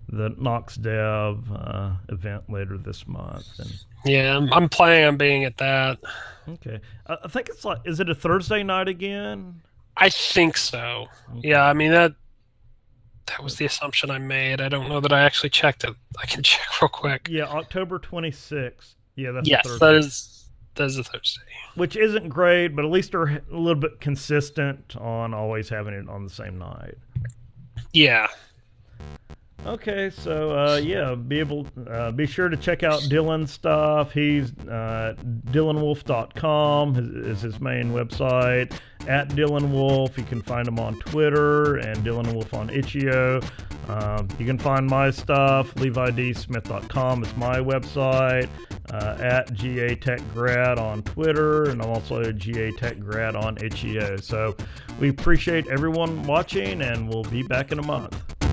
the 0.08 0.34
Knox 0.38 0.76
Dev 0.76 1.50
uh, 1.52 1.92
event 2.08 2.50
later 2.50 2.78
this 2.78 3.06
month. 3.06 3.46
And 3.58 3.84
yeah, 4.04 4.36
I'm, 4.36 4.52
I'm 4.52 4.68
planning 4.68 5.04
on 5.04 5.16
being 5.16 5.44
at 5.44 5.56
that. 5.58 5.98
okay, 6.48 6.80
I, 7.06 7.16
I 7.24 7.28
think 7.28 7.48
it's 7.48 7.64
like, 7.64 7.80
is 7.84 8.00
it 8.00 8.08
a 8.08 8.14
Thursday 8.14 8.62
night 8.62 8.88
again? 8.88 9.62
I 9.96 10.08
think 10.08 10.56
so. 10.56 11.06
Okay. 11.38 11.50
Yeah, 11.50 11.64
I 11.64 11.72
mean 11.72 11.92
that 11.92 12.14
that 13.26 13.42
was 13.42 13.56
the 13.56 13.64
assumption 13.64 14.10
I 14.10 14.18
made. 14.18 14.60
I 14.60 14.68
don't 14.68 14.88
know 14.88 15.00
that 15.00 15.12
I 15.12 15.20
actually 15.22 15.50
checked 15.50 15.84
it. 15.84 15.94
I 16.20 16.26
can 16.26 16.42
check 16.44 16.66
real 16.80 16.88
quick. 16.88 17.28
Yeah, 17.30 17.44
October 17.44 17.98
twenty 17.98 18.30
sixth. 18.30 18.94
Yeah, 19.16 19.30
that's 19.30 19.48
a 19.48 19.50
yes, 19.50 19.78
that 19.78 19.94
is 19.94 20.48
that 20.74 20.84
is 20.84 20.98
a 20.98 21.04
Thursday. 21.04 21.42
which 21.76 21.96
isn't 21.96 22.28
great, 22.28 22.68
but 22.68 22.84
at 22.84 22.90
least 22.90 23.12
they're 23.12 23.28
a 23.28 23.42
little 23.50 23.80
bit 23.80 24.00
consistent 24.00 24.96
on 24.96 25.32
always 25.32 25.68
having 25.68 25.94
it 25.94 26.08
on 26.08 26.24
the 26.24 26.30
same 26.30 26.58
night. 26.58 26.96
Yeah. 27.92 28.26
Okay, 29.66 30.10
so 30.10 30.50
uh, 30.50 30.76
yeah, 30.76 31.14
be 31.14 31.40
able 31.40 31.66
uh, 31.88 32.10
be 32.10 32.26
sure 32.26 32.50
to 32.50 32.56
check 32.56 32.82
out 32.82 33.00
Dylan's 33.02 33.50
stuff. 33.50 34.12
He's 34.12 34.52
uh, 34.68 35.14
DylanWolf.com 35.46 36.96
is, 36.96 37.38
is 37.38 37.40
his 37.40 37.60
main 37.60 37.92
website. 37.92 38.78
At 39.08 39.30
Dylan 39.30 39.70
Wolf, 39.70 40.18
you 40.18 40.24
can 40.24 40.42
find 40.42 40.68
him 40.68 40.78
on 40.78 40.98
Twitter 41.00 41.76
and 41.76 42.04
Dylan 42.04 42.30
Wolf 42.34 42.52
on 42.52 42.68
Itch.io. 42.68 43.40
Um, 43.88 44.28
you 44.38 44.44
can 44.44 44.58
find 44.58 44.86
my 44.86 45.10
stuff. 45.10 45.74
LeviDSmith.com 45.76 47.22
is 47.22 47.36
my 47.36 47.58
website. 47.58 48.48
Uh, 48.92 49.16
at 49.18 49.52
GA 49.54 49.94
Tech 49.94 50.20
Grad 50.34 50.78
on 50.78 51.02
Twitter, 51.02 51.70
and 51.70 51.82
I'm 51.82 51.88
also 51.88 52.20
a 52.20 52.32
GA 52.32 52.70
Tech 52.72 53.00
Grad 53.00 53.34
on 53.34 53.56
Itch.io. 53.64 54.18
So 54.18 54.54
we 55.00 55.08
appreciate 55.08 55.66
everyone 55.68 56.22
watching, 56.24 56.82
and 56.82 57.08
we'll 57.08 57.24
be 57.24 57.42
back 57.42 57.72
in 57.72 57.78
a 57.78 57.86
month. 57.86 58.43